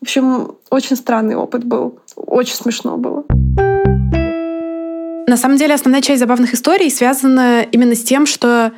В 0.01 0.05
общем, 0.05 0.57
очень 0.71 0.97
странный 0.97 1.37
опыт 1.37 1.65
был. 1.65 2.01
Очень 2.17 2.55
смешно 2.55 2.97
было. 2.97 3.25
На 5.29 5.37
самом 5.37 5.57
деле, 5.57 5.75
основная 5.75 6.03
часть 6.03 6.21
забавных 6.21 6.55
историй 6.55 6.91
связана 6.91 7.63
именно 7.63 7.95
с 7.95 8.03
тем, 8.03 8.27
что 8.27 8.73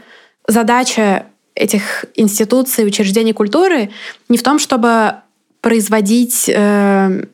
задача 0.47 1.27
этих 1.59 2.05
институций, 2.15 2.87
учреждений 2.87 3.33
культуры 3.33 3.91
не 4.29 4.39
в 4.39 4.43
том, 4.43 4.59
чтобы 4.59 5.17
производить 5.61 6.49
э, 6.49 7.25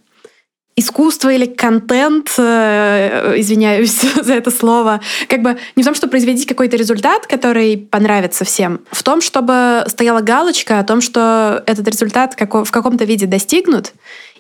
искусство 0.77 1.33
или 1.33 1.47
контент, 1.47 2.35
э, 2.39 3.35
извиняюсь 3.37 4.01
за 4.23 4.35
это 4.35 4.51
слово, 4.51 5.01
как 5.29 5.43
бы 5.43 5.57
не 5.77 5.83
в 5.83 5.87
том, 5.87 5.95
чтобы 5.95 6.13
производить 6.13 6.47
какой-то 6.47 6.77
результат, 6.77 7.27
который 7.27 7.77
понравится 7.77 8.45
всем, 8.45 8.81
в 8.91 9.03
том, 9.03 9.21
чтобы 9.21 9.85
стояла 9.87 10.21
галочка 10.21 10.81
о 10.81 10.85
том, 10.85 11.01
что 11.01 11.63
этот 11.67 11.87
результат 11.87 12.35
в 12.39 12.71
каком-то 12.71 13.05
виде 13.05 13.27
достигнут, 13.27 13.93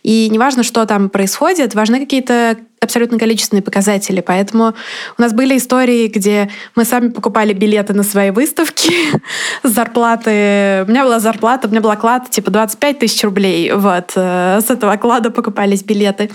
и 0.02 0.28
неважно, 0.30 0.62
что 0.62 0.84
там 0.86 1.08
происходит, 1.08 1.74
важны 1.74 1.98
какие-то 2.00 2.58
абсолютно 2.84 3.18
количественные 3.18 3.62
показатели. 3.62 4.20
Поэтому 4.20 4.74
у 5.18 5.22
нас 5.22 5.32
были 5.32 5.56
истории, 5.56 6.08
где 6.08 6.50
мы 6.74 6.84
сами 6.84 7.08
покупали 7.08 7.52
билеты 7.52 7.94
на 7.94 8.02
свои 8.02 8.30
выставки 8.30 8.92
с 9.62 9.68
зарплаты. 9.70 10.84
У 10.86 10.90
меня 10.90 11.04
была 11.04 11.20
зарплата, 11.20 11.68
у 11.68 11.70
меня 11.70 11.80
был 11.80 11.90
оклад 11.90 12.30
типа 12.30 12.50
25 12.50 12.98
тысяч 12.98 13.22
рублей. 13.24 13.72
Вот. 13.72 14.12
Э, 14.16 14.60
с 14.60 14.70
этого 14.70 14.92
оклада 14.92 15.30
покупались 15.30 15.82
билеты. 15.82 16.30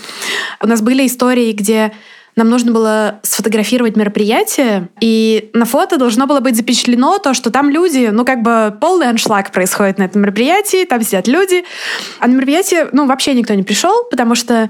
У 0.62 0.68
нас 0.68 0.82
были 0.82 1.06
истории, 1.06 1.52
где 1.54 1.94
нам 2.40 2.50
нужно 2.50 2.72
было 2.72 3.20
сфотографировать 3.22 3.98
мероприятие, 3.98 4.90
и 5.02 5.50
на 5.54 5.66
фото 5.66 5.98
должно 5.98 6.26
было 6.26 6.40
быть 6.40 6.56
запечатлено 6.56 7.18
то, 7.20 7.34
что 7.34 7.52
там 7.52 7.70
люди, 7.70 8.10
ну, 8.12 8.24
как 8.24 8.42
бы 8.42 8.76
полный 8.80 9.10
аншлаг 9.10 9.52
происходит 9.52 9.98
на 9.98 10.04
этом 10.04 10.22
мероприятии, 10.22 10.86
там 10.86 11.02
сидят 11.02 11.28
люди, 11.28 11.66
а 12.20 12.28
на 12.28 12.34
мероприятие, 12.34 12.88
ну, 12.94 13.08
вообще 13.08 13.34
никто 13.34 13.54
не 13.56 13.64
пришел, 13.64 14.06
потому 14.10 14.36
что 14.36 14.70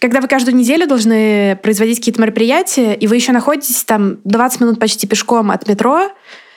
когда 0.00 0.20
вы 0.20 0.28
каждую 0.28 0.56
неделю 0.56 0.86
должны 0.86 1.56
производить 1.62 1.98
какие-то 1.98 2.20
мероприятия, 2.20 2.94
и 2.94 3.06
вы 3.06 3.16
еще 3.16 3.32
находитесь 3.32 3.84
там 3.84 4.18
20 4.24 4.60
минут 4.60 4.80
почти 4.80 5.06
пешком 5.06 5.50
от 5.50 5.68
метро, 5.68 6.10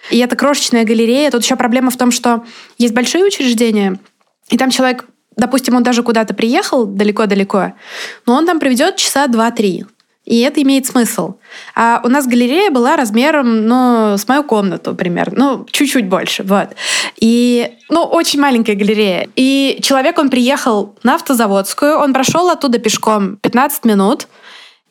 и 0.09 0.17
это 0.19 0.35
крошечная 0.35 0.85
галерея, 0.85 1.31
тут 1.31 1.43
еще 1.43 1.55
проблема 1.55 1.91
в 1.91 1.97
том, 1.97 2.11
что 2.11 2.43
есть 2.77 2.93
большие 2.93 3.23
учреждения, 3.23 3.99
и 4.49 4.57
там 4.57 4.69
человек, 4.69 5.05
допустим, 5.37 5.75
он 5.75 5.83
даже 5.83 6.03
куда-то 6.03 6.33
приехал 6.33 6.85
далеко-далеко, 6.85 7.73
но 8.25 8.35
он 8.35 8.45
там 8.45 8.59
проведет 8.59 8.97
часа 8.97 9.27
два-три 9.27 9.85
и 10.29 10.41
это 10.41 10.61
имеет 10.61 10.85
смысл. 10.85 11.33
А 11.75 12.01
у 12.03 12.07
нас 12.07 12.27
галерея 12.27 12.69
была 12.69 12.95
размером, 12.95 13.65
ну, 13.65 14.15
с 14.15 14.27
мою 14.27 14.43
комнату 14.43 14.93
примерно, 14.93 15.57
ну, 15.57 15.65
чуть-чуть 15.71 16.07
больше, 16.07 16.43
вот. 16.43 16.69
И, 17.19 17.71
ну, 17.89 18.03
очень 18.03 18.39
маленькая 18.39 18.75
галерея. 18.75 19.27
И 19.35 19.79
человек, 19.81 20.19
он 20.19 20.29
приехал 20.29 20.95
на 21.01 21.15
автозаводскую, 21.15 21.97
он 21.97 22.13
прошел 22.13 22.51
оттуда 22.51 22.77
пешком 22.77 23.37
15 23.37 23.85
минут, 23.85 24.27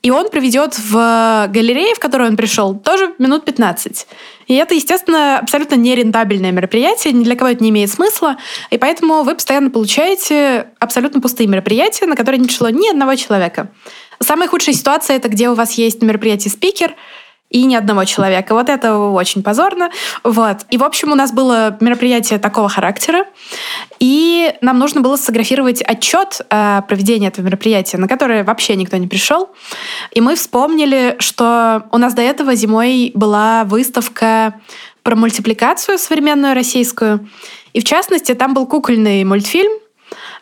и 0.02 0.10
он 0.10 0.28
проведет 0.28 0.76
в 0.76 1.46
галерее, 1.48 1.94
в 1.94 2.00
которую 2.00 2.30
он 2.30 2.36
пришел, 2.36 2.74
тоже 2.74 3.14
минут 3.18 3.44
15. 3.44 4.06
И 4.48 4.54
это, 4.54 4.74
естественно, 4.74 5.38
абсолютно 5.38 5.76
нерентабельное 5.76 6.50
мероприятие, 6.50 7.12
ни 7.12 7.22
для 7.22 7.36
кого 7.36 7.50
это 7.50 7.62
не 7.62 7.70
имеет 7.70 7.90
смысла, 7.90 8.38
и 8.70 8.78
поэтому 8.78 9.22
вы 9.22 9.34
постоянно 9.34 9.70
получаете 9.70 10.68
абсолютно 10.80 11.20
пустые 11.20 11.46
мероприятия, 11.46 12.06
на 12.06 12.16
которые 12.16 12.40
не 12.40 12.46
пришло 12.46 12.70
ни 12.70 12.88
одного 12.90 13.14
человека. 13.14 13.70
Самая 14.20 14.48
худшая 14.48 14.74
ситуация— 14.74 15.16
это 15.18 15.28
где 15.28 15.48
у 15.48 15.54
вас 15.54 15.74
есть 15.74 16.02
на 16.02 16.06
мероприятии 16.06 16.48
спикер, 16.48 16.94
и 17.50 17.64
ни 17.64 17.74
одного 17.74 18.04
человека. 18.04 18.54
Вот 18.54 18.68
это 18.68 18.96
очень 18.98 19.42
позорно. 19.42 19.90
Вот. 20.22 20.58
И, 20.70 20.76
в 20.76 20.84
общем, 20.84 21.12
у 21.12 21.14
нас 21.14 21.32
было 21.32 21.76
мероприятие 21.80 22.38
такого 22.38 22.68
характера, 22.68 23.24
и 23.98 24.54
нам 24.60 24.78
нужно 24.78 25.00
было 25.00 25.16
сфотографировать 25.16 25.82
отчет 25.82 26.42
о 26.50 26.82
проведении 26.82 27.28
этого 27.28 27.46
мероприятия, 27.46 27.96
на 27.96 28.08
которое 28.08 28.44
вообще 28.44 28.76
никто 28.76 28.96
не 28.96 29.06
пришел. 29.06 29.48
И 30.12 30.20
мы 30.20 30.36
вспомнили, 30.36 31.16
что 31.18 31.84
у 31.90 31.98
нас 31.98 32.14
до 32.14 32.22
этого 32.22 32.54
зимой 32.54 33.12
была 33.14 33.64
выставка 33.64 34.60
про 35.02 35.16
мультипликацию 35.16 35.98
современную 35.98 36.54
российскую. 36.54 37.28
И, 37.72 37.80
в 37.80 37.84
частности, 37.84 38.34
там 38.34 38.52
был 38.52 38.66
кукольный 38.66 39.24
мультфильм, 39.24 39.72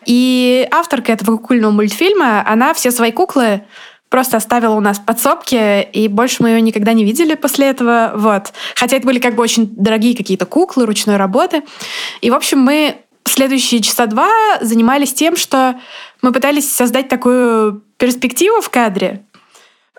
и 0.07 0.67
авторка 0.71 1.11
этого 1.11 1.37
кукольного 1.37 1.71
мультфильма, 1.71 2.41
она 2.49 2.73
все 2.73 2.91
свои 2.91 3.11
куклы 3.11 3.63
просто 4.09 4.37
оставила 4.37 4.73
у 4.73 4.79
нас 4.79 4.99
в 4.99 5.05
подсобке, 5.05 5.83
и 5.83 6.07
больше 6.07 6.41
мы 6.41 6.49
ее 6.49 6.61
никогда 6.61 6.93
не 6.93 7.03
видели 7.03 7.35
после 7.35 7.67
этого. 7.67 8.13
Вот. 8.15 8.53
Хотя 8.75 8.95
это 8.97 9.05
были 9.05 9.19
как 9.19 9.35
бы 9.35 9.43
очень 9.43 9.67
дорогие 9.75 10.15
какие-то 10.15 10.45
куклы 10.45 10.85
ручной 10.85 11.17
работы. 11.17 11.63
И, 12.21 12.31
в 12.31 12.35
общем, 12.35 12.59
мы 12.59 12.95
следующие 13.25 13.81
часа 13.81 14.05
два 14.05 14.29
занимались 14.61 15.13
тем, 15.13 15.35
что 15.35 15.75
мы 16.21 16.31
пытались 16.31 16.71
создать 16.71 17.09
такую 17.09 17.83
перспективу 17.97 18.61
в 18.61 18.69
кадре, 18.69 19.25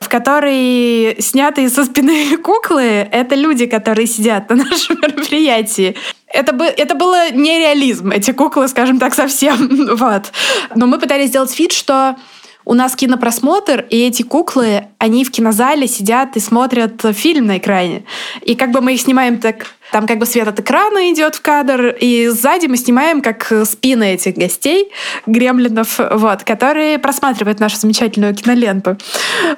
в 0.00 0.08
которой 0.08 1.16
сняты 1.20 1.68
со 1.68 1.84
спины 1.84 2.36
куклы, 2.42 3.08
это 3.10 3.34
люди, 3.34 3.66
которые 3.66 4.06
сидят 4.06 4.48
на 4.50 4.56
нашем 4.56 4.96
мероприятии. 5.02 5.96
Это, 6.26 6.52
бы, 6.52 6.64
это 6.64 6.94
было 6.94 7.30
нереализм, 7.30 8.10
эти 8.10 8.32
куклы, 8.32 8.68
скажем 8.68 8.98
так, 8.98 9.14
совсем. 9.14 9.96
вот. 9.96 10.32
Но 10.74 10.86
мы 10.86 10.98
пытались 10.98 11.28
сделать 11.28 11.58
вид, 11.58 11.72
что 11.72 12.16
у 12.64 12.74
нас 12.74 12.94
кинопросмотр, 12.94 13.86
и 13.88 14.06
эти 14.06 14.22
куклы, 14.22 14.88
они 14.98 15.24
в 15.24 15.30
кинозале 15.30 15.88
сидят 15.88 16.36
и 16.36 16.40
смотрят 16.40 17.02
фильм 17.14 17.46
на 17.46 17.56
экране. 17.56 18.04
И 18.42 18.54
как 18.54 18.72
бы 18.72 18.82
мы 18.82 18.94
их 18.94 19.00
снимаем 19.00 19.38
так 19.38 19.66
там 19.92 20.06
как 20.06 20.18
бы 20.18 20.26
свет 20.26 20.48
от 20.48 20.60
экрана 20.60 21.12
идет 21.12 21.34
в 21.34 21.42
кадр, 21.42 21.88
и 21.88 22.28
сзади 22.28 22.66
мы 22.66 22.76
снимаем 22.76 23.22
как 23.22 23.52
спины 23.64 24.14
этих 24.14 24.34
гостей, 24.34 24.90
гремлинов, 25.26 25.98
вот, 25.98 26.44
которые 26.44 26.98
просматривают 26.98 27.60
нашу 27.60 27.76
замечательную 27.76 28.34
киноленту. 28.34 28.96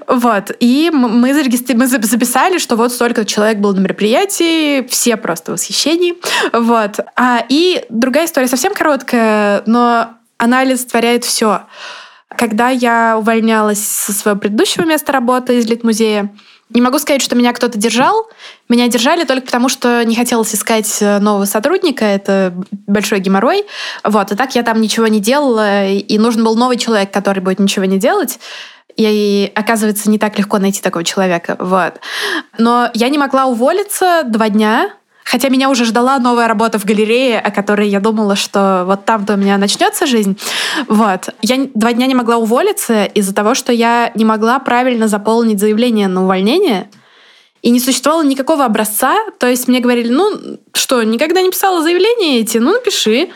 Вот. 0.07 0.57
И 0.61 0.91
мы, 0.93 1.35
зарегистри... 1.35 1.74
мы 1.74 1.87
записали, 1.87 2.59
что 2.59 2.76
вот 2.76 2.93
столько 2.93 3.24
человек 3.24 3.59
было 3.59 3.72
на 3.72 3.81
мероприятии, 3.81 4.87
все 4.89 5.16
просто 5.16 5.53
в 5.53 5.55
восхищении. 5.55 6.14
Вот. 6.53 7.01
А, 7.16 7.45
и 7.49 7.85
другая 7.89 8.26
история 8.26 8.49
совсем 8.49 8.74
короткая, 8.74 9.62
но 9.66 10.11
она 10.39 10.61
олицетворяет 10.61 11.24
все. 11.24 11.62
Когда 12.41 12.70
я 12.70 13.18
увольнялась 13.18 13.86
со 13.86 14.14
своего 14.14 14.41
предыдущего 14.41 14.86
места 14.86 15.12
работы 15.12 15.59
из 15.59 15.66
Литмузея, 15.66 16.34
не 16.70 16.80
могу 16.80 16.99
сказать, 16.99 17.20
что 17.20 17.36
меня 17.36 17.53
кто-то 17.53 17.76
держал. 17.76 18.30
Меня 18.70 18.88
держали 18.88 19.24
только 19.24 19.45
потому, 19.45 19.68
что 19.68 20.03
не 20.07 20.16
хотелось 20.16 20.55
искать 20.55 21.03
э, 21.03 21.18
нового 21.18 21.45
сотрудника. 21.45 22.07
Это 22.07 22.55
большой 22.86 23.20
геморрой. 23.20 23.66
Вот. 24.05 24.32
И 24.32 24.36
так 24.36 24.55
я 24.55 24.62
там 24.62 24.80
ничего 24.80 25.07
не 25.09 25.20
делала. 25.20 25.86
И 25.88 26.16
нужен 26.16 26.43
был 26.43 26.57
новый 26.57 26.78
человек, 26.78 27.11
который 27.11 27.41
будет 27.41 27.59
ничего 27.59 27.84
не 27.84 27.99
делать. 27.99 28.38
И 28.97 29.53
оказывается, 29.55 30.09
не 30.09 30.18
так 30.18 30.38
легко 30.38 30.57
найти 30.57 30.80
такого 30.80 31.05
человека. 31.05 31.57
Вот. 31.59 32.01
Но 32.57 32.88
я 32.95 33.11
не 33.11 33.18
могла 33.18 33.49
уволиться 33.49 34.22
два 34.24 34.49
дня, 34.49 34.91
Хотя 35.25 35.49
меня 35.49 35.71
уже 35.71 35.85
ждала 35.85 36.18
новая 36.18 36.49
работа 36.49 36.79
в 36.79 36.85
галерее, 36.85 37.39
о 37.39 37.51
которой 37.51 37.89
я 37.89 38.01
думала, 38.01 38.35
что 38.35 38.85
вот 38.87 39.05
там-то 39.05 39.35
у 39.35 39.37
меня 39.37 39.59
начнется 39.59 40.07
жизнь. 40.07 40.37
Вот. 40.89 41.29
Я 41.43 41.68
два 41.75 41.93
дня 41.93 42.07
не 42.07 42.14
могла 42.14 42.37
уволиться 42.37 43.05
из-за 43.05 43.35
того, 43.35 43.55
что 43.55 43.73
я 43.73 44.11
не 44.14 44.25
могла 44.25 44.59
правильно 44.59 45.07
заполнить 45.09 45.61
заявление 45.61 46.09
на 46.09 46.25
увольнение. 46.25 46.91
И 47.62 47.71
не 47.71 47.79
существовало 47.79 48.25
никакого 48.25 48.64
образца. 48.64 49.18
То 49.39 49.47
есть 49.47 49.68
мне 49.68 49.81
говорили, 49.81 50.09
ну 50.09 50.59
что, 50.73 51.03
никогда 51.03 51.43
не 51.43 51.51
писала 51.51 51.83
заявление 51.83 52.41
эти? 52.41 52.59
Ну, 52.59 52.73
напиши. 52.73 53.29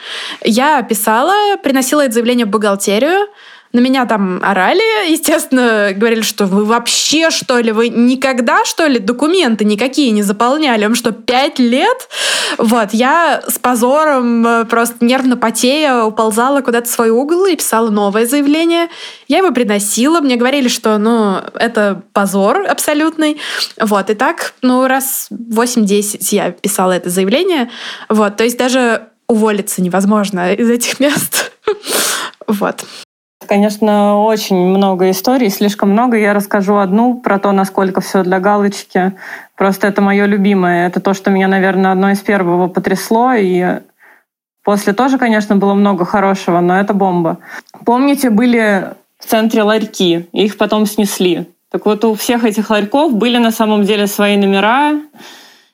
Я 0.42 0.82
писала, 0.82 1.56
приносила 1.62 2.00
это 2.00 2.14
заявление 2.14 2.46
в 2.46 2.50
бухгалтерию. 2.50 3.28
На 3.74 3.80
меня 3.80 4.06
там 4.06 4.38
орали, 4.40 5.10
естественно, 5.10 5.90
говорили, 5.94 6.22
что 6.22 6.46
вы 6.46 6.64
вообще, 6.64 7.30
что 7.30 7.58
ли, 7.58 7.72
вы 7.72 7.88
никогда, 7.88 8.64
что 8.64 8.86
ли, 8.86 9.00
документы 9.00 9.64
никакие 9.64 10.12
не 10.12 10.22
заполняли? 10.22 10.84
Вам 10.84 10.94
что, 10.94 11.10
пять 11.10 11.58
лет? 11.58 12.08
Вот, 12.56 12.90
я 12.92 13.42
с 13.48 13.58
позором, 13.58 14.46
э, 14.46 14.64
просто 14.66 15.04
нервно 15.04 15.36
потея, 15.36 16.04
уползала 16.04 16.60
куда-то 16.60 16.88
в 16.88 16.92
свой 16.92 17.10
угол 17.10 17.46
и 17.46 17.56
писала 17.56 17.90
новое 17.90 18.26
заявление. 18.26 18.90
Я 19.26 19.38
его 19.38 19.50
приносила, 19.50 20.20
мне 20.20 20.36
говорили, 20.36 20.68
что, 20.68 20.96
ну, 20.96 21.38
это 21.54 22.00
позор 22.12 22.64
абсолютный. 22.68 23.40
Вот, 23.80 24.08
и 24.08 24.14
так, 24.14 24.54
ну, 24.62 24.86
раз 24.86 25.26
8-10 25.30 26.18
я 26.30 26.52
писала 26.52 26.92
это 26.92 27.10
заявление. 27.10 27.70
Вот, 28.08 28.36
то 28.36 28.44
есть 28.44 28.56
даже 28.56 29.08
уволиться 29.26 29.82
невозможно 29.82 30.52
из 30.54 30.70
этих 30.70 31.00
мест. 31.00 31.50
Вот. 32.46 32.84
Конечно, 33.46 34.22
очень 34.22 34.56
много 34.56 35.10
историй, 35.10 35.50
слишком 35.50 35.90
много. 35.90 36.16
Я 36.16 36.34
расскажу 36.34 36.76
одну 36.76 37.14
про 37.14 37.38
то, 37.38 37.52
насколько 37.52 38.00
все 38.00 38.22
для 38.22 38.40
галочки. 38.40 39.12
Просто 39.56 39.86
это 39.86 40.00
мое 40.00 40.26
любимое. 40.26 40.86
Это 40.86 41.00
то, 41.00 41.14
что 41.14 41.30
меня, 41.30 41.48
наверное, 41.48 41.92
одно 41.92 42.10
из 42.10 42.20
первого 42.20 42.68
потрясло. 42.68 43.32
И 43.34 43.80
после 44.62 44.92
тоже, 44.92 45.18
конечно, 45.18 45.56
было 45.56 45.74
много 45.74 46.04
хорошего, 46.04 46.60
но 46.60 46.78
это 46.78 46.94
бомба. 46.94 47.38
Помните, 47.84 48.30
были 48.30 48.94
в 49.18 49.26
центре 49.26 49.62
ларьки, 49.62 50.28
их 50.32 50.56
потом 50.58 50.86
снесли. 50.86 51.46
Так 51.70 51.86
вот, 51.86 52.04
у 52.04 52.14
всех 52.14 52.44
этих 52.44 52.70
ларьков 52.70 53.14
были 53.14 53.38
на 53.38 53.50
самом 53.50 53.84
деле 53.84 54.06
свои 54.06 54.36
номера, 54.36 54.92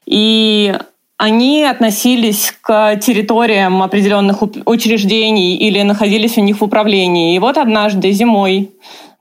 и 0.07 0.79
они 1.21 1.65
относились 1.65 2.55
к 2.63 2.97
территориям 2.97 3.83
определенных 3.83 4.41
учреждений 4.65 5.55
или 5.55 5.83
находились 5.83 6.39
у 6.39 6.41
них 6.41 6.63
в 6.63 6.65
управлении. 6.65 7.35
И 7.35 7.39
вот 7.39 7.59
однажды 7.59 8.11
зимой, 8.11 8.71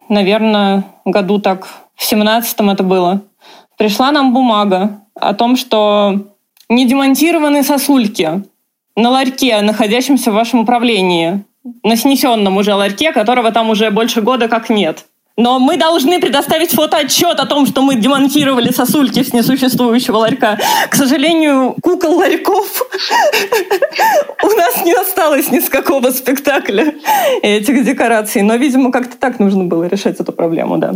наверное, 0.08 0.86
году 1.04 1.40
так 1.40 1.68
в 1.96 2.06
семнадцатом 2.06 2.70
это 2.70 2.84
было, 2.84 3.22
пришла 3.78 4.14
нам 4.14 4.34
бумага 4.34 5.02
о 5.14 5.34
том, 5.34 5.58
что 5.58 6.22
не 6.70 6.86
демонтированы 6.88 7.64
сосульки 7.64 8.44
на 8.96 9.10
ларьке, 9.10 9.60
находящемся 9.60 10.32
в 10.32 10.36
вашем 10.36 10.62
управлении, 10.62 11.44
на 11.84 11.98
снесенном 11.98 12.56
уже 12.56 12.76
ларьке, 12.76 13.12
которого 13.12 13.52
там 13.52 13.72
уже 13.72 13.92
больше 13.92 14.22
года 14.22 14.48
как 14.48 14.70
нет. 14.70 15.06
Но 15.40 15.58
мы 15.58 15.78
должны 15.78 16.20
предоставить 16.20 16.72
фотоотчет 16.72 17.40
о 17.40 17.46
том, 17.46 17.66
что 17.66 17.82
мы 17.82 17.96
демонтировали 17.96 18.74
сосульки 18.74 19.24
с 19.24 19.32
несуществующего 19.32 20.18
ларька. 20.18 20.60
К 20.90 20.96
сожалению, 20.96 21.78
кукол 21.82 22.18
ларьков 22.18 22.82
у 24.44 24.48
нас 24.48 24.84
не 24.84 24.92
осталось 24.92 25.50
ни 25.50 25.62
с 25.62 25.70
какого 25.70 26.12
спектакля 26.12 26.94
этих 27.42 27.86
декораций. 27.86 28.42
Но, 28.42 28.56
видимо, 28.56 28.92
как-то 28.92 29.16
так 29.16 29.40
нужно 29.40 29.64
было 29.64 29.86
решать 29.86 30.20
эту 30.20 30.34
проблему, 30.34 30.78
да. 30.78 30.96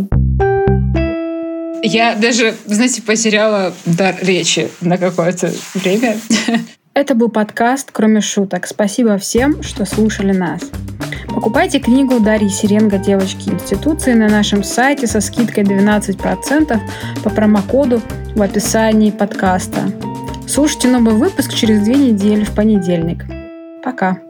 Я 1.82 2.14
даже, 2.14 2.54
знаете, 2.66 3.00
потеряла 3.00 3.72
дар 3.86 4.14
речи 4.20 4.68
на 4.82 4.98
какое-то 4.98 5.50
время. 5.74 6.18
Это 6.94 7.16
был 7.16 7.28
подкаст 7.28 7.90
«Кроме 7.90 8.20
шуток». 8.20 8.68
Спасибо 8.68 9.18
всем, 9.18 9.64
что 9.64 9.84
слушали 9.84 10.30
нас. 10.30 10.70
Покупайте 11.26 11.80
книгу 11.80 12.20
Дарьи 12.20 12.48
Сиренго 12.48 12.98
«Девочки 12.98 13.48
институции» 13.48 14.12
на 14.12 14.28
нашем 14.28 14.62
сайте 14.62 15.08
со 15.08 15.20
скидкой 15.20 15.64
12% 15.64 16.78
по 17.24 17.30
промокоду 17.30 18.00
в 18.36 18.40
описании 18.40 19.10
подкаста. 19.10 19.80
Слушайте 20.46 20.86
новый 20.86 21.14
выпуск 21.14 21.52
через 21.52 21.82
две 21.82 21.96
недели 21.96 22.44
в 22.44 22.54
понедельник. 22.54 23.24
Пока. 23.82 24.23